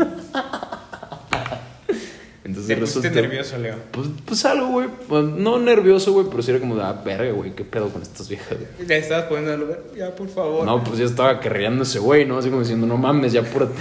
Entonces 2.72 2.94
Te 2.94 3.00
pusiste 3.00 3.08
resulta... 3.08 3.20
nervioso, 3.20 3.58
Leo. 3.58 3.76
Pues, 3.90 4.08
pues 4.24 4.44
algo, 4.44 4.68
güey. 4.68 4.88
No 5.36 5.58
nervioso, 5.58 6.12
güey, 6.12 6.26
pero 6.28 6.42
sí 6.42 6.50
era 6.50 6.60
como 6.60 6.76
de, 6.76 6.82
ah, 6.82 7.02
verga, 7.04 7.32
güey, 7.32 7.54
qué 7.54 7.64
pedo 7.64 7.88
con 7.88 8.02
estas 8.02 8.28
viejas, 8.28 8.58
güey. 8.58 8.88
Ya 8.88 8.96
estabas 8.96 9.24
poniendo 9.24 9.54
el 9.54 9.60
lugar. 9.60 9.80
Ya, 9.96 10.14
por 10.14 10.28
favor. 10.28 10.64
No, 10.64 10.82
pues 10.84 10.98
ya 10.98 11.04
estaba 11.04 11.40
querreando 11.40 11.82
ese 11.82 11.98
güey, 11.98 12.24
¿no? 12.24 12.38
Así 12.38 12.48
como 12.48 12.60
diciendo, 12.60 12.86
no 12.86 12.96
mames, 12.96 13.32
ya 13.32 13.40
apúrate. 13.40 13.74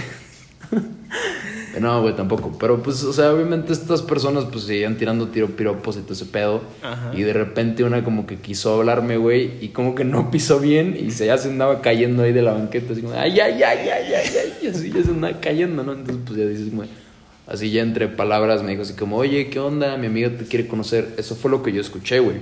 no, 1.80 2.02
güey, 2.02 2.14
tampoco. 2.16 2.56
Pero 2.58 2.82
pues, 2.82 3.02
o 3.04 3.12
sea, 3.12 3.32
obviamente 3.32 3.72
estas 3.72 4.02
personas 4.02 4.44
pues 4.46 4.64
seguían 4.64 4.96
tirando 4.96 5.28
tiro 5.28 5.48
piropos 5.48 5.96
y 5.96 6.00
todo 6.00 6.14
ese 6.14 6.26
pedo. 6.26 6.62
Ajá. 6.82 7.12
Y 7.14 7.22
de 7.22 7.32
repente 7.32 7.84
una 7.84 8.04
como 8.04 8.26
que 8.26 8.36
quiso 8.36 8.74
hablarme, 8.74 9.16
güey, 9.16 9.52
y 9.60 9.68
como 9.68 9.94
que 9.94 10.04
no 10.04 10.30
pisó 10.30 10.58
bien 10.58 10.96
y 10.98 11.10
se 11.10 11.26
ya 11.26 11.38
se 11.38 11.48
andaba 11.48 11.80
cayendo 11.80 12.22
ahí 12.22 12.32
de 12.32 12.42
la 12.42 12.52
banqueta, 12.52 12.92
así 12.92 13.02
como, 13.02 13.14
ay, 13.14 13.38
ay, 13.40 13.62
ay, 13.62 13.88
ay, 13.88 13.88
ay, 13.88 14.14
ay, 14.14 14.52
y 14.62 14.66
así 14.68 14.90
ya 14.90 15.02
se 15.02 15.10
andaba 15.10 15.40
cayendo, 15.40 15.82
¿no? 15.82 15.92
Entonces, 15.92 16.22
pues 16.26 16.38
ya 16.38 16.46
dices, 16.46 16.74
güey, 16.74 16.88
así 17.46 17.70
ya 17.70 17.82
entre 17.82 18.08
palabras 18.08 18.62
me 18.62 18.70
dijo 18.70 18.82
así 18.82 18.94
como, 18.94 19.16
oye, 19.16 19.50
¿qué 19.50 19.60
onda? 19.60 19.96
Mi 19.96 20.06
amiga 20.06 20.30
te 20.30 20.44
quiere 20.44 20.66
conocer. 20.66 21.14
Eso 21.16 21.34
fue 21.34 21.50
lo 21.50 21.62
que 21.62 21.72
yo 21.72 21.80
escuché, 21.80 22.20
güey. 22.20 22.38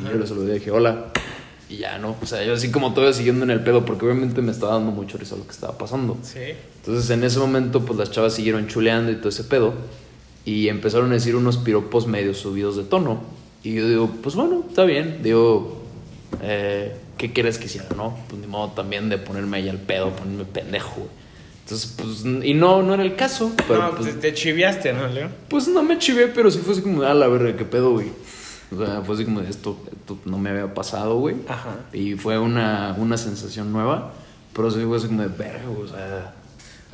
Y 0.00 0.04
yo 0.04 0.18
le 0.18 0.26
saludé 0.26 0.56
y 0.56 0.58
dije, 0.58 0.70
hola. 0.70 1.06
Y 1.68 1.78
ya, 1.78 1.98
¿no? 1.98 2.16
O 2.20 2.26
sea, 2.26 2.44
yo 2.44 2.52
así 2.52 2.70
como 2.70 2.92
todavía 2.92 3.14
siguiendo 3.14 3.44
en 3.44 3.50
el 3.50 3.64
pedo, 3.64 3.84
porque 3.84 4.04
obviamente 4.04 4.42
me 4.42 4.52
estaba 4.52 4.74
dando 4.74 4.92
mucho 4.92 5.16
risa 5.16 5.36
lo 5.36 5.44
que 5.44 5.52
estaba 5.52 5.78
pasando. 5.78 6.18
Sí. 6.22 6.40
Entonces 6.76 7.08
en 7.10 7.24
ese 7.24 7.38
momento 7.38 7.84
pues 7.84 7.98
las 7.98 8.10
chavas 8.10 8.34
siguieron 8.34 8.66
chuleando 8.66 9.10
y 9.10 9.16
todo 9.16 9.30
ese 9.30 9.44
pedo 9.44 9.74
y 10.44 10.68
empezaron 10.68 11.10
a 11.10 11.14
decir 11.14 11.36
unos 11.36 11.56
piropos 11.56 12.06
medio 12.06 12.34
subidos 12.34 12.76
de 12.76 12.84
tono. 12.84 13.20
Y 13.62 13.74
yo 13.74 13.88
digo, 13.88 14.10
pues 14.22 14.34
bueno, 14.34 14.64
está 14.68 14.84
bien. 14.84 15.20
Digo, 15.22 15.82
eh, 16.42 16.92
¿qué 17.16 17.32
quieres 17.32 17.58
que 17.58 17.66
hiciera, 17.66 17.88
no? 17.96 18.16
Pues 18.28 18.40
ni 18.40 18.48
modo 18.48 18.72
también 18.72 19.08
de 19.08 19.18
ponerme 19.18 19.58
ahí 19.58 19.68
al 19.68 19.78
pedo, 19.78 20.10
ponerme 20.10 20.44
pendejo, 20.44 20.96
güey. 20.96 21.21
Entonces, 21.64 21.94
pues, 21.96 22.44
y 22.44 22.54
no, 22.54 22.82
no 22.82 22.94
era 22.94 23.02
el 23.02 23.14
caso, 23.14 23.52
pero 23.68 23.82
no, 23.82 23.90
pues, 23.94 24.06
te, 24.06 24.14
te 24.14 24.34
chiviaste, 24.34 24.92
¿no, 24.92 25.06
Leo? 25.06 25.28
pues 25.48 25.68
no 25.68 25.82
me 25.82 25.98
chivé, 25.98 26.26
pero 26.26 26.50
sí 26.50 26.58
fue 26.58 26.72
así 26.72 26.82
como, 26.82 27.02
ah, 27.02 27.14
la 27.14 27.28
verga, 27.28 27.56
qué 27.56 27.64
pedo, 27.64 27.92
güey. 27.92 28.08
O 28.72 28.84
sea, 28.84 29.02
fue 29.02 29.14
así 29.14 29.24
como, 29.24 29.40
esto, 29.42 29.78
esto 29.92 30.18
no 30.24 30.38
me 30.38 30.50
había 30.50 30.74
pasado, 30.74 31.18
güey. 31.18 31.36
Ajá. 31.48 31.76
Y 31.92 32.14
fue 32.14 32.38
una, 32.38 32.96
una 32.98 33.16
sensación 33.16 33.72
nueva, 33.72 34.12
pero 34.52 34.70
sí 34.70 34.80
fue 34.84 34.96
así 34.96 35.06
como 35.06 35.22
de 35.22 35.28
verga, 35.28 35.66
güey, 35.68 35.82
o 35.82 35.88
sea... 35.88 36.34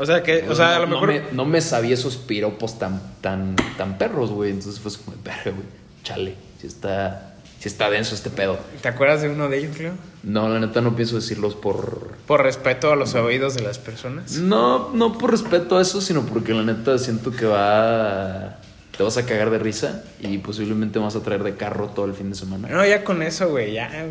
O 0.01 0.07
sea, 0.07 0.23
que, 0.23 0.49
o 0.49 0.55
sea, 0.55 0.77
a 0.77 0.79
lo 0.79 0.87
no, 0.87 1.01
mejor. 1.01 1.09
me, 1.09 1.23
no 1.33 1.45
me 1.45 1.61
sabía 1.61 1.95
esos 1.95 2.17
piropos 2.17 2.79
tan, 2.79 3.01
tan, 3.21 3.57
tan 3.77 3.99
perros, 3.99 4.31
güey. 4.31 4.53
Entonces 4.53 4.79
fue 4.79 4.93
así 4.93 5.01
como, 5.03 5.17
de 5.17 5.23
verga, 5.25 5.51
güey. 5.51 5.67
Chale, 6.05 6.37
si 6.61 6.69
está, 6.69 7.35
si 7.59 7.69
está 7.69 7.91
denso 7.91 8.15
este 8.15 8.31
pedo. 8.31 8.59
¿Te 8.81 8.89
acuerdas 8.89 9.23
de 9.23 9.29
uno 9.29 9.49
de 9.49 9.59
ellos, 9.59 9.79
Leo? 9.79 9.93
No, 10.23 10.49
la 10.49 10.61
neta 10.61 10.81
no 10.81 10.95
pienso 10.95 11.17
decirlos 11.17 11.55
por. 11.55 12.17
Por 12.27 12.43
respeto 12.43 12.93
a 12.93 12.97
los 12.97 13.15
oídos 13.15 13.55
de 13.55 13.63
las 13.63 13.79
personas. 13.79 14.37
No, 14.37 14.93
no 14.95 15.19
por 15.19 15.33
respeto 15.33 15.77
a 15.77 15.83
eso, 15.83 16.01
sino 16.01 16.23
porque 16.23 16.55
la 16.55 16.63
neta 16.63 16.99
siento 16.99 17.33
que 17.33 17.47
va. 17.47 18.59
Te 18.97 19.03
vas 19.03 19.17
a 19.17 19.27
cagar 19.27 19.51
de 19.51 19.59
risa 19.59 20.05
y 20.21 20.39
posiblemente 20.39 20.99
vas 20.99 21.15
a 21.17 21.23
traer 21.23 21.45
de 21.45 21.57
carro 21.57 21.89
todo 21.89 22.07
el 22.07 22.15
fin 22.15 22.31
de 22.31 22.37
semana. 22.37 22.69
No, 22.69 22.85
ya 22.85 23.05
con 23.05 23.23
eso, 23.23 23.49
güey, 23.49 23.73
ya. 23.73 24.07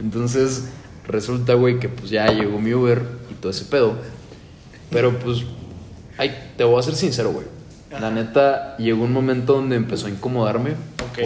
Entonces, 0.00 0.64
resulta, 1.06 1.54
güey, 1.54 1.80
que 1.80 1.88
pues 1.88 2.10
ya 2.10 2.26
llegó 2.26 2.60
mi 2.60 2.74
Uber 2.74 3.02
y 3.30 3.34
todo 3.34 3.50
ese 3.50 3.64
pedo. 3.64 3.96
Pero 4.90 5.18
pues, 5.18 5.44
ay, 6.18 6.52
te 6.58 6.64
voy 6.64 6.78
a 6.78 6.82
ser 6.82 6.94
sincero, 6.94 7.32
güey. 7.32 7.46
La 8.00 8.10
neta, 8.10 8.76
llegó 8.76 9.04
un 9.04 9.12
momento 9.12 9.54
donde 9.54 9.76
empezó 9.76 10.06
a 10.06 10.10
incomodarme. 10.10 10.72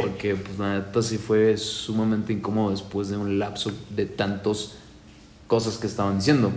Porque, 0.00 0.34
pues, 0.34 0.58
la 0.58 0.74
neta 0.74 1.02
sí 1.02 1.16
fue 1.16 1.56
sumamente 1.56 2.32
incómodo 2.32 2.70
después 2.70 3.08
de 3.08 3.16
un 3.16 3.38
lapso 3.38 3.72
de 3.90 4.04
tantas 4.06 4.74
cosas 5.46 5.78
que 5.78 5.86
estaban 5.86 6.18
diciendo. 6.18 6.52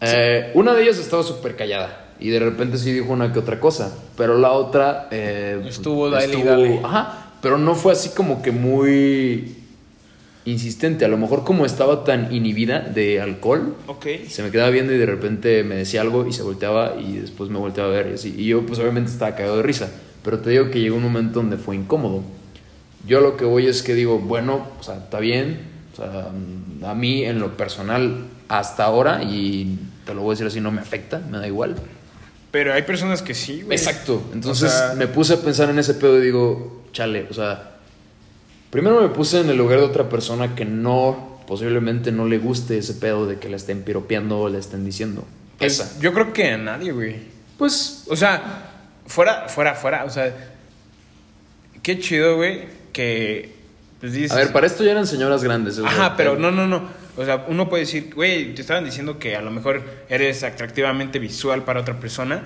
Eh, 0.00 0.50
una 0.54 0.72
de 0.74 0.82
ellas 0.82 0.98
estaba 0.98 1.22
súper 1.22 1.56
callada. 1.56 2.12
Y 2.18 2.30
de 2.30 2.38
repente 2.38 2.78
sí 2.78 2.92
dijo 2.92 3.12
una 3.12 3.32
que 3.32 3.38
otra 3.38 3.60
cosa. 3.60 3.94
Pero 4.16 4.38
la 4.38 4.52
otra. 4.52 5.08
eh, 5.10 5.58
pues, 5.62 5.76
Estuvo 5.76 6.08
dale 6.08 6.42
dale. 6.42 6.80
Ajá. 6.82 7.32
Pero 7.42 7.58
no 7.58 7.74
fue 7.74 7.92
así 7.92 8.10
como 8.10 8.40
que 8.40 8.52
muy 8.52 9.63
insistente. 10.44 11.04
A 11.04 11.08
lo 11.08 11.16
mejor 11.16 11.44
como 11.44 11.64
estaba 11.66 12.04
tan 12.04 12.34
inhibida 12.34 12.80
de 12.80 13.20
alcohol, 13.20 13.76
Ok. 13.86 14.06
se 14.28 14.42
me 14.42 14.50
quedaba 14.50 14.70
viendo 14.70 14.92
y 14.92 14.98
de 14.98 15.06
repente 15.06 15.62
me 15.64 15.74
decía 15.76 16.00
algo 16.02 16.26
y 16.26 16.32
se 16.32 16.42
volteaba 16.42 16.96
y 17.00 17.16
después 17.16 17.50
me 17.50 17.58
volteaba 17.58 17.90
a 17.90 17.92
ver 17.92 18.08
y 18.10 18.14
así. 18.14 18.34
Y 18.36 18.46
yo 18.46 18.64
pues 18.66 18.78
obviamente 18.78 19.10
estaba 19.10 19.34
cagado 19.34 19.56
de 19.58 19.62
risa. 19.62 19.90
Pero 20.22 20.38
te 20.38 20.50
digo 20.50 20.70
que 20.70 20.80
llegó 20.80 20.96
un 20.96 21.02
momento 21.02 21.40
donde 21.40 21.56
fue 21.56 21.76
incómodo. 21.76 22.22
Yo 23.06 23.20
lo 23.20 23.36
que 23.36 23.44
voy 23.44 23.66
es 23.66 23.82
que 23.82 23.94
digo, 23.94 24.18
bueno, 24.18 24.66
o 24.80 24.82
sea, 24.82 24.96
está 24.96 25.18
bien. 25.20 25.60
O 25.92 25.96
sea, 25.96 26.30
a 26.90 26.94
mí 26.94 27.24
en 27.24 27.38
lo 27.38 27.56
personal 27.56 28.24
hasta 28.48 28.84
ahora, 28.84 29.22
y 29.22 29.78
te 30.06 30.14
lo 30.14 30.22
voy 30.22 30.30
a 30.30 30.32
decir 30.32 30.46
así, 30.46 30.60
no 30.60 30.70
me 30.70 30.80
afecta, 30.80 31.18
me 31.30 31.38
da 31.38 31.46
igual. 31.46 31.76
Pero 32.50 32.72
hay 32.72 32.82
personas 32.82 33.20
que 33.22 33.34
sí, 33.34 33.62
güey. 33.62 33.76
Exacto. 33.76 34.22
Entonces 34.32 34.72
O 34.72 34.76
sea- 34.76 34.94
me 34.94 35.06
puse 35.08 35.34
a 35.34 35.36
pensar 35.38 35.68
en 35.70 35.78
ese 35.78 35.94
pedo 35.94 36.18
y 36.22 36.26
digo, 36.26 36.84
chale, 36.92 37.26
o 37.30 37.34
sea, 37.34 37.73
primero 38.74 39.00
me 39.00 39.08
puse 39.08 39.38
en 39.38 39.48
el 39.48 39.56
lugar 39.56 39.78
de 39.78 39.84
otra 39.84 40.08
persona 40.08 40.56
que 40.56 40.64
no, 40.64 41.38
posiblemente 41.46 42.10
no 42.10 42.26
le 42.26 42.38
guste 42.38 42.76
ese 42.76 42.94
pedo 42.94 43.24
de 43.24 43.38
que 43.38 43.48
le 43.48 43.54
estén 43.54 43.84
piropeando 43.84 44.40
o 44.40 44.48
le 44.48 44.58
estén 44.58 44.84
diciendo. 44.84 45.24
Pues, 45.58 45.78
Esa. 45.78 46.00
Yo 46.00 46.12
creo 46.12 46.32
que 46.32 46.50
a 46.50 46.58
nadie, 46.58 46.90
güey. 46.90 47.18
Pues, 47.56 48.02
O 48.08 48.16
sea, 48.16 48.72
fuera, 49.06 49.48
fuera, 49.48 49.76
fuera. 49.76 50.04
O 50.04 50.10
sea, 50.10 50.34
qué 51.84 52.00
chido, 52.00 52.34
güey, 52.34 52.64
que. 52.92 53.54
Pues 54.00 54.12
dices. 54.12 54.32
a 54.32 54.38
ver, 54.38 54.52
para 54.52 54.66
esto 54.66 54.82
ya 54.82 54.90
eran 54.90 55.06
señoras 55.06 55.44
grandes. 55.44 55.78
o 55.78 55.82
sea, 55.82 55.90
Ajá, 55.90 56.16
pero 56.16 56.34
no, 56.36 56.50
no, 56.50 56.66
no. 56.66 56.88
O 57.16 57.24
sea, 57.24 57.44
uno 57.46 57.68
puede 57.68 57.84
decir, 57.84 58.12
güey, 58.12 58.56
te 58.56 58.62
estaban 58.62 58.84
diciendo 58.84 59.20
que 59.20 59.36
a 59.36 59.40
lo 59.40 59.52
mejor 59.52 59.84
eres 60.08 60.42
atractivamente 60.42 61.20
visual 61.20 61.62
para 61.62 61.80
otra 61.80 62.00
persona, 62.00 62.42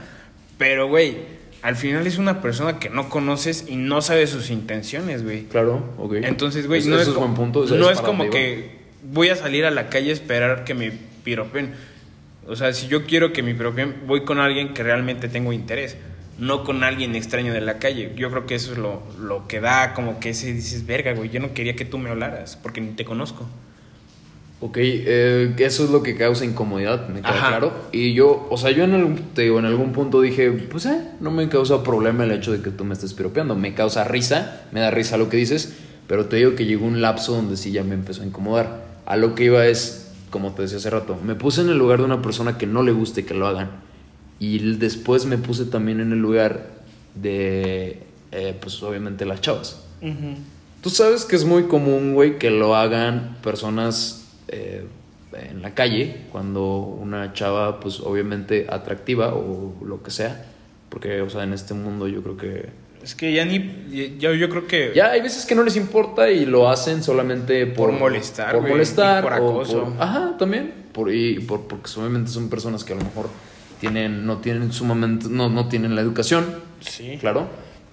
pero, 0.59 0.88
güey, 0.88 1.17
al 1.62 1.77
final 1.77 2.07
es 2.07 2.18
una 2.18 2.40
persona 2.40 2.79
que 2.79 2.90
no 2.90 3.09
conoces 3.09 3.66
y 3.68 3.77
no 3.77 4.01
sabes 4.03 4.31
sus 4.31 4.51
intenciones, 4.51 5.25
güey. 5.25 5.44
Claro, 5.44 5.83
ok. 5.99 6.14
Entonces, 6.23 6.66
güey, 6.66 6.85
no, 6.85 6.97
es, 6.97 7.09
es 7.09 7.14
como, 7.14 7.27
buen 7.27 7.37
punto, 7.37 7.64
eso 7.64 7.77
no 7.77 7.87
es 7.87 7.92
es 7.92 7.97
para 7.97 8.07
como 8.07 8.25
donde 8.25 8.38
que 8.38 8.79
voy 9.03 9.29
a 9.29 9.37
salir 9.37 9.64
a 9.64 9.71
la 9.71 9.88
calle 9.88 10.11
a 10.11 10.12
esperar 10.12 10.64
que 10.64 10.75
me 10.75 10.92
piropen. 11.25 11.75
O 12.47 12.57
sea, 12.57 12.73
si 12.73 12.88
yo 12.88 13.05
quiero 13.05 13.33
que 13.33 13.42
me 13.42 13.55
piropen, 13.55 14.03
voy 14.07 14.25
con 14.25 14.38
alguien 14.38 14.73
que 14.73 14.83
realmente 14.83 15.29
tengo 15.29 15.53
interés, 15.53 15.97
no 16.38 16.64
con 16.64 16.85
alguien 16.85 17.14
extraño 17.14 17.53
de 17.53 17.61
la 17.61 17.79
calle. 17.79 18.12
Yo 18.16 18.31
creo 18.31 18.47
que 18.47 18.55
eso 18.55 18.73
es 18.73 18.79
lo, 18.79 19.03
lo 19.21 19.49
que 19.49 19.61
da 19.61 19.94
como 19.94 20.21
que 20.21 20.31
ese 20.31 20.53
dices, 20.53 20.87
verga, 20.87 21.12
güey, 21.12 21.29
yo 21.31 21.40
no 21.40 21.53
quería 21.53 21.77
que 21.77 21.85
tú 21.85 21.99
me 21.99 22.11
hablaras 22.11 22.57
porque 22.57 22.81
ni 22.81 22.92
te 22.92 23.05
conozco. 23.05 23.47
Ok, 24.61 24.77
eh, 24.81 25.55
eso 25.59 25.85
es 25.85 25.90
lo 25.90 26.03
que 26.03 26.16
causa 26.16 26.44
incomodidad, 26.44 27.09
me 27.09 27.21
queda 27.21 27.31
Ajá. 27.31 27.49
claro. 27.49 27.73
Y 27.92 28.12
yo, 28.14 28.49
o 28.51 28.57
sea, 28.57 28.73
yo 28.73 28.83
en 28.83 28.92
algún, 28.92 29.16
te 29.33 29.42
digo, 29.42 29.61
en 29.61 29.66
algún 29.66 29.92
punto 29.92 30.21
dije, 30.21 30.51
pues 30.51 30.87
eh, 30.87 31.01
no 31.21 31.31
me 31.31 31.49
causa 31.49 31.85
problema 31.85 32.25
el 32.25 32.33
hecho 32.33 32.51
de 32.51 32.61
que 32.61 32.71
tú 32.71 32.85
me 32.85 32.94
estés 32.94 33.14
piropeando. 33.14 33.55
Me 33.55 33.75
causa 33.75 34.03
risa, 34.03 34.62
me 34.73 34.81
da 34.81 34.90
risa 34.90 35.16
lo 35.16 35.29
que 35.29 35.37
dices, 35.37 35.75
pero 36.09 36.27
te 36.27 36.37
digo 36.37 36.57
que 36.57 36.64
llegó 36.64 36.87
un 36.87 37.01
lapso 37.01 37.37
donde 37.37 37.57
sí 37.57 37.71
ya 37.71 37.85
me 37.85 37.94
empezó 37.94 38.23
a 38.23 38.27
incomodar. 38.27 38.85
A 39.07 39.16
lo 39.16 39.37
que 39.37 39.44
iba 39.44 39.64
es, 39.66 40.11
como 40.31 40.53
te 40.53 40.62
decía 40.62 40.79
hace 40.79 40.90
rato, 40.90 41.16
me 41.25 41.37
puse 41.37 41.61
en 41.61 41.68
el 41.68 41.79
lugar 41.79 42.01
de 42.01 42.07
una 42.07 42.21
persona 42.21 42.59
que 42.59 42.66
no 42.66 42.83
le 42.83 42.90
guste 42.90 43.25
que 43.25 43.35
lo 43.35 43.47
hagan. 43.47 43.71
Y 44.40 44.59
después 44.75 45.25
me 45.27 45.38
puse 45.38 45.66
también 45.66 46.01
en 46.01 46.11
el 46.11 46.18
lugar 46.18 46.66
de, 47.14 48.03
eh, 48.33 48.57
pues 48.61 48.83
obviamente 48.83 49.25
las 49.25 49.40
chavas. 49.40 49.85
Tú 50.81 50.90
sabes 50.90 51.25
que 51.25 51.37
es 51.37 51.44
muy 51.44 51.65
común, 51.65 52.15
güey, 52.15 52.38
que 52.38 52.50
lo 52.50 52.75
hagan 52.77 53.37
personas 53.42 54.27
eh, 54.49 54.85
en 55.33 55.63
la 55.63 55.75
calle, 55.75 56.23
cuando 56.33 56.77
una 56.79 57.33
chava, 57.33 57.81
pues 57.81 58.01
obviamente 58.01 58.67
atractiva 58.69 59.35
o 59.35 59.75
lo 59.85 60.03
que 60.03 60.11
sea, 60.11 60.46
porque, 60.88 61.21
o 61.21 61.31
sea, 61.31 61.44
en 61.44 61.53
este 61.53 61.75
mundo 61.75 62.09
yo 62.09 62.23
creo 62.23 62.37
que... 62.37 62.88
Es 63.03 63.15
que 63.15 63.33
ya 63.33 63.44
ni. 63.44 64.17
Yo, 64.19 64.35
yo 64.35 64.49
creo 64.49 64.67
que. 64.67 64.90
Ya 64.92 65.13
hay 65.13 65.21
veces 65.23 65.46
que 65.46 65.55
no 65.55 65.63
les 65.63 65.77
importa 65.77 66.31
y 66.33 66.44
lo 66.44 66.69
hacen 66.69 67.01
solamente 67.05 67.65
por, 67.67 67.90
Por 67.90 68.01
molestar, 68.01 68.55
Por 68.57 68.69
molestar. 68.69 69.23
y 69.23 69.23
por 69.23 69.33
o 69.35 69.37
acoso. 69.37 69.94
ajá, 70.01 70.37
también. 70.37 70.75
Por, 70.92 71.15
y 71.15 71.38
por, 71.38 71.69
porque 71.69 71.88
obviamente 71.96 72.33
son 72.33 72.51
personas 72.51 72.83
que 72.83 72.94
a 72.94 72.96
lo 72.96 73.05
mejor 73.05 73.29
tienen, 73.81 74.27
no 74.27 74.38
tienen 74.38 74.73
sumamente, 74.73 75.27
no, 75.31 75.49
no 75.49 75.69
tienen 75.69 75.94
la 75.94 76.01
educación, 76.01 76.44
Sí. 76.81 77.17
Claro. 77.21 77.46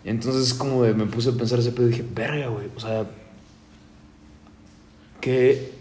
Entonces 0.03 0.55
como 0.55 0.83
de, 0.83 0.95
me 0.95 1.05
puse 1.05 1.29
a 1.29 1.33
pensar 1.33 1.59
ese 1.59 1.71
pedo 1.71 1.87
y 1.87 1.91
dije, 1.91 2.05
verga, 2.13 2.47
güey. 2.47 2.65
O 2.75 2.79
sea, 2.79 3.05
qué, 5.21 5.71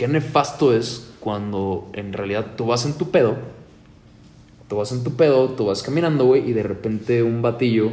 qué 0.00 0.08
nefasto 0.08 0.74
es 0.74 1.10
cuando 1.20 1.90
en 1.92 2.14
realidad 2.14 2.54
tú 2.56 2.64
vas 2.64 2.86
en 2.86 2.94
tu 2.94 3.10
pedo, 3.10 3.36
tú 4.66 4.76
vas 4.76 4.92
en 4.92 5.04
tu 5.04 5.14
pedo, 5.14 5.50
tú 5.50 5.66
vas 5.66 5.82
caminando, 5.82 6.24
güey, 6.24 6.48
y 6.48 6.54
de 6.54 6.62
repente 6.62 7.22
un 7.22 7.42
batillo 7.42 7.90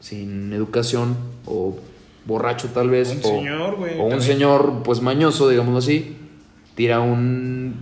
sin 0.00 0.52
educación 0.52 1.16
o 1.46 1.76
borracho 2.24 2.70
tal 2.74 2.90
vez, 2.90 3.12
Un 3.12 3.18
o, 3.18 3.22
señor, 3.22 3.76
güey, 3.76 4.00
o 4.00 4.06
un 4.06 4.20
señor 4.20 4.82
pues 4.82 5.00
mañoso, 5.00 5.48
digámoslo 5.48 5.78
así, 5.78 6.16
tira 6.74 6.98
un 6.98 7.76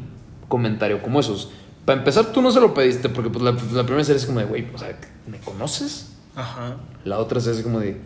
comentario 0.48 1.00
como 1.00 1.20
esos. 1.20 1.50
Para 1.86 2.00
empezar, 2.00 2.32
tú 2.32 2.42
no 2.42 2.50
se 2.50 2.60
lo 2.60 2.74
pediste 2.74 3.08
porque 3.08 3.30
pues 3.30 3.42
la, 3.42 3.52
la 3.52 3.84
primera 3.84 4.04
serie 4.04 4.20
es 4.20 4.26
como 4.26 4.40
de, 4.40 4.44
güey, 4.44 4.66
o 4.74 4.76
sea, 4.76 4.98
¿me 5.26 5.38
conoces? 5.38 6.14
Ajá. 6.34 6.76
La 7.06 7.20
otra 7.20 7.38
es 7.38 7.46
así 7.46 7.62
como 7.62 7.80
de, 7.80 7.96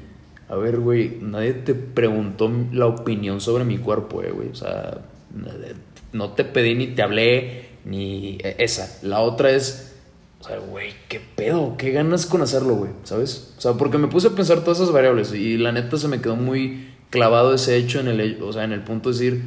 a 0.48 0.54
ver, 0.54 0.78
güey, 0.78 1.18
nadie 1.20 1.54
te 1.54 1.74
preguntó 1.74 2.48
la 2.70 2.86
opinión 2.86 3.40
sobre 3.40 3.64
mi 3.64 3.78
cuerpo, 3.78 4.22
eh, 4.22 4.30
güey. 4.30 4.50
O 4.50 4.54
sea, 4.54 5.00
no 6.12 6.30
te 6.32 6.44
pedí 6.44 6.74
ni 6.74 6.88
te 6.88 7.02
hablé, 7.02 7.70
ni 7.84 8.38
e, 8.42 8.56
esa. 8.58 8.98
La 9.02 9.20
otra 9.20 9.50
es, 9.50 9.94
o 10.40 10.44
sea, 10.44 10.58
güey, 10.58 10.92
¿qué 11.08 11.20
pedo? 11.20 11.76
¿Qué 11.76 11.92
ganas 11.92 12.26
con 12.26 12.42
hacerlo, 12.42 12.74
güey? 12.74 12.90
¿Sabes? 13.04 13.54
O 13.58 13.60
sea, 13.60 13.74
porque 13.74 13.98
me 13.98 14.08
puse 14.08 14.28
a 14.28 14.30
pensar 14.30 14.60
todas 14.60 14.78
esas 14.78 14.92
variables 14.92 15.32
y 15.32 15.56
la 15.56 15.72
neta 15.72 15.96
se 15.96 16.08
me 16.08 16.20
quedó 16.20 16.36
muy 16.36 16.88
clavado 17.10 17.54
ese 17.54 17.76
hecho 17.76 18.00
en 18.00 18.08
el, 18.08 18.42
o 18.42 18.52
sea, 18.52 18.64
en 18.64 18.72
el 18.72 18.82
punto 18.82 19.10
de 19.10 19.14
decir, 19.14 19.42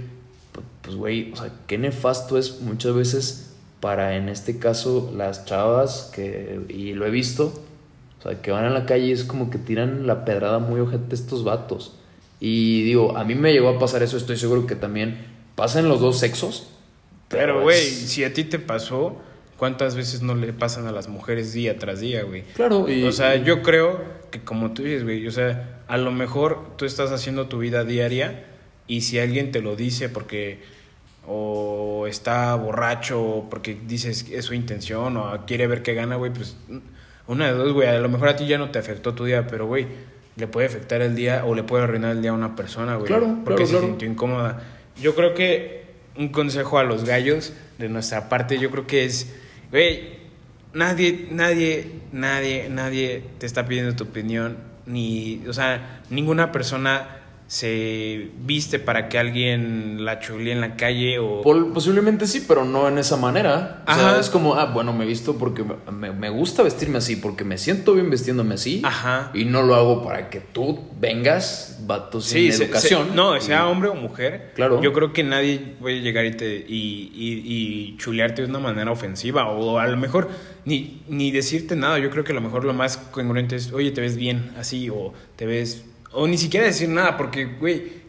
pues, 0.82 0.96
güey, 0.96 1.32
o 1.32 1.36
sea, 1.36 1.52
qué 1.68 1.78
nefasto 1.78 2.38
es 2.38 2.62
muchas 2.62 2.94
veces 2.94 3.54
para, 3.80 4.16
en 4.16 4.30
este 4.30 4.60
caso, 4.60 5.12
las 5.16 5.46
chavas 5.46 6.12
que, 6.14 6.62
y 6.70 6.94
lo 6.94 7.06
he 7.06 7.10
visto, 7.10 7.54
o 8.20 8.24
sea, 8.24 8.42
que 8.42 8.52
van 8.52 8.66
a 8.66 8.70
la 8.70 8.86
calle 8.86 9.08
y 9.08 9.12
es 9.12 9.24
como 9.24 9.50
que 9.50 9.58
tiran 9.58 10.08
la 10.08 10.26
pedrada 10.26 10.60
muy 10.60 10.80
ojete 10.80 11.16
estos 11.16 11.44
vatos. 11.44 11.96
Y 12.40 12.84
digo, 12.84 13.18
a 13.18 13.24
mí 13.24 13.36
me 13.36 13.54
llegó 13.54 13.70
a 13.70 13.80
pasar 13.80 14.04
eso, 14.04 14.18
estoy 14.18 14.38
seguro 14.38 14.68
que 14.68 14.76
también 14.76 15.26
pasa 15.56 15.80
en 15.80 15.88
los 15.90 16.00
dos 16.00 16.20
sexos. 16.20 16.70
Pero, 17.30 17.62
güey, 17.62 17.80
es- 17.80 18.10
si 18.12 18.24
a 18.24 18.34
ti 18.34 18.44
te 18.44 18.60
pasó, 18.60 19.18
¿cuántas 19.58 19.96
veces 19.96 20.22
no 20.22 20.36
le 20.36 20.54
pasan 20.54 20.88
a 20.88 20.92
las 20.92 21.08
mujeres 21.08 21.54
día 21.54 21.78
tras 21.80 22.00
día, 22.00 22.24
güey? 22.24 22.44
Claro, 22.56 22.90
y, 22.90 23.04
O 23.04 23.12
sea, 23.12 23.36
yo 23.38 23.62
creo 23.64 24.02
que 24.32 24.42
como 24.42 24.72
tú 24.74 24.84
dices, 24.84 25.04
güey, 25.04 25.26
o 25.28 25.32
sea, 25.32 25.80
a 25.88 25.98
lo 25.98 26.12
mejor 26.12 26.76
tú 26.78 26.86
estás 26.86 27.12
haciendo 27.12 27.48
tu 27.48 27.60
vida 27.60 27.84
diaria 27.84 28.46
y 28.88 29.02
si 29.02 29.20
alguien 29.20 29.52
te 29.52 29.62
lo 29.62 29.76
dice 29.76 30.10
porque 30.10 30.60
o 31.26 32.06
está 32.08 32.54
borracho 32.56 33.22
o 33.22 33.50
porque 33.50 33.78
dices 33.88 34.28
es 34.32 34.46
su 34.46 34.54
intención 34.54 35.16
o 35.18 35.46
quiere 35.46 35.68
ver 35.68 35.82
qué 35.84 35.94
gana, 35.94 36.16
güey, 36.18 36.34
pues 36.34 36.58
una 37.28 37.48
de 37.48 37.54
dos, 37.54 37.72
güey, 37.74 37.88
a 37.88 37.98
lo 38.00 38.10
mejor 38.10 38.28
a 38.30 38.36
ti 38.36 38.46
ya 38.46 38.58
no 38.58 38.72
te 38.72 38.80
afectó 38.80 39.14
tu 39.14 39.24
día, 39.26 39.48
pero, 39.48 39.66
güey, 39.66 39.88
le 40.36 40.48
puede 40.48 40.68
afectar 40.68 41.02
el 41.02 41.16
día 41.16 41.46
o 41.46 41.56
le 41.56 41.64
puede 41.64 41.84
arruinar 41.86 42.12
el 42.12 42.22
día 42.22 42.32
a 42.32 42.34
una 42.34 42.56
persona, 42.56 42.96
güey, 42.96 43.08
Claro, 43.08 43.38
porque 43.46 43.64
claro, 43.64 43.66
se 43.66 43.72
claro. 43.74 43.86
sintió 43.88 44.08
incómoda. 44.10 44.62
Yo 45.02 45.16
creo 45.16 45.34
que 45.34 45.84
un 46.16 46.30
consejo 46.30 46.78
a 46.78 46.84
los 46.84 47.06
gallos 47.06 47.54
de 47.78 47.90
nuestra 47.90 48.30
parte, 48.30 48.60
yo 48.60 48.70
creo 48.70 48.88
que 48.88 49.06
es, 49.06 49.34
nadie, 50.74 51.28
nadie, 51.32 51.88
nadie, 52.12 52.68
nadie 52.70 53.24
te 53.40 53.46
está 53.46 53.66
pidiendo 53.66 53.96
tu 53.96 54.04
opinión, 54.04 54.58
ni, 54.86 55.44
o 55.48 55.54
sea, 55.54 56.02
ninguna 56.10 56.52
persona 56.52 57.23
se 57.54 58.30
viste 58.44 58.80
para 58.80 59.10
que 59.10 59.20
alguien 59.20 60.04
la 60.04 60.20
chulee 60.20 60.54
en 60.54 60.60
la 60.62 60.76
calle 60.76 61.20
o... 61.20 61.44
Posiblemente 61.72 62.26
sí, 62.26 62.44
pero 62.48 62.66
no 62.66 62.88
en 62.88 62.98
esa 62.98 63.16
manera. 63.16 63.84
O 63.88 63.92
Ajá. 63.92 64.10
sea, 64.14 64.20
es 64.20 64.32
como, 64.32 64.56
ah, 64.56 64.66
bueno, 64.74 64.92
me 64.92 65.06
visto 65.06 65.38
porque 65.38 65.64
me, 65.92 66.12
me 66.14 66.30
gusta 66.32 66.64
vestirme 66.64 66.98
así, 66.98 67.16
porque 67.16 67.44
me 67.44 67.60
siento 67.60 67.94
bien 67.94 68.10
vestiéndome 68.10 68.56
así. 68.56 68.82
Ajá. 68.84 69.30
Y 69.36 69.46
no 69.46 69.62
lo 69.62 69.76
hago 69.76 70.04
para 70.04 70.32
que 70.32 70.40
tú 70.40 70.80
vengas, 71.00 71.78
vato, 71.86 72.22
sin 72.22 72.40
Sí, 72.40 72.52
se- 72.54 72.64
educación. 72.64 73.10
se- 73.10 73.16
no, 73.16 73.38
y- 73.38 73.42
sea 73.42 73.68
hombre 73.68 73.90
o 73.90 73.94
mujer. 73.94 74.54
Claro. 74.56 74.82
Yo 74.82 74.92
creo 74.92 75.14
que 75.14 75.24
nadie 75.24 75.60
puede 75.80 76.02
llegar 76.02 76.26
y, 76.26 76.32
te, 76.32 76.56
y, 76.68 77.12
y, 77.14 77.44
y 77.46 77.98
chulearte 77.98 78.42
de 78.42 78.48
una 78.48 78.58
manera 78.58 78.92
ofensiva. 78.92 79.48
O 79.52 79.78
a 79.78 79.86
lo 79.86 79.98
mejor 79.98 80.28
ni, 80.66 81.04
ni 81.08 81.30
decirte 81.30 81.76
nada. 81.76 82.00
Yo 82.00 82.10
creo 82.10 82.24
que 82.24 82.32
a 82.32 82.36
lo 82.36 82.42
mejor 82.42 82.66
lo 82.66 82.74
más 82.74 82.98
congruente 82.98 83.58
es, 83.58 83.72
oye, 83.74 83.92
te 83.92 84.02
ves 84.02 84.16
bien 84.18 84.54
así. 84.58 84.90
O 84.90 85.14
te 85.36 85.46
ves. 85.46 85.86
O 86.14 86.28
ni 86.28 86.38
siquiera 86.38 86.66
decir 86.66 86.90
nada. 86.90 87.18
Porque, 87.18 87.46
güey, 87.46 88.04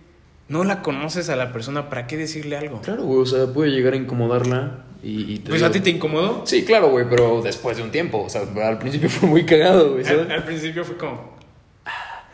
no 0.49 0.63
la 0.65 0.83
conoces 0.83 1.29
a 1.31 1.37
la 1.37 1.53
persona. 1.53 1.89
¿Para 1.89 2.07
qué 2.07 2.17
decirle 2.17 2.57
algo? 2.57 2.81
Claro, 2.83 3.03
güey, 3.05 3.21
o 3.21 3.27
sea, 3.27 3.47
puede 3.47 3.71
llegar 3.71 3.95
a 3.95 3.97
incomodarla 3.97 4.85
y, 5.03 5.33
y 5.35 5.39
te 5.39 5.49
Pues 5.51 5.61
digo- 5.61 5.69
a 5.69 5.73
ti 5.73 5.81
te 5.81 5.91
incomodó. 5.91 6.43
Sí, 6.47 6.65
claro, 6.65 6.91
güey, 6.91 7.07
pero 7.09 7.41
después 7.43 7.77
de 7.77 7.83
un 7.83 7.91
tiempo. 7.91 8.23
O 8.25 8.29
sea, 8.29 8.43
al 8.43 8.79
principio 8.79 9.09
fue 9.11 9.29
muy 9.29 9.45
cagado, 9.47 9.93
güey. 9.95 10.07
Al, 10.07 10.31
al 10.31 10.45
principio 10.45 10.85
fue 10.85 10.97
como. 10.97 11.35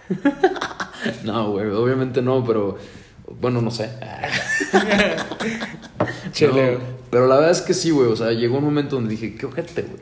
No, 1.24 1.52
güey, 1.52 1.66
obviamente 1.68 2.20
no, 2.20 2.44
pero. 2.44 2.76
Bueno, 3.40 3.62
no 3.62 3.70
sé. 3.70 3.88
Cheleo. 6.32 6.78
No, 6.78 7.00
pero 7.10 7.26
la 7.26 7.36
verdad 7.36 7.50
es 7.50 7.60
que 7.62 7.74
sí, 7.74 7.90
güey. 7.90 8.08
O 8.08 8.16
sea, 8.16 8.30
llegó 8.32 8.58
un 8.58 8.64
momento 8.64 8.96
donde 8.96 9.10
dije, 9.10 9.34
qué 9.34 9.46
ojete, 9.46 9.82
güey. 9.82 10.00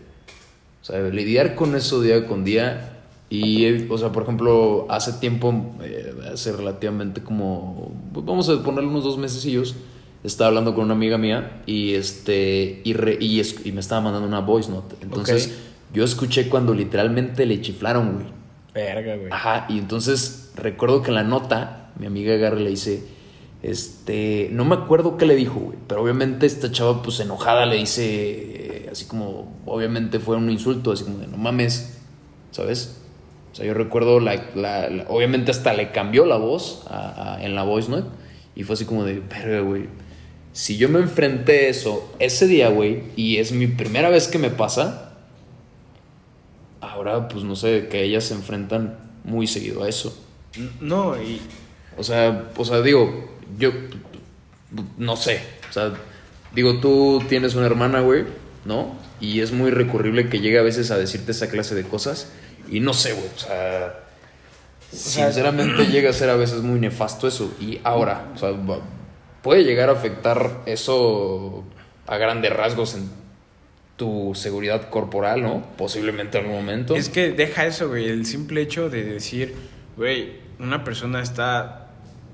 O 0.83 0.85
sea, 0.85 1.01
lidiar 1.01 1.55
con 1.55 1.75
eso 1.75 2.01
día 2.03 2.27
con 2.27 2.45
día. 2.45 2.98
Y, 3.31 3.89
o 3.91 3.99
sea, 3.99 4.11
por 4.11 4.23
ejemplo, 4.23 4.87
hace 4.89 5.13
tiempo, 5.15 5.75
eh, 5.83 6.15
hace 6.33 6.53
relativamente 6.53 7.23
como. 7.23 7.93
pues, 8.15 8.25
Vamos 8.25 8.49
a 8.49 8.63
ponerle 8.63 8.89
unos 8.89 9.05
dos 9.05 9.19
mesecillos. 9.19 9.77
Estaba 10.25 10.49
hablando 10.49 10.75
con 10.75 10.85
una 10.87 10.95
amiga 10.95 11.19
mía 11.19 11.63
y 11.67 11.95
este. 11.95 12.81
Y, 12.85 12.93
re- 12.95 13.19
y, 13.21 13.41
es- 13.41 13.65
y 13.67 13.73
me 13.73 13.81
estaba 13.81 14.01
mandando 14.01 14.27
una 14.27 14.41
voice 14.41 14.71
note. 14.71 14.97
Entonces, 15.03 15.55
yo 15.93 16.05
escuché 16.05 16.49
cuando 16.49 16.73
literalmente 16.75 17.45
le 17.47 17.61
chiflaron, 17.61 18.15
güey. 18.15 18.27
Verga, 18.75 19.17
güey. 19.17 19.29
Ajá, 19.31 19.67
y 19.69 19.79
entonces 19.79 20.53
recuerdo 20.57 21.03
que 21.03 21.09
en 21.11 21.15
la 21.17 21.25
nota, 21.25 21.93
mi 21.99 22.07
amiga 22.07 22.33
agarra 22.35 22.61
y 22.61 22.65
le 22.65 22.71
dice, 22.71 23.03
este, 23.63 24.49
no 24.53 24.65
me 24.65 24.75
acuerdo 24.77 25.17
qué 25.17 25.27
le 25.27 25.35
dijo, 25.37 25.59
güey, 25.61 25.79
pero 25.87 26.03
obviamente 26.03 26.47
esta 26.47 26.71
chava, 26.71 27.03
pues 27.03 27.19
enojada, 27.21 27.67
le 27.67 27.77
dice, 27.77 28.05
eh, 28.85 28.89
así 28.91 29.05
como, 29.07 29.57
obviamente 29.67 30.19
fue 30.21 30.37
un 30.37 30.49
insulto, 30.51 30.93
así 30.93 31.05
como 31.05 31.19
de, 31.19 31.27
no 31.27 31.37
mames, 31.37 31.99
¿sabes? 32.53 33.01
O 33.59 33.61
sea, 33.61 33.67
yo 33.67 33.75
recuerdo, 33.75 34.21
la, 34.21 34.37
la- 34.55 34.89
la- 34.89 35.05
obviamente 35.09 35.51
hasta 35.51 35.73
le 35.75 35.91
cambió 35.91 36.25
la 36.27 36.37
voz 36.37 36.85
a- 36.89 37.35
a- 37.35 37.45
en 37.45 37.57
la 37.57 37.65
voice 37.65 37.91
note, 37.91 38.09
y 38.55 38.63
fue 38.63 38.75
así 38.75 38.85
como 38.85 39.05
de, 39.05 39.19
verga, 39.19 39.61
güey, 39.61 39.87
si 40.53 40.77
yo 40.77 40.89
me 40.89 41.01
enfrenté 41.01 41.67
a 41.67 41.69
eso 41.71 42.15
ese 42.21 42.47
día, 42.47 42.69
güey, 42.69 43.03
y 43.17 43.39
es 43.39 43.51
mi 43.51 43.67
primera 43.67 44.11
vez 44.11 44.29
que 44.29 44.39
me 44.39 44.51
pasa, 44.51 45.13
ahora, 46.81 47.29
pues 47.29 47.45
no 47.45 47.57
sé, 47.57 47.89
que 47.91 48.03
ellas 48.05 48.25
se 48.25 48.35
enfrentan 48.35 48.97
muy 49.25 49.47
seguido 49.47 49.83
a 49.83 49.89
eso. 49.89 50.17
No, 50.81 51.21
y. 51.21 51.41
O 51.97 52.05
sea, 52.05 52.51
o 52.57 52.65
sea, 52.65 52.81
digo, 52.81 53.29
yo 53.59 53.73
no 54.97 55.17
sé. 55.17 55.41
O 55.69 55.73
sea, 55.73 55.93
digo, 56.55 56.79
tú 56.81 57.23
tienes 57.29 57.55
una 57.57 57.67
hermana, 57.67 58.01
güey, 58.01 58.25
¿no? 58.65 58.95
Y 59.21 59.41
es 59.41 59.51
muy 59.53 59.71
recurrible 59.71 60.29
que 60.29 60.39
llegue 60.41 60.59
a 60.59 60.63
veces 60.63 60.91
a 60.93 60.97
decirte 60.99 61.33
esa 61.33 61.49
clase 61.49 61.75
de 61.75 61.83
cosas. 61.83 62.31
Y 62.71 62.81
no 62.81 62.93
sé, 62.95 63.13
güey. 63.13 63.27
O 63.27 63.39
sea, 63.39 64.05
sea- 64.93 65.27
sinceramente 65.27 65.87
llega 65.91 66.11
a 66.11 66.13
ser 66.13 66.31
a 66.31 66.37
veces 66.37 66.63
muy 66.63 66.79
nefasto 66.81 67.29
eso. 67.29 67.55
Y 67.61 67.81
ahora, 67.85 68.29
o 68.35 68.39
sea, 68.39 68.51
puede 69.43 69.65
llegar 69.65 69.89
a 69.89 69.93
afectar 69.93 70.63
eso 70.67 71.65
a 72.07 72.17
grandes 72.17 72.53
rasgos 72.55 72.95
en 72.95 73.09
tu 73.97 74.33
seguridad 74.35 74.89
corporal, 74.91 75.43
¿no? 75.43 75.65
Posiblemente 75.77 76.39
en 76.39 76.45
algún 76.45 76.61
momento. 76.61 76.95
Es 76.95 77.09
que 77.09 77.33
deja 77.33 77.67
eso, 77.67 77.89
güey. 77.89 78.09
El 78.09 78.27
simple 78.27 78.61
hecho 78.63 78.89
de 78.91 79.05
decir, 79.05 79.55
güey, 79.97 80.35
una 80.59 80.85
persona 80.85 81.21
está. 81.23 81.85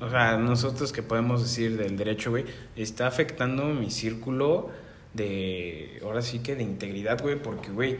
O 0.00 0.10
sea, 0.10 0.36
nosotros 0.36 0.92
que 0.92 1.02
podemos 1.02 1.42
decir 1.42 1.76
del 1.78 1.96
derecho, 1.96 2.30
güey, 2.30 2.44
está 2.76 3.06
afectando 3.06 3.64
mi 3.66 3.90
círculo 3.90 4.70
de. 5.14 6.00
Ahora 6.04 6.20
sí 6.20 6.40
que 6.40 6.54
de 6.56 6.62
integridad, 6.64 7.20
güey, 7.22 7.36
porque, 7.40 7.70
güey. 7.70 7.96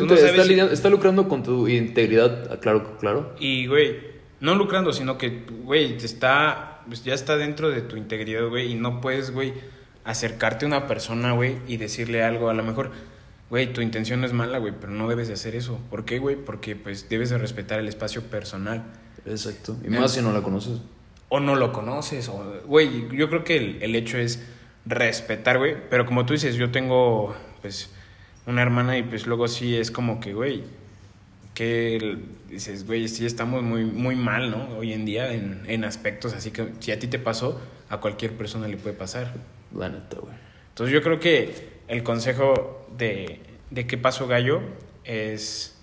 Tú 0.00 0.06
no 0.06 0.14
está, 0.14 0.28
sabes- 0.28 0.48
lidiando- 0.48 0.72
está 0.72 0.88
lucrando 0.90 1.28
con 1.28 1.42
tu 1.42 1.68
integridad, 1.68 2.58
claro, 2.60 2.96
claro. 2.98 3.34
Y, 3.38 3.66
güey, 3.66 3.96
no 4.40 4.54
lucrando, 4.54 4.92
sino 4.92 5.18
que, 5.18 5.44
güey, 5.64 5.96
te 5.98 6.06
está. 6.06 6.68
Pues 6.86 7.04
ya 7.04 7.14
está 7.14 7.36
dentro 7.36 7.70
de 7.70 7.82
tu 7.82 7.96
integridad, 7.96 8.48
güey, 8.48 8.72
y 8.72 8.74
no 8.74 9.00
puedes, 9.00 9.30
güey, 9.30 9.52
acercarte 10.04 10.64
a 10.64 10.68
una 10.68 10.86
persona, 10.88 11.32
güey, 11.32 11.56
y 11.68 11.76
decirle 11.76 12.22
algo. 12.24 12.50
A 12.50 12.54
lo 12.54 12.64
mejor, 12.64 12.90
güey, 13.50 13.72
tu 13.72 13.80
intención 13.82 14.20
no 14.20 14.26
es 14.26 14.32
mala, 14.32 14.58
güey, 14.58 14.72
pero 14.80 14.92
no 14.92 15.08
debes 15.08 15.28
de 15.28 15.34
hacer 15.34 15.54
eso. 15.54 15.78
¿Por 15.90 16.04
qué, 16.04 16.18
güey? 16.18 16.34
Porque, 16.36 16.74
pues, 16.74 17.08
debes 17.08 17.30
de 17.30 17.38
respetar 17.38 17.78
el 17.78 17.86
espacio 17.88 18.22
personal. 18.22 18.84
Exacto. 19.26 19.76
Y 19.84 19.90
más 19.90 20.12
si 20.14 20.20
no 20.22 20.32
la 20.32 20.42
conoces. 20.42 20.80
O 21.28 21.38
no 21.38 21.54
lo 21.54 21.72
conoces, 21.72 22.28
o, 22.28 22.62
güey, 22.66 23.06
yo 23.16 23.28
creo 23.28 23.44
que 23.44 23.56
el, 23.56 23.78
el 23.82 23.94
hecho 23.94 24.18
es 24.18 24.44
respetar, 24.84 25.58
güey. 25.58 25.76
Pero 25.88 26.04
como 26.04 26.26
tú 26.26 26.32
dices, 26.32 26.56
yo 26.56 26.70
tengo, 26.72 27.34
pues, 27.60 27.90
una 28.46 28.62
hermana 28.62 28.98
y, 28.98 29.02
pues, 29.02 29.26
luego 29.26 29.48
sí 29.48 29.76
es 29.76 29.90
como 29.90 30.20
que, 30.20 30.32
güey, 30.34 30.62
que 31.54 32.18
dices, 32.48 32.86
güey, 32.86 33.08
sí 33.08 33.26
estamos 33.26 33.62
muy, 33.62 33.84
muy 33.84 34.16
mal, 34.16 34.50
¿no? 34.50 34.68
Hoy 34.78 34.92
en 34.92 35.04
día 35.04 35.32
en, 35.32 35.62
en 35.66 35.84
aspectos, 35.84 36.32
así 36.32 36.50
que 36.50 36.68
si 36.80 36.92
a 36.92 36.98
ti 36.98 37.06
te 37.08 37.18
pasó, 37.18 37.60
a 37.90 37.98
cualquier 37.98 38.32
persona 38.32 38.68
le 38.68 38.76
puede 38.78 38.96
pasar. 38.96 39.32
La 39.76 39.88
neta, 39.88 40.16
güey. 40.18 40.34
Entonces 40.70 40.92
yo 40.94 41.02
creo 41.02 41.20
que 41.20 41.68
el 41.88 42.02
consejo 42.02 42.86
de, 42.96 43.40
de 43.70 43.86
qué 43.86 43.98
pasó 43.98 44.26
gallo 44.26 44.60
es, 45.04 45.76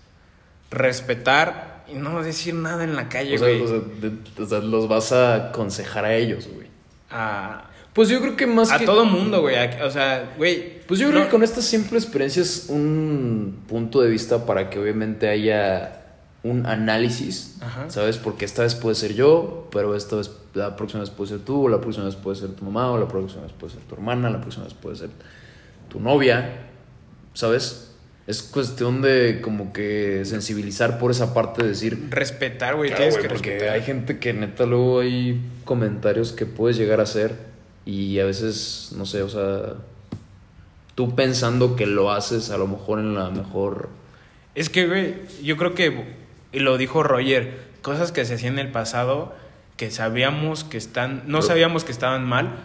respetar 0.72 1.84
y 1.88 1.94
no 1.96 2.22
decir 2.22 2.54
nada 2.54 2.84
en 2.84 2.96
la 2.96 3.10
calle, 3.10 3.36
O 3.36 3.40
sea, 3.40 3.48
güey. 3.48 3.62
o 3.62 3.68
sea, 3.68 3.80
de- 4.10 4.44
o 4.44 4.46
sea, 4.46 4.60
los 4.60 4.88
vas 4.88 5.12
a 5.12 5.50
aconsejar 5.50 6.06
a 6.06 6.14
ellos, 6.16 6.48
güey. 6.54 6.68
a, 7.10 7.66
Pues 7.94 8.10
yo 8.10 8.22
creo 8.22 8.36
que 8.36 8.46
más 8.48 8.72
a 8.72 8.78
que... 8.80 8.86
todo 8.86 9.06
mundo, 9.06 9.42
güey. 9.42 9.56
a- 9.56 9.86
O 9.86 9.90
sea, 9.92 10.34
güey. 10.38 10.79
Pues 10.90 11.00
yo 11.00 11.08
creo 11.10 11.20
no- 11.20 11.26
que 11.28 11.32
con 11.32 11.44
esta 11.44 11.62
simple 11.62 11.98
experiencia 12.00 12.42
es 12.42 12.66
un 12.68 13.60
punto 13.68 14.02
de 14.02 14.10
vista 14.10 14.46
para 14.46 14.70
que 14.70 14.80
obviamente 14.80 15.30
haya 15.30 15.96
un 16.44 16.66
análisis, 16.66 17.58
Ajá. 17.62 17.90
¿sabes? 17.90 18.18
Porque 18.18 18.44
esta 18.44 18.64
vez 18.64 18.74
puede 18.76 18.96
ser 18.96 19.14
yo, 19.14 19.68
pero 19.72 19.96
esta 19.96 20.16
vez, 20.16 20.32
la 20.56 20.76
próxima 20.76 21.02
vez 21.02 21.10
puede 21.12 21.30
ser 21.30 21.40
tú, 21.42 21.66
o 21.66 21.70
la 21.70 21.80
próxima 21.80 22.06
vez 22.06 22.16
puede 22.16 22.38
ser 22.38 22.50
tu 22.50 22.66
mamá, 22.66 22.92
o 22.92 22.98
la 22.98 23.08
próxima 23.08 23.44
vez 23.44 23.52
puede 23.52 23.74
ser 23.74 23.82
tu 23.84 23.96
hermana, 23.96 24.30
la 24.30 24.42
próxima 24.42 24.66
vez 24.66 24.74
puede 24.74 24.96
ser 24.96 25.10
tu 25.90 26.00
novia, 26.00 26.58
¿sabes? 27.34 27.92
Es 28.26 28.42
cuestión 28.42 29.02
de 29.02 29.42
como 29.44 29.74
que 29.74 30.22
sensibilizar 30.24 30.98
por 30.98 31.12
esa 31.12 31.34
parte 31.34 31.62
de 31.64 31.70
decir, 31.70 32.08
Respetar, 32.10 32.76
güey. 32.78 32.90
Claro, 32.92 33.16
que 33.22 33.28
porque 33.30 33.50
respetar. 33.52 33.70
hay 33.76 33.82
gente 33.82 34.18
que 34.20 34.34
neta 34.34 34.66
luego 34.66 35.00
hay 35.02 35.42
comentarios 35.66 36.32
que 36.32 36.46
puedes 36.46 36.78
llegar 36.78 37.00
a 37.00 37.04
hacer 37.04 37.36
y 37.86 38.20
a 38.20 38.26
veces, 38.26 38.92
no 38.96 39.06
sé, 39.06 39.24
o 39.24 39.30
sea, 39.30 39.74
tú 41.00 41.16
pensando 41.16 41.78
que 41.78 41.86
lo 41.86 42.12
haces 42.12 42.50
a 42.50 42.58
lo 42.58 42.68
mejor 42.68 43.00
en 43.00 43.16
la 43.16 43.30
mejor... 43.30 43.88
Es 44.54 44.70
que, 44.70 44.86
güey, 44.86 45.16
yo 45.42 45.56
creo 45.56 45.74
que, 45.74 46.04
y 46.52 46.60
lo 46.60 46.78
dijo 46.78 47.04
Roger, 47.04 47.58
cosas 47.82 48.12
que 48.12 48.26
se 48.26 48.34
hacían 48.34 48.60
en 48.60 48.66
el 48.66 48.72
pasado 48.74 49.34
que 49.78 49.92
sabíamos 49.92 50.66
que 50.66 50.76
están, 50.76 51.24
no 51.26 51.42
sabíamos 51.42 51.86
que 51.86 51.94
estaban 51.94 52.28
mal, 52.28 52.58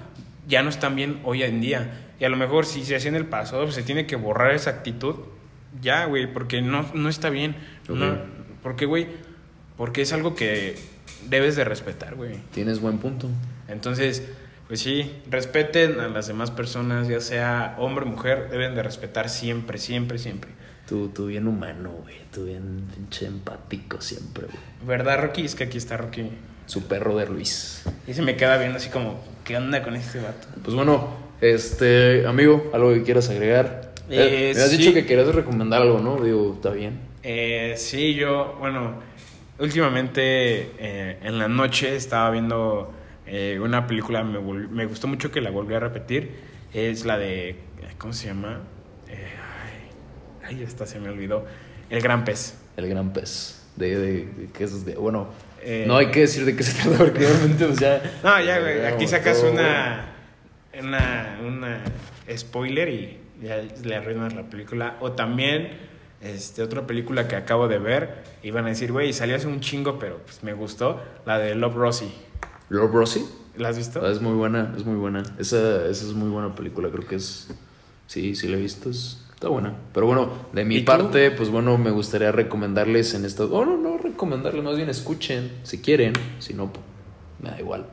ya 0.49 0.65
no 0.65 0.69
están 0.69 0.97
bien 0.97 1.21
hoy 1.23 1.45
en 1.45 1.61
día. 1.61 2.09
Y 2.19 2.25
a 2.25 2.29
lo 2.29 2.37
mejor 2.37 2.67
si 2.67 2.85
se 2.85 2.97
hacía 2.97 3.11
en 3.11 3.15
el 3.15 3.27
pasado, 3.27 3.63
pues, 3.63 3.77
se 3.77 3.85
tiene 3.85 4.05
que 4.05 4.17
borrar 4.17 4.53
esa 4.53 4.71
actitud, 4.71 5.15
ya, 5.81 6.07
güey, 6.07 6.27
porque 6.27 6.61
no, 6.61 6.85
no 6.93 7.09
está 7.09 7.31
bien. 7.31 7.55
No, 7.89 8.17
porque, 8.65 8.85
güey, 8.85 9.07
porque 9.77 10.03
es 10.03 10.13
algo 10.13 10.35
que 10.35 10.75
debes 11.29 11.55
de 11.55 11.63
respetar, 11.63 12.17
güey. 12.17 12.41
Tienes 12.53 12.81
buen 12.81 12.99
punto. 12.99 13.29
Entonces, 13.69 14.29
pues 14.69 14.81
sí, 14.81 15.13
respeten 15.31 16.01
a 16.01 16.09
las 16.09 16.27
demás 16.27 16.51
personas, 16.51 17.09
ya 17.09 17.21
sea 17.21 17.77
hombre 17.79 18.05
o 18.05 18.09
mujer, 18.09 18.49
deben 18.51 18.75
de 18.75 18.83
respetar 18.83 19.29
siempre, 19.29 19.79
siempre, 19.79 20.19
siempre. 20.19 20.51
Tú, 20.89 21.09
tú 21.09 21.27
bien 21.27 21.47
humano, 21.47 21.91
güey. 22.03 22.17
Tú 22.33 22.45
bien 22.45 22.87
pinche 22.95 23.27
empático 23.27 24.01
siempre, 24.01 24.47
güey. 24.47 24.59
¿Verdad, 24.87 25.21
Rocky? 25.21 25.45
Es 25.45 25.55
que 25.55 25.65
aquí 25.65 25.79
está 25.79 25.97
Rocky. 25.97 26.31
Su 26.67 26.87
perro 26.87 27.17
de 27.17 27.27
Luis. 27.27 27.85
Y 28.07 28.15
se 28.15 28.23
me 28.23 28.37
queda 28.37 28.59
viendo 28.59 28.79
así 28.79 28.89
como, 28.91 29.23
¿qué 29.45 29.57
onda 29.57 29.83
con 29.83 29.97
este 29.97 30.21
vato? 30.21 30.47
Pues 30.63 30.75
bueno, 30.75 31.09
este, 31.41 32.27
amigo, 32.27 32.71
algo 32.73 32.93
que 32.93 33.03
quieras 33.03 33.29
agregar. 33.31 33.93
Eh, 34.11 34.53
me 34.55 34.63
has 34.63 34.71
sí. 34.71 34.79
dicho 34.79 34.93
que 34.95 35.07
querías 35.07 35.35
recomendar 35.35 35.83
algo, 35.83 36.01
¿no? 36.01 36.23
Digo, 36.23 36.55
está 36.55 36.71
bien. 36.71 37.01
Eh, 37.23 37.75
sí, 37.77 38.15
yo, 38.15 38.57
bueno, 38.59 38.95
últimamente 39.59 40.71
eh, 40.79 41.19
en 41.23 41.39
la 41.39 41.49
noche 41.49 41.97
estaba 41.97 42.31
viendo 42.31 42.93
eh, 43.27 43.59
una 43.61 43.87
película, 43.87 44.23
me, 44.25 44.39
me 44.41 44.87
gustó 44.87 45.07
mucho 45.07 45.31
que 45.31 45.41
la 45.41 45.51
volví 45.51 45.75
a 45.75 45.81
repetir. 45.81 46.31
Es 46.73 47.05
la 47.05 47.19
de, 47.19 47.57
¿cómo 47.99 48.13
se 48.13 48.27
llama? 48.27 48.61
Eh, 49.09 49.29
ay, 50.45 50.57
ay, 50.57 50.63
esta 50.63 50.87
se 50.87 50.99
me 51.01 51.09
olvidó. 51.09 51.45
El 51.91 52.01
Gran 52.03 52.25
Pez. 52.25 52.59
El 52.77 52.89
gran 52.89 53.13
pez. 53.13 53.63
De, 53.77 53.97
de, 53.99 54.13
de 54.27 54.49
que 54.53 54.65
es 54.65 54.85
de. 54.85 54.95
Bueno, 54.97 55.29
Eh, 55.63 55.85
no 55.87 55.97
hay 55.97 56.11
que 56.11 56.21
decir 56.21 56.45
de 56.45 56.55
qué 56.57 56.63
se 56.63 56.73
trata 56.83 56.99
porque 56.99 57.27
obviamente, 57.27 57.65
pues 57.67 57.79
ya. 57.79 58.03
No, 58.23 58.41
ya, 58.43 58.59
güey. 58.61 58.85
Aquí 58.87 59.07
sacas 59.07 59.41
todo, 59.41 59.53
una, 59.53 60.13
una, 60.81 61.39
una 61.47 61.81
spoiler 62.37 62.89
y 62.89 63.19
ya 63.41 63.63
le 63.85 63.95
arruinas 63.97 64.35
la 64.35 64.43
película. 64.45 64.97
O 65.01 65.13
también, 65.13 65.71
este, 66.21 66.63
otra 66.63 66.87
película 66.87 67.29
que 67.29 67.37
acabo 67.37 67.69
de 67.69 67.79
ver, 67.79 68.25
iban 68.43 68.67
a 68.67 68.69
decir, 68.71 68.91
güey, 68.93 69.13
salió 69.13 69.37
hace 69.37 69.47
un 69.47 69.61
chingo, 69.61 69.99
pero 69.99 70.19
pues 70.25 70.43
me 70.43 70.53
gustó, 70.53 71.01
la 71.27 71.39
de 71.39 71.55
Love 71.55 71.75
Rosie. 71.75 72.13
Lord 72.75 72.93
Rossi. 72.93 73.25
¿La 73.57 73.69
has 73.69 73.77
visto? 73.79 74.07
Es 74.11 74.21
muy 74.21 74.33
buena, 74.35 74.75
es 74.77 74.85
muy 74.85 74.97
buena. 74.97 75.23
Esa, 75.39 75.87
esa 75.87 76.07
es 76.07 76.13
muy 76.13 76.29
buena 76.29 76.55
película, 76.55 76.91
creo 76.91 77.07
que 77.07 77.17
es. 77.17 77.49
Sí, 78.07 78.35
sí 78.35 78.49
la 78.49 78.57
he 78.57 78.61
visto, 78.61 78.91
es- 78.91 79.21
está 79.35 79.49
buena. 79.49 79.75
Pero 79.93 80.07
bueno, 80.07 80.29
de 80.53 80.65
mi 80.65 80.81
parte, 80.81 81.31
pues 81.31 81.51
bueno, 81.51 81.79
me 81.79 81.91
gustaría 81.91 82.33
recomendarles 82.33 83.15
en 83.15 83.25
esta. 83.25 83.45
Oh, 83.45 83.65
no, 83.65 83.77
no, 83.77 83.97
recomendarles, 83.99 84.63
más 84.65 84.77
bien 84.77 84.89
escuchen, 84.91 85.53
si 85.63 85.79
quieren, 85.81 86.13
si 86.41 86.53
no, 86.55 86.73
pues, 86.73 86.85
me 87.41 87.51
da 87.51 87.61
igual. 87.61 87.87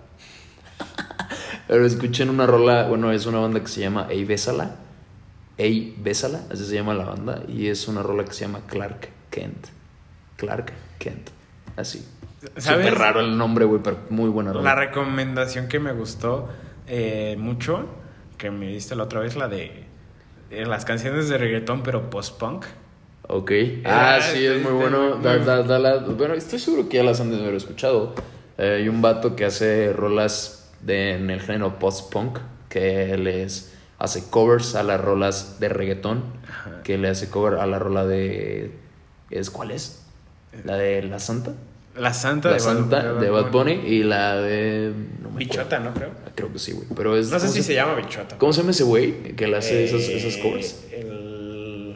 Pero 1.67 1.85
escuchen 1.85 2.29
una 2.29 2.47
rola, 2.47 2.87
bueno, 2.87 3.11
es 3.11 3.25
una 3.27 3.39
banda 3.39 3.59
que 3.61 3.67
se 3.67 3.81
llama 3.81 4.07
Ey 4.09 4.25
Bésala. 4.25 4.77
Ey 5.57 5.95
Bésala, 6.01 6.41
así 6.51 6.65
se 6.65 6.73
llama 6.73 6.93
la 6.95 7.05
banda. 7.05 7.43
Y 7.47 7.67
es 7.67 7.87
una 7.87 8.01
rola 8.01 8.25
que 8.25 8.33
se 8.33 8.45
llama 8.45 8.61
Clark 8.67 9.09
Kent. 9.29 9.67
Clark 10.37 10.73
Kent, 10.97 11.29
así. 11.77 12.03
Súper 12.57 12.95
raro 12.95 13.19
el 13.19 13.37
nombre, 13.37 13.65
güey, 13.65 13.81
pero 13.83 13.97
muy 14.09 14.29
buena 14.29 14.51
rola. 14.53 14.63
La 14.63 14.75
recomendación 14.75 15.67
que 15.67 15.79
me 15.79 15.91
gustó 15.93 16.49
eh, 16.87 17.35
mucho, 17.37 17.85
que 18.37 18.49
me 18.51 18.67
diste 18.67 18.95
la 18.95 19.03
otra 19.03 19.19
vez, 19.19 19.35
la 19.35 19.47
de 19.47 19.85
eh, 20.49 20.65
las 20.65 20.85
canciones 20.85 21.29
de 21.29 21.37
reggaetón, 21.37 21.83
pero 21.83 22.09
post-punk. 22.09 22.65
Ok. 23.27 23.51
Ah, 23.85 24.15
Ah, 24.15 24.21
sí, 24.21 24.45
es 24.45 24.61
muy 24.61 24.71
bueno. 24.73 25.15
Da- 25.17 25.37
da- 25.37 25.63
da 25.63 25.99
bueno, 25.99 26.33
estoy 26.33 26.59
seguro 26.59 26.89
que 26.89 26.97
ya 26.97 27.03
las 27.03 27.19
han 27.21 27.31
de 27.31 27.39
haber 27.41 27.53
escuchado. 27.55 28.13
Eh, 28.57 28.77
hay 28.81 28.89
un 28.89 29.01
vato 29.01 29.35
que 29.35 29.45
hace 29.45 29.93
rolas 29.93 30.71
de, 30.81 31.13
en 31.15 31.29
el 31.29 31.39
género 31.41 31.77
post-punk, 31.79 32.39
que 32.69 33.17
les 33.17 33.73
hace 33.99 34.29
covers 34.29 34.75
a 34.75 34.83
las 34.83 34.99
rolas 34.99 35.59
de 35.59 35.69
reggaetón, 35.69 36.23
Ajá. 36.49 36.81
que 36.83 36.97
le 36.97 37.07
hace 37.09 37.29
cover 37.29 37.59
a 37.59 37.67
la 37.67 37.77
rola 37.77 38.05
de... 38.05 38.71
¿es 39.29 39.49
¿Cuál 39.51 39.71
es? 39.71 40.03
La 40.65 40.75
de 40.75 41.03
La 41.03 41.19
Santa. 41.19 41.53
La 41.97 42.13
Santa 42.13 42.49
La 42.51 42.55
de 42.57 42.61
Bad- 42.63 42.65
Santa 42.73 43.13
de 43.15 43.29
Bad 43.29 43.51
Bunny 43.51 43.73
y 43.73 44.03
la 44.03 44.37
de... 44.37 44.93
no 45.21 45.29
me 45.31 45.39
Bichota, 45.39 45.77
acuerdo. 45.77 45.89
¿no? 45.89 45.93
Creo. 45.93 46.09
Creo 46.35 46.53
que 46.53 46.59
sí, 46.59 46.71
güey. 46.71 46.87
Pero 46.95 47.17
es... 47.17 47.29
No 47.29 47.37
sé 47.39 47.47
¿cómo 47.47 47.53
si 47.55 47.63
se 47.63 47.73
llama 47.73 47.95
Bichota. 47.95 48.37
¿Cómo 48.37 48.53
se 48.53 48.61
llama 48.61 48.71
ese 48.71 48.83
güey 48.83 49.35
que 49.35 49.47
le 49.47 49.57
hace 49.57 49.83
esos, 49.83 50.01
Eh, 50.03 50.17
esos 50.17 50.37
covers? 50.37 50.85
el- 50.93 51.95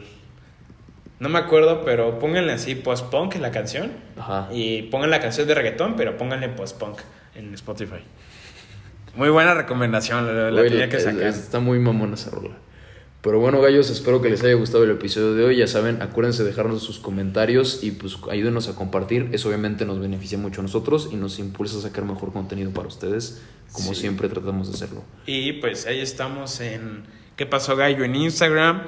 No 1.18 1.28
me 1.30 1.38
acuerdo, 1.38 1.82
pero 1.84 2.18
pónganle 2.18 2.52
así 2.52 2.74
post-punk 2.74 3.36
en 3.36 3.42
la 3.42 3.50
canción. 3.50 3.90
Ajá. 4.18 4.48
Y 4.52 4.82
pongan 4.82 5.10
la 5.10 5.20
canción 5.20 5.46
de 5.48 5.54
reggaetón, 5.54 5.96
pero 5.96 6.16
pónganle 6.18 6.50
post-punk 6.50 6.98
en 7.34 7.54
Spotify. 7.54 8.00
Muy 9.14 9.30
buena 9.30 9.54
recomendación, 9.54 10.26
la, 10.26 10.50
la 10.50 10.62
tenía 10.62 10.90
que 10.90 11.00
sacar. 11.00 11.22
Está 11.22 11.58
muy 11.58 11.78
mamona 11.78 12.14
esa 12.16 12.30
rola. 12.30 12.56
Pero 13.26 13.40
bueno, 13.40 13.60
gallos, 13.60 13.90
espero 13.90 14.22
que 14.22 14.28
les 14.30 14.44
haya 14.44 14.54
gustado 14.54 14.84
el 14.84 14.90
episodio 14.92 15.34
de 15.34 15.42
hoy. 15.42 15.56
Ya 15.56 15.66
saben, 15.66 16.00
acuérdense 16.00 16.44
de 16.44 16.50
dejarnos 16.50 16.80
sus 16.84 17.00
comentarios 17.00 17.82
y 17.82 17.90
pues 17.90 18.16
ayúdenos 18.30 18.68
a 18.68 18.76
compartir. 18.76 19.30
Eso 19.32 19.48
obviamente 19.48 19.84
nos 19.84 19.98
beneficia 19.98 20.38
mucho 20.38 20.60
a 20.60 20.62
nosotros 20.62 21.08
y 21.10 21.16
nos 21.16 21.40
impulsa 21.40 21.76
a 21.78 21.80
sacar 21.80 22.04
mejor 22.04 22.32
contenido 22.32 22.70
para 22.70 22.86
ustedes, 22.86 23.42
como 23.72 23.94
Sí. 23.94 24.02
siempre 24.02 24.28
tratamos 24.28 24.68
de 24.68 24.74
hacerlo. 24.74 25.02
Y 25.26 25.54
pues 25.54 25.86
ahí 25.86 25.98
estamos 25.98 26.60
en 26.60 27.02
¿Qué 27.34 27.46
pasó 27.46 27.74
Gallo? 27.74 28.04
en 28.04 28.14
Instagram. 28.14 28.82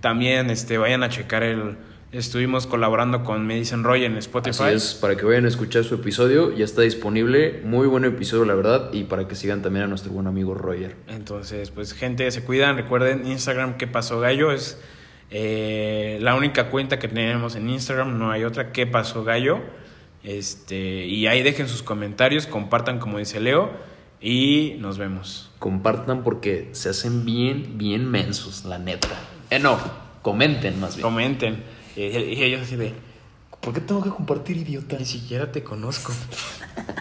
También 0.00 0.48
este, 0.48 0.78
vayan 0.78 1.02
a 1.02 1.10
checar 1.10 1.42
el... 1.42 1.76
Estuvimos 2.12 2.66
colaborando 2.66 3.24
con 3.24 3.46
Me 3.46 3.54
Dicen 3.54 3.84
Roy 3.84 4.04
en 4.04 4.18
Spotify. 4.18 4.64
Así 4.64 4.74
es, 4.74 4.94
para 4.94 5.16
que 5.16 5.24
vayan 5.24 5.46
a 5.46 5.48
escuchar 5.48 5.82
su 5.82 5.94
episodio, 5.94 6.54
ya 6.54 6.66
está 6.66 6.82
disponible. 6.82 7.62
Muy 7.64 7.86
buen 7.86 8.04
episodio, 8.04 8.44
la 8.44 8.54
verdad, 8.54 8.92
y 8.92 9.04
para 9.04 9.26
que 9.26 9.34
sigan 9.34 9.62
también 9.62 9.86
a 9.86 9.88
nuestro 9.88 10.12
buen 10.12 10.26
amigo 10.26 10.52
Roger. 10.52 10.94
Entonces, 11.08 11.70
pues 11.70 11.94
gente, 11.94 12.30
se 12.30 12.44
cuidan. 12.44 12.76
Recuerden, 12.76 13.26
Instagram, 13.26 13.78
¿qué 13.78 13.86
pasó 13.86 14.20
gallo? 14.20 14.52
Es 14.52 14.78
eh, 15.30 16.18
la 16.20 16.34
única 16.34 16.68
cuenta 16.68 16.98
que 16.98 17.08
tenemos 17.08 17.56
en 17.56 17.70
Instagram, 17.70 18.18
no 18.18 18.30
hay 18.30 18.44
otra, 18.44 18.72
¿qué 18.72 18.86
pasó 18.86 19.24
gallo? 19.24 19.60
Este, 20.22 21.06
y 21.06 21.26
ahí 21.28 21.42
dejen 21.42 21.66
sus 21.66 21.82
comentarios, 21.82 22.46
compartan 22.46 22.98
como 22.98 23.16
dice 23.16 23.40
Leo 23.40 23.70
y 24.20 24.76
nos 24.80 24.98
vemos. 24.98 25.50
Compartan 25.58 26.24
porque 26.24 26.68
se 26.72 26.90
hacen 26.90 27.24
bien, 27.24 27.78
bien 27.78 28.06
mensos, 28.10 28.66
la 28.66 28.78
neta. 28.78 29.08
Eh, 29.48 29.58
no, 29.58 29.78
comenten 30.20 30.78
más 30.78 30.96
bien. 30.96 31.04
Comenten. 31.04 31.71
Y, 31.96 32.02
y 32.02 32.42
ellos 32.42 32.62
así 32.62 32.76
de, 32.76 32.92
¿Por 33.60 33.72
qué 33.72 33.80
tengo 33.80 34.02
que 34.02 34.10
compartir, 34.10 34.56
idiota? 34.56 34.98
ni 34.98 35.04
siquiera 35.04 35.52
te 35.52 35.62
conozco. 35.62 36.12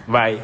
Bye. 0.07 0.39